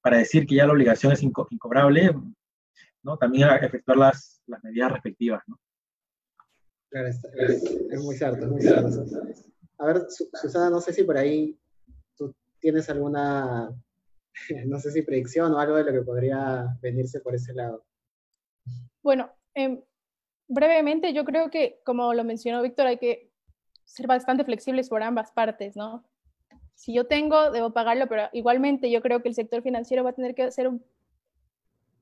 para 0.00 0.18
decir 0.18 0.46
que 0.46 0.56
ya 0.56 0.66
la 0.66 0.72
obligación 0.72 1.12
es 1.12 1.22
incobrable, 1.22 2.14
¿no? 3.02 3.16
También 3.16 3.48
a 3.48 3.56
efectuar 3.56 3.98
las, 3.98 4.42
las 4.46 4.62
medidas 4.64 4.92
respectivas, 4.92 5.42
¿no? 5.46 5.58
Claro, 6.90 7.08
es, 7.08 7.24
es, 7.24 8.02
muy 8.02 8.16
cierto, 8.16 8.44
es 8.44 8.50
muy 8.50 8.60
cierto. 8.60 9.04
A 9.78 9.86
ver, 9.86 10.02
Susana, 10.08 10.68
no 10.68 10.80
sé 10.80 10.92
si 10.92 11.04
por 11.04 11.16
ahí 11.16 11.58
tú 12.16 12.34
tienes 12.58 12.88
alguna, 12.90 13.70
no 14.66 14.78
sé 14.78 14.90
si 14.90 15.02
predicción 15.02 15.52
o 15.52 15.58
algo 15.58 15.76
de 15.76 15.84
lo 15.84 15.92
que 15.92 16.02
podría 16.02 16.76
venirse 16.82 17.20
por 17.20 17.34
ese 17.34 17.54
lado. 17.54 17.84
Bueno, 19.02 19.32
eh, 19.54 19.82
brevemente, 20.48 21.12
yo 21.12 21.24
creo 21.24 21.50
que, 21.50 21.80
como 21.84 22.14
lo 22.14 22.24
mencionó 22.24 22.62
Víctor, 22.62 22.86
hay 22.86 22.98
que 22.98 23.30
ser 23.84 24.06
bastante 24.06 24.44
flexibles 24.44 24.88
por 24.88 25.02
ambas 25.02 25.32
partes, 25.32 25.76
¿no? 25.76 26.04
Si 26.74 26.92
yo 26.92 27.06
tengo, 27.06 27.50
debo 27.50 27.72
pagarlo, 27.72 28.08
pero 28.08 28.28
igualmente 28.32 28.90
yo 28.90 29.02
creo 29.02 29.22
que 29.22 29.28
el 29.28 29.34
sector 29.34 29.62
financiero 29.62 30.02
va 30.04 30.10
a 30.10 30.14
tener 30.14 30.34
que 30.34 30.50
ser 30.50 30.70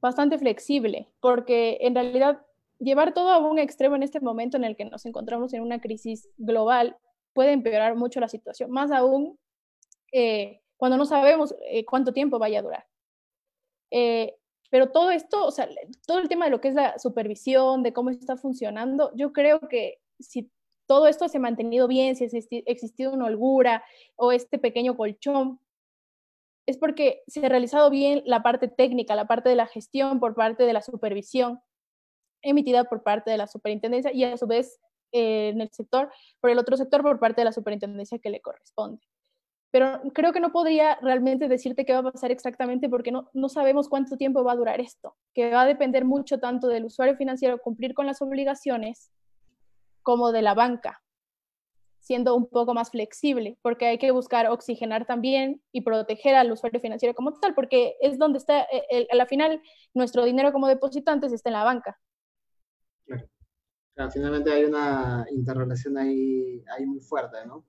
bastante 0.00 0.38
flexible, 0.38 1.08
porque 1.20 1.78
en 1.82 1.94
realidad 1.94 2.40
llevar 2.78 3.12
todo 3.12 3.30
a 3.30 3.38
un 3.38 3.58
extremo 3.58 3.96
en 3.96 4.02
este 4.02 4.20
momento 4.20 4.56
en 4.56 4.64
el 4.64 4.76
que 4.76 4.86
nos 4.86 5.04
encontramos 5.04 5.52
en 5.52 5.62
una 5.62 5.80
crisis 5.80 6.28
global 6.38 6.96
puede 7.34 7.52
empeorar 7.52 7.94
mucho 7.94 8.20
la 8.20 8.28
situación, 8.28 8.70
más 8.70 8.90
aún 8.90 9.38
eh, 10.12 10.62
cuando 10.76 10.96
no 10.96 11.04
sabemos 11.04 11.54
eh, 11.68 11.84
cuánto 11.84 12.12
tiempo 12.12 12.38
vaya 12.38 12.60
a 12.60 12.62
durar. 12.62 12.86
Eh, 13.90 14.36
pero 14.70 14.90
todo 14.90 15.10
esto, 15.10 15.44
o 15.44 15.50
sea, 15.50 15.68
todo 16.06 16.18
el 16.18 16.28
tema 16.28 16.46
de 16.46 16.52
lo 16.52 16.60
que 16.60 16.68
es 16.68 16.74
la 16.74 16.98
supervisión, 16.98 17.82
de 17.82 17.92
cómo 17.92 18.10
está 18.10 18.36
funcionando, 18.36 19.12
yo 19.14 19.32
creo 19.32 19.60
que 19.60 19.98
si 20.18 20.50
todo 20.86 21.06
esto 21.06 21.28
se 21.28 21.38
ha 21.38 21.40
mantenido 21.40 21.88
bien, 21.88 22.16
si 22.16 22.24
ha 22.24 22.28
existido 22.66 23.12
una 23.12 23.26
holgura 23.26 23.84
o 24.16 24.32
este 24.32 24.58
pequeño 24.58 24.96
colchón, 24.96 25.60
es 26.66 26.78
porque 26.78 27.22
se 27.26 27.44
ha 27.44 27.48
realizado 27.48 27.90
bien 27.90 28.22
la 28.26 28.42
parte 28.42 28.68
técnica, 28.68 29.14
la 29.16 29.26
parte 29.26 29.48
de 29.48 29.56
la 29.56 29.66
gestión 29.66 30.20
por 30.20 30.34
parte 30.34 30.64
de 30.64 30.72
la 30.72 30.82
supervisión 30.82 31.60
emitida 32.42 32.84
por 32.84 33.02
parte 33.02 33.30
de 33.30 33.38
la 33.38 33.46
superintendencia 33.46 34.12
y 34.12 34.24
a 34.24 34.36
su 34.36 34.46
vez 34.46 34.80
eh, 35.12 35.48
en 35.48 35.60
el 35.60 35.70
sector, 35.72 36.10
por 36.40 36.50
el 36.50 36.58
otro 36.58 36.76
sector 36.76 37.02
por 37.02 37.18
parte 37.18 37.40
de 37.40 37.46
la 37.46 37.52
superintendencia 37.52 38.18
que 38.18 38.30
le 38.30 38.40
corresponde. 38.40 39.00
Pero 39.70 40.00
creo 40.12 40.32
que 40.32 40.40
no 40.40 40.50
podría 40.50 40.96
realmente 40.96 41.46
decirte 41.46 41.84
qué 41.84 41.92
va 41.92 42.00
a 42.00 42.12
pasar 42.12 42.32
exactamente 42.32 42.88
porque 42.88 43.12
no, 43.12 43.30
no 43.32 43.48
sabemos 43.48 43.88
cuánto 43.88 44.16
tiempo 44.16 44.42
va 44.42 44.52
a 44.52 44.56
durar 44.56 44.80
esto, 44.80 45.16
que 45.32 45.50
va 45.50 45.62
a 45.62 45.66
depender 45.66 46.04
mucho 46.04 46.38
tanto 46.40 46.66
del 46.66 46.86
usuario 46.86 47.16
financiero 47.16 47.58
cumplir 47.58 47.94
con 47.94 48.06
las 48.06 48.20
obligaciones 48.20 49.12
como 50.02 50.32
de 50.32 50.42
la 50.42 50.54
banca, 50.54 51.02
siendo 52.00 52.34
un 52.34 52.48
poco 52.48 52.74
más 52.74 52.90
flexible, 52.90 53.58
porque 53.62 53.86
hay 53.86 53.98
que 53.98 54.10
buscar 54.10 54.48
oxigenar 54.48 55.06
también 55.06 55.62
y 55.70 55.82
proteger 55.82 56.34
al 56.34 56.50
usuario 56.50 56.80
financiero 56.80 57.14
como 57.14 57.38
tal, 57.38 57.54
porque 57.54 57.96
es 58.00 58.18
donde 58.18 58.38
está, 58.38 58.62
eh, 58.62 59.06
a 59.10 59.14
la 59.14 59.26
final, 59.26 59.62
nuestro 59.94 60.24
dinero 60.24 60.52
como 60.52 60.66
depositantes 60.66 61.32
está 61.32 61.50
en 61.50 61.54
la 61.54 61.64
banca. 61.64 61.98
Claro. 63.04 64.10
finalmente 64.10 64.50
hay 64.50 64.64
una 64.64 65.26
interrelación 65.30 65.98
ahí, 65.98 66.64
ahí 66.76 66.86
muy 66.86 67.00
fuerte, 67.00 67.44
¿no? 67.46 67.64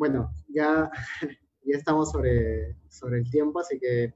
Bueno, 0.00 0.32
ya, 0.48 0.90
ya 1.62 1.76
estamos 1.76 2.10
sobre, 2.10 2.74
sobre 2.88 3.18
el 3.18 3.30
tiempo, 3.30 3.60
así 3.60 3.78
que 3.78 4.14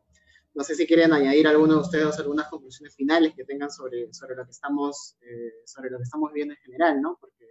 no 0.55 0.65
sé 0.65 0.75
si 0.77 0.87
quieren 0.87 1.13
añadir 1.13 1.47
alguno 1.47 1.75
de 1.75 1.81
ustedes 1.81 2.19
algunas 2.19 2.49
conclusiones 2.49 2.97
finales 2.97 3.35
que 3.35 3.45
tengan 3.45 3.71
sobre, 3.71 4.11
sobre, 4.15 4.35
lo, 4.35 4.47
que 4.47 4.53
estamos, 4.53 5.19
eh, 5.21 5.53
sobre 5.67 5.91
lo 5.91 5.99
que 5.99 6.05
estamos 6.05 6.33
viendo 6.33 6.55
en 6.55 6.61
general, 6.61 7.03
¿no? 7.03 7.19
Porque 7.21 7.45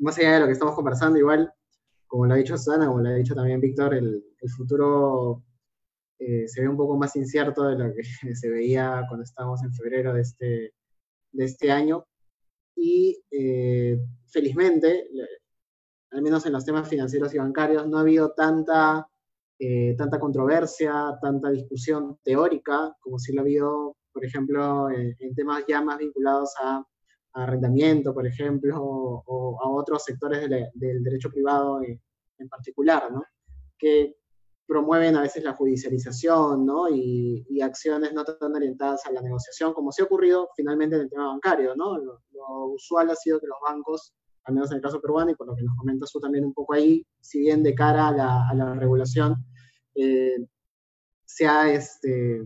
más 0.00 0.18
allá 0.18 0.32
de 0.34 0.40
lo 0.40 0.46
que 0.46 0.52
estamos 0.54 0.74
conversando, 0.74 1.16
igual, 1.16 1.54
como 2.08 2.26
lo 2.26 2.34
ha 2.34 2.38
dicho 2.38 2.56
Susana, 2.56 2.88
como 2.88 3.02
lo 3.02 3.08
ha 3.08 3.14
dicho 3.14 3.36
también 3.36 3.60
Víctor, 3.60 3.94
el, 3.94 4.24
el 4.40 4.50
futuro 4.50 5.44
eh, 6.18 6.48
se 6.48 6.60
ve 6.60 6.68
un 6.68 6.76
poco 6.76 6.96
más 6.96 7.14
incierto 7.14 7.68
de 7.68 7.78
lo 7.78 7.94
que 7.94 8.02
se 8.34 8.50
veía 8.50 9.04
cuando 9.06 9.22
estábamos 9.22 9.62
en 9.62 9.72
febrero 9.72 10.12
de 10.12 10.22
este, 10.22 10.74
de 11.30 11.44
este 11.44 11.70
año. 11.70 12.04
Y 12.74 13.22
eh, 13.30 13.96
felizmente, 14.26 15.06
al 16.14 16.22
menos 16.22 16.46
en 16.46 16.52
los 16.52 16.64
temas 16.64 16.88
financieros 16.88 17.34
y 17.34 17.38
bancarios, 17.38 17.86
no 17.88 17.98
ha 17.98 18.02
habido 18.02 18.32
tanta, 18.32 19.08
eh, 19.58 19.94
tanta 19.98 20.20
controversia, 20.20 21.18
tanta 21.20 21.50
discusión 21.50 22.18
teórica, 22.22 22.96
como 23.00 23.18
sí 23.18 23.32
lo 23.32 23.40
ha 23.40 23.42
habido, 23.42 23.96
por 24.12 24.24
ejemplo, 24.24 24.90
en, 24.90 25.34
temas 25.34 25.64
ya 25.66 25.82
más 25.82 25.98
vinculados 25.98 26.54
a, 26.62 26.84
arrendamiento, 27.32 28.14
por 28.14 28.26
ejemplo, 28.26 28.76
o, 28.80 29.58
a 29.60 29.68
otros 29.68 30.04
sectores 30.04 30.48
del 30.48 31.02
derecho 31.02 31.30
privado 31.30 31.82
en, 31.82 32.00
particular, 32.48 33.10
¿no? 33.10 33.24
Que 33.76 34.14
promueven 34.66 35.16
a 35.16 35.22
veces 35.22 35.44
la 35.44 35.54
judicialización 35.54 36.64
¿no? 36.64 36.88
y, 36.88 37.60
acciones 37.62 38.12
no 38.12 38.24
tan 38.24 38.54
orientadas 38.54 39.06
a 39.06 39.12
la 39.12 39.22
negociación, 39.22 39.72
como 39.72 39.90
se 39.90 40.02
ha 40.02 40.04
ocurrido 40.04 40.50
finalmente 40.54 40.96
en 40.96 41.02
el 41.02 41.10
tema 41.10 41.28
bancario. 41.28 41.74
¿no? 41.74 41.98
Lo, 41.98 42.20
usual 42.66 43.10
ha 43.10 43.16
sido 43.16 43.40
que 43.40 43.46
los 43.46 43.58
bancos, 43.64 44.12
al 44.44 44.54
menos 44.54 44.70
en 44.70 44.76
el 44.76 44.82
caso 44.82 45.00
peruano, 45.00 45.30
y 45.30 45.34
por 45.34 45.46
lo 45.46 45.56
que 45.56 45.62
nos 45.62 45.76
comentas 45.76 46.12
tú 46.12 46.20
también 46.20 46.44
un 46.44 46.52
poco 46.52 46.74
ahí, 46.74 47.06
si 47.20 47.40
bien 47.40 47.62
de 47.62 47.74
cara 47.74 48.08
a 48.08 48.54
la, 48.54 48.74
regulación, 48.74 49.36
eh, 49.94 50.46
se, 51.24 51.46
ha, 51.46 51.72
este, 51.72 52.42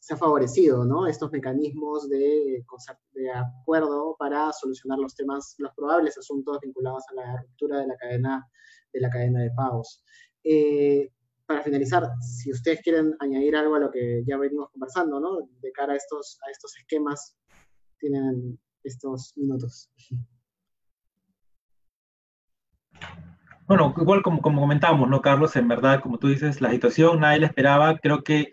se 0.00 0.16
favorecido 0.16 0.84
¿no? 0.84 1.06
estos 1.06 1.30
mecanismos 1.32 2.08
de, 2.08 2.64
de 3.12 3.30
acuerdo 3.30 4.16
para 4.18 4.52
solucionar 4.52 4.98
los 4.98 5.14
temas, 5.14 5.54
los 5.58 5.72
probables 5.74 6.18
asuntos 6.18 6.58
vinculados 6.60 7.04
a 7.10 7.14
la 7.14 7.42
ruptura 7.42 7.80
de 7.80 7.86
la 7.88 7.96
cadena 7.96 8.48
de, 8.92 9.00
la 9.00 9.10
cadena 9.10 9.42
de 9.42 9.50
pagos. 9.50 10.04
Eh, 10.44 11.10
para 11.46 11.62
finalizar, 11.62 12.08
si 12.20 12.52
ustedes 12.52 12.80
quieren 12.82 13.16
añadir 13.18 13.56
algo 13.56 13.74
a 13.74 13.80
lo 13.80 13.90
que 13.90 14.22
ya 14.24 14.36
venimos 14.36 14.70
conversando, 14.70 15.18
¿no? 15.18 15.48
De 15.60 15.72
cara 15.72 15.94
a 15.94 15.96
estos, 15.96 16.38
a 16.46 16.50
estos 16.50 16.76
esquemas, 16.76 17.36
tienen 17.98 18.58
estos 18.84 19.32
minutos. 19.36 19.90
Bueno, 23.66 23.94
igual 23.96 24.22
como, 24.22 24.40
como 24.42 24.60
comentábamos, 24.60 25.08
¿no, 25.08 25.20
Carlos? 25.20 25.54
En 25.56 25.68
verdad, 25.68 26.00
como 26.00 26.18
tú 26.18 26.28
dices, 26.28 26.60
la 26.60 26.70
situación 26.70 27.20
nadie 27.20 27.40
la 27.40 27.46
esperaba. 27.46 27.98
Creo 27.98 28.22
que 28.24 28.52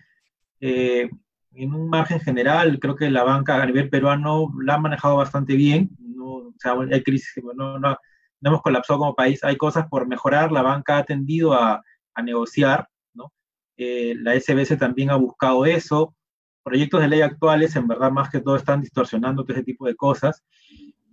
eh, 0.60 1.10
en 1.54 1.74
un 1.74 1.90
margen 1.90 2.20
general, 2.20 2.80
creo 2.80 2.96
que 2.96 3.10
la 3.10 3.24
banca 3.24 3.62
a 3.62 3.66
nivel 3.66 3.90
peruano 3.90 4.54
la 4.62 4.76
ha 4.76 4.80
manejado 4.80 5.18
bastante 5.18 5.56
bien. 5.56 5.90
No, 6.00 6.26
o 6.26 6.54
sea, 6.60 6.74
hay 6.92 7.04
crisis, 7.04 7.44
no, 7.56 7.80
no, 7.80 7.90
no 7.90 8.50
hemos 8.50 8.62
colapsado 8.62 9.00
como 9.00 9.16
país. 9.16 9.44
Hay 9.44 9.58
cosas 9.58 9.88
por 9.88 10.08
mejorar. 10.08 10.52
La 10.52 10.62
banca 10.62 10.98
ha 10.98 11.04
tendido 11.04 11.54
a 11.54 11.82
a 12.18 12.24
negociar, 12.24 12.90
¿no? 13.14 13.32
Eh, 13.78 14.16
la 14.18 14.34
SBS 14.34 14.76
también 14.78 15.12
ha 15.12 15.16
buscado 15.16 15.66
eso. 15.66 16.16
Proyectos 16.64 17.00
de 17.00 17.08
ley 17.08 17.22
actuales, 17.22 17.76
en 17.76 17.88
verdad, 17.88 18.12
más 18.12 18.30
que 18.30 18.42
todo 18.42 18.56
están 18.56 18.82
distorsionando 18.82 19.44
todo 19.44 19.54
ese 19.54 19.64
tipo 19.64 19.86
de 19.86 19.96
cosas. 19.96 20.44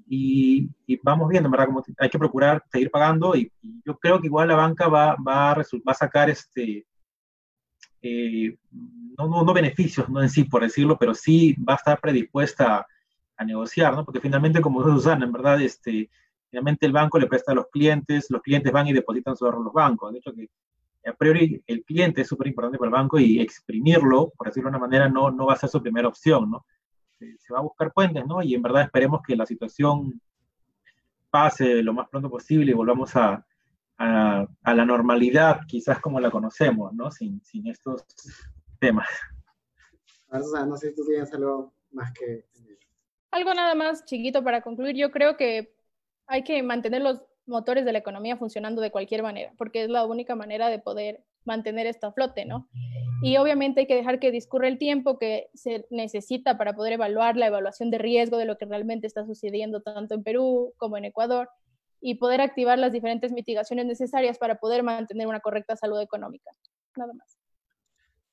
Y, 0.07 0.71
vamos 1.03 1.29
viendo, 1.29 1.47
en 1.47 1.53
verdad, 1.53 1.67
como 1.67 1.83
hay 1.99 2.11
que 2.11 2.19
procurar 2.19 2.63
seguir 2.71 2.91
pagando 2.91 3.35
y, 3.35 3.51
yo 3.85 3.99
creo 3.99 4.21
que 4.21 4.27
igual 4.27 4.49
la 4.49 4.57
banca 4.57 4.89
va, 4.89 5.17
va, 5.17 5.53
a, 5.53 5.57
va 5.57 5.93
a 5.93 5.95
sacar 5.95 6.31
este, 6.31 6.87
eh, 8.07 8.55
no, 9.17 9.29
no, 9.29 9.45
no, 9.45 9.55
beneficios, 9.55 10.09
no 10.11 10.21
en 10.21 10.29
sí, 10.29 10.45
por 10.45 10.63
decirlo, 10.63 10.99
pero 10.99 11.15
sí 11.15 11.55
va 11.55 11.73
a 11.73 11.77
estar 11.77 12.01
predispuesta 12.01 12.87
a, 13.37 13.45
negociar, 13.45 13.95
¿no? 13.95 14.05
Porque 14.05 14.21
finalmente, 14.21 14.61
como 14.61 14.83
dice 14.83 14.95
Susana, 14.95 15.25
en 15.25 15.33
verdad, 15.33 15.61
este, 15.63 16.11
finalmente 16.51 16.85
el 16.85 16.93
banco 16.93 17.19
le 17.19 17.27
presta 17.27 17.53
a 17.53 17.55
los 17.55 17.67
clientes, 17.69 18.31
los 18.31 18.43
clientes 18.43 18.73
van 18.73 18.87
y 18.89 18.93
depositan 18.93 19.37
sobre 19.37 19.57
los 19.59 19.73
bancos. 19.73 20.13
De 20.13 20.19
hecho, 20.19 20.35
que 20.35 20.51
a 21.07 21.15
priori 21.15 21.63
el 21.67 21.83
cliente 21.83 22.21
es 22.21 22.29
súper 22.29 22.49
importante 22.49 22.79
para 22.79 22.89
el 22.89 22.95
banco 22.95 23.19
y 23.19 23.41
exprimirlo, 23.41 24.33
por 24.37 24.49
decirlo 24.49 24.71
de 24.71 24.77
una 24.77 24.87
manera, 24.87 25.09
no, 25.09 25.31
no 25.31 25.47
va 25.47 25.55
a 25.55 25.59
ser 25.59 25.71
su 25.71 25.83
primera 25.83 26.09
opción, 26.09 26.51
¿no? 26.51 26.67
Se, 27.19 27.53
va 27.53 27.59
a 27.59 27.63
buscar 27.63 27.93
puentes, 27.93 28.27
¿no? 28.27 28.43
Y 28.43 28.55
en 28.55 28.63
verdad 28.63 28.83
esperemos 28.83 29.21
que 29.27 29.37
la 29.37 29.47
situación 29.47 30.21
pase 31.31 31.83
lo 31.83 31.93
más 31.93 32.09
pronto 32.09 32.31
posible 32.31 32.71
y 32.71 32.75
volvamos 32.75 33.15
a, 33.17 33.45
a, 33.99 34.47
a 34.63 34.75
la 34.75 34.85
normalidad, 34.85 35.61
quizás 35.67 36.01
como 36.01 36.21
la 36.21 36.31
conocemos, 36.31 36.93
¿no? 36.93 37.11
Sin, 37.11 37.43
sin 37.45 37.67
estos 37.69 38.05
temas. 38.79 39.09
no 40.31 40.77
sé 40.77 40.91
si 40.91 40.95
tú 40.95 41.05
tienes 41.07 41.33
algo 41.33 41.73
más 41.93 42.13
que... 42.13 42.45
Algo 43.31 43.53
nada 43.53 43.75
más 43.75 44.05
chiquito 44.05 44.45
para 44.45 44.61
concluir. 44.61 44.95
Yo 44.97 45.11
creo 45.11 45.37
que 45.37 45.75
hay 46.27 46.45
que 46.45 46.63
mantener 46.63 47.03
los 47.03 47.23
motores 47.47 47.85
de 47.85 47.93
la 47.93 47.99
economía 47.99 48.37
funcionando 48.37 48.81
de 48.81 48.91
cualquier 48.91 49.23
manera, 49.23 49.53
porque 49.59 49.85
es 49.85 49.91
la 49.91 50.05
única 50.07 50.35
manera 50.35 50.69
de 50.69 50.79
poder 50.79 51.25
mantener 51.45 51.87
esta 51.87 52.13
flote, 52.13 52.45
¿no? 52.45 52.69
Y 53.23 53.37
obviamente 53.37 53.81
hay 53.81 53.87
que 53.87 53.97
dejar 53.97 54.19
que 54.19 54.31
discurra 54.31 54.69
el 54.69 54.79
tiempo 54.79 55.19
que 55.19 55.49
se 55.55 55.87
necesita 55.91 56.59
para 56.59 56.75
poder 56.75 56.95
evaluar 56.95 57.37
la 57.37 57.47
evaluación 57.47 57.91
de 57.91 57.99
riesgo 57.99 58.37
de 58.37 58.45
lo 58.45 58.59
que 58.59 58.67
realmente 58.67 59.07
está 59.07 59.25
sucediendo 59.25 59.81
tanto 59.81 60.15
en 60.15 60.23
Perú 60.23 60.75
como 60.77 60.97
en 60.97 61.07
Ecuador 61.07 61.49
y 62.01 62.17
poder 62.17 62.41
activar 62.43 62.79
las 62.79 62.93
diferentes 62.93 63.33
mitigaciones 63.33 63.87
necesarias 63.87 64.37
para 64.37 64.57
poder 64.57 64.83
mantener 64.83 65.27
una 65.27 65.41
correcta 65.41 65.75
salud 65.75 66.01
económica. 66.01 66.51
Nada 66.97 67.15
más. 67.15 67.39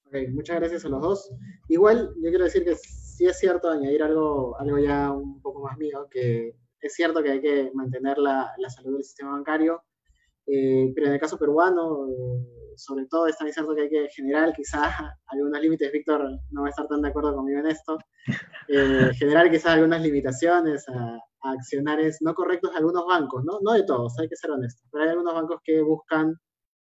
Ok, 0.07 0.15
muchas 0.31 0.57
gracias 0.57 0.83
a 0.83 0.89
los 0.89 1.01
dos. 1.01 1.31
Igual, 1.69 2.13
yo 2.21 2.29
quiero 2.29 2.43
decir 2.43 2.65
que 2.65 2.75
sí 2.75 3.25
es 3.25 3.39
cierto 3.39 3.69
añadir 3.69 4.03
algo, 4.03 4.59
algo 4.59 4.77
ya 4.77 5.11
un 5.11 5.41
poco 5.41 5.61
más 5.61 5.77
mío, 5.77 6.07
que 6.11 6.53
es 6.81 6.93
cierto 6.93 7.23
que 7.23 7.31
hay 7.31 7.41
que 7.41 7.71
mantener 7.73 8.17
la, 8.17 8.51
la 8.57 8.69
salud 8.69 8.95
del 8.95 9.03
sistema 9.05 9.31
bancario, 9.31 9.81
eh, 10.53 10.91
pero 10.93 11.07
en 11.07 11.13
el 11.13 11.19
caso 11.19 11.37
peruano, 11.37 12.09
eh, 12.09 12.73
sobre 12.75 13.05
todo, 13.05 13.25
es 13.27 13.37
también 13.37 13.53
cierto 13.53 13.73
que 13.73 13.83
hay 13.83 13.89
que 13.89 14.09
generar 14.09 14.53
quizás 14.53 14.91
algunos 15.27 15.61
límites. 15.61 15.91
Víctor 15.93 16.29
no 16.49 16.61
va 16.61 16.67
a 16.67 16.69
estar 16.71 16.87
tan 16.87 17.01
de 17.01 17.07
acuerdo 17.07 17.33
conmigo 17.33 17.59
en 17.59 17.67
esto. 17.67 17.97
Eh, 18.67 19.11
generar 19.17 19.49
quizás 19.49 19.73
algunas 19.73 20.01
limitaciones 20.01 20.87
a, 20.89 21.15
a, 21.43 21.51
accionares 21.53 22.17
no 22.19 22.33
correctos 22.33 22.71
de 22.71 22.79
algunos 22.79 23.05
bancos, 23.05 23.45
¿no? 23.45 23.59
No 23.61 23.71
de 23.71 23.83
todos, 23.83 24.19
hay 24.19 24.27
que 24.27 24.35
ser 24.35 24.51
honestos, 24.51 24.85
pero 24.91 25.05
hay 25.05 25.11
algunos 25.11 25.33
bancos 25.33 25.61
que 25.63 25.81
buscan 25.81 26.35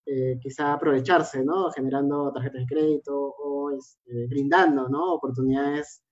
eh, 0.04 0.38
quizá 0.42 0.74
aprovecharse, 0.74 1.42
¿no? 1.42 1.70
Generando 1.70 2.30
tarjetas 2.32 2.60
de 2.60 2.66
crédito 2.66 3.16
o 3.16 3.70
este, 3.70 4.26
brindando, 4.26 4.90
¿no? 4.90 5.14
Oportunidades 5.14 6.02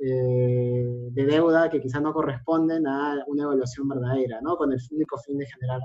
de 0.00 1.26
deuda 1.26 1.68
que 1.68 1.80
quizás 1.80 2.00
no 2.00 2.12
corresponden 2.12 2.86
a 2.86 3.16
una 3.26 3.42
evaluación 3.42 3.88
verdadera, 3.88 4.40
¿no? 4.40 4.56
Con 4.56 4.72
el 4.72 4.78
único 4.92 5.18
fin 5.18 5.38
de 5.38 5.46
generar 5.46 5.80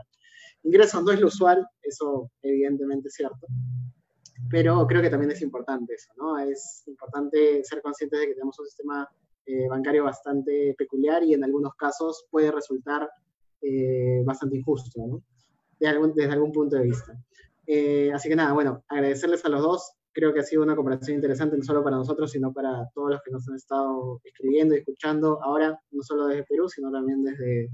ingresos. 0.63 1.03
No 1.03 1.11
es 1.11 1.19
lo 1.19 1.27
usual, 1.27 1.65
eso 1.81 2.31
evidentemente 2.41 3.07
es 3.09 3.15
cierto, 3.15 3.47
pero 4.49 4.85
creo 4.87 5.01
que 5.01 5.09
también 5.09 5.31
es 5.31 5.41
importante 5.41 5.93
eso, 5.93 6.11
¿no? 6.17 6.37
Es 6.39 6.83
importante 6.87 7.63
ser 7.63 7.81
conscientes 7.81 8.19
de 8.19 8.27
que 8.27 8.33
tenemos 8.33 8.57
un 8.59 8.65
sistema 8.65 9.09
eh, 9.45 9.67
bancario 9.67 10.03
bastante 10.03 10.75
peculiar 10.77 11.23
y 11.23 11.33
en 11.33 11.43
algunos 11.43 11.75
casos 11.75 12.25
puede 12.29 12.51
resultar 12.51 13.09
eh, 13.61 14.21
bastante 14.25 14.57
injusto, 14.57 15.05
¿no? 15.05 15.23
desde 15.79 16.31
algún 16.31 16.53
punto 16.53 16.77
de 16.77 16.83
vista. 16.83 17.11
así 18.13 18.29
que 18.29 18.35
nada, 18.37 18.53
bueno, 18.53 18.85
agradecerles 18.87 19.43
a 19.43 19.49
los 19.49 19.61
dos 19.61 19.93
creo 20.13 20.33
que 20.33 20.39
ha 20.39 20.43
sido 20.43 20.63
una 20.63 20.75
comparación 20.75 21.15
interesante 21.15 21.57
no 21.57 21.63
solo 21.63 21.83
para 21.83 21.97
nosotros, 21.97 22.31
sino 22.31 22.53
para 22.53 22.87
todos 22.93 23.11
los 23.11 23.21
que 23.21 23.31
nos 23.31 23.47
han 23.49 23.55
estado 23.55 24.21
escribiendo 24.23 24.75
y 24.75 24.79
escuchando 24.79 25.43
ahora, 25.43 25.77
no 25.91 26.03
solo 26.03 26.27
desde 26.27 26.43
Perú, 26.43 26.69
sino 26.69 26.91
también 26.91 27.23
desde, 27.23 27.69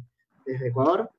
desde 0.45 0.69
Ecuador. 0.69 1.09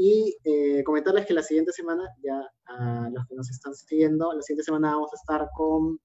Y 0.00 0.36
eh, 0.44 0.84
comentarles 0.84 1.26
que 1.26 1.34
la 1.34 1.42
siguiente 1.42 1.72
semana, 1.72 2.04
ya 2.22 2.40
a 2.66 3.10
los 3.10 3.26
que 3.26 3.34
nos 3.34 3.50
están 3.50 3.74
siguiendo, 3.74 4.32
la 4.32 4.42
siguiente 4.42 4.62
semana 4.62 4.92
vamos 4.92 5.10
a 5.12 5.16
estar 5.16 5.48
con, 5.52 5.98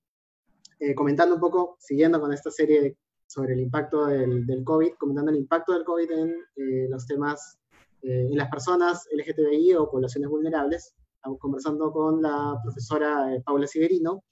eh, 0.80 0.96
comentando 0.96 1.36
un 1.36 1.42
poco, 1.42 1.78
siguiendo 1.80 2.20
con 2.20 2.34
esta 2.34 2.50
serie 2.50 2.98
sobre 3.28 3.54
el 3.54 3.60
impacto 3.60 4.08
del, 4.08 4.48
del, 4.48 4.64
COVID, 4.64 4.94
comentando 4.96 5.30
el 5.30 5.38
impacto 5.38 5.74
del 5.74 5.84
COVID 5.84 6.10
en 6.10 6.30
eh, 6.56 6.88
los 6.90 7.06
temas, 7.06 7.60
en 8.02 8.36
las 8.36 8.50
personas 8.50 9.08
LGTBI 9.12 9.76
o 9.76 9.90
poblaciones 9.90 10.28
vulnerables. 10.28 10.96
Estamos 11.16 11.38
conversando 11.40 11.92
con 11.92 12.20
la 12.22 12.60
profesora 12.64 13.28
Paula 13.46 13.68
Siberino 13.68 14.24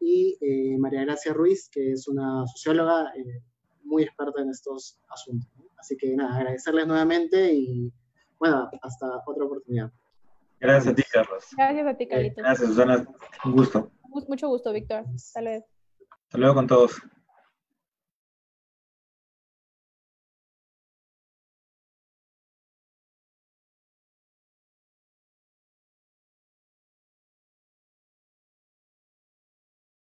y 0.00 0.38
María 0.78 1.02
Gracia 1.02 1.34
Ruiz, 1.34 1.68
que 1.70 1.92
es 1.92 2.08
una 2.08 2.46
socióloga 2.46 3.12
muy 3.82 4.04
experta 4.04 4.40
en 4.40 4.48
estos 4.48 4.98
asuntos. 5.08 5.50
Así 5.76 5.96
que 5.96 6.16
nada, 6.16 6.36
agradecerles 6.36 6.86
nuevamente 6.86 7.52
y 7.52 7.92
bueno, 8.38 8.70
hasta 8.82 9.22
otra 9.26 9.44
oportunidad. 9.44 9.90
Gracias 10.60 10.92
a 10.92 10.94
ti, 10.94 11.02
Carlos. 11.12 11.44
Gracias 11.56 11.86
a 11.86 11.94
ti, 11.96 12.08
Carlitos. 12.08 12.36
gracias, 12.38 12.68
Susana. 12.68 13.06
Un 13.44 13.52
gusto. 13.52 13.90
Mucho 14.28 14.48
gusto, 14.48 14.72
Víctor. 14.72 15.04
Hasta 15.14 15.40
luego. 15.40 15.66
Hasta 16.24 16.38
luego 16.38 16.54
con 16.54 16.66
todos. 16.66 17.00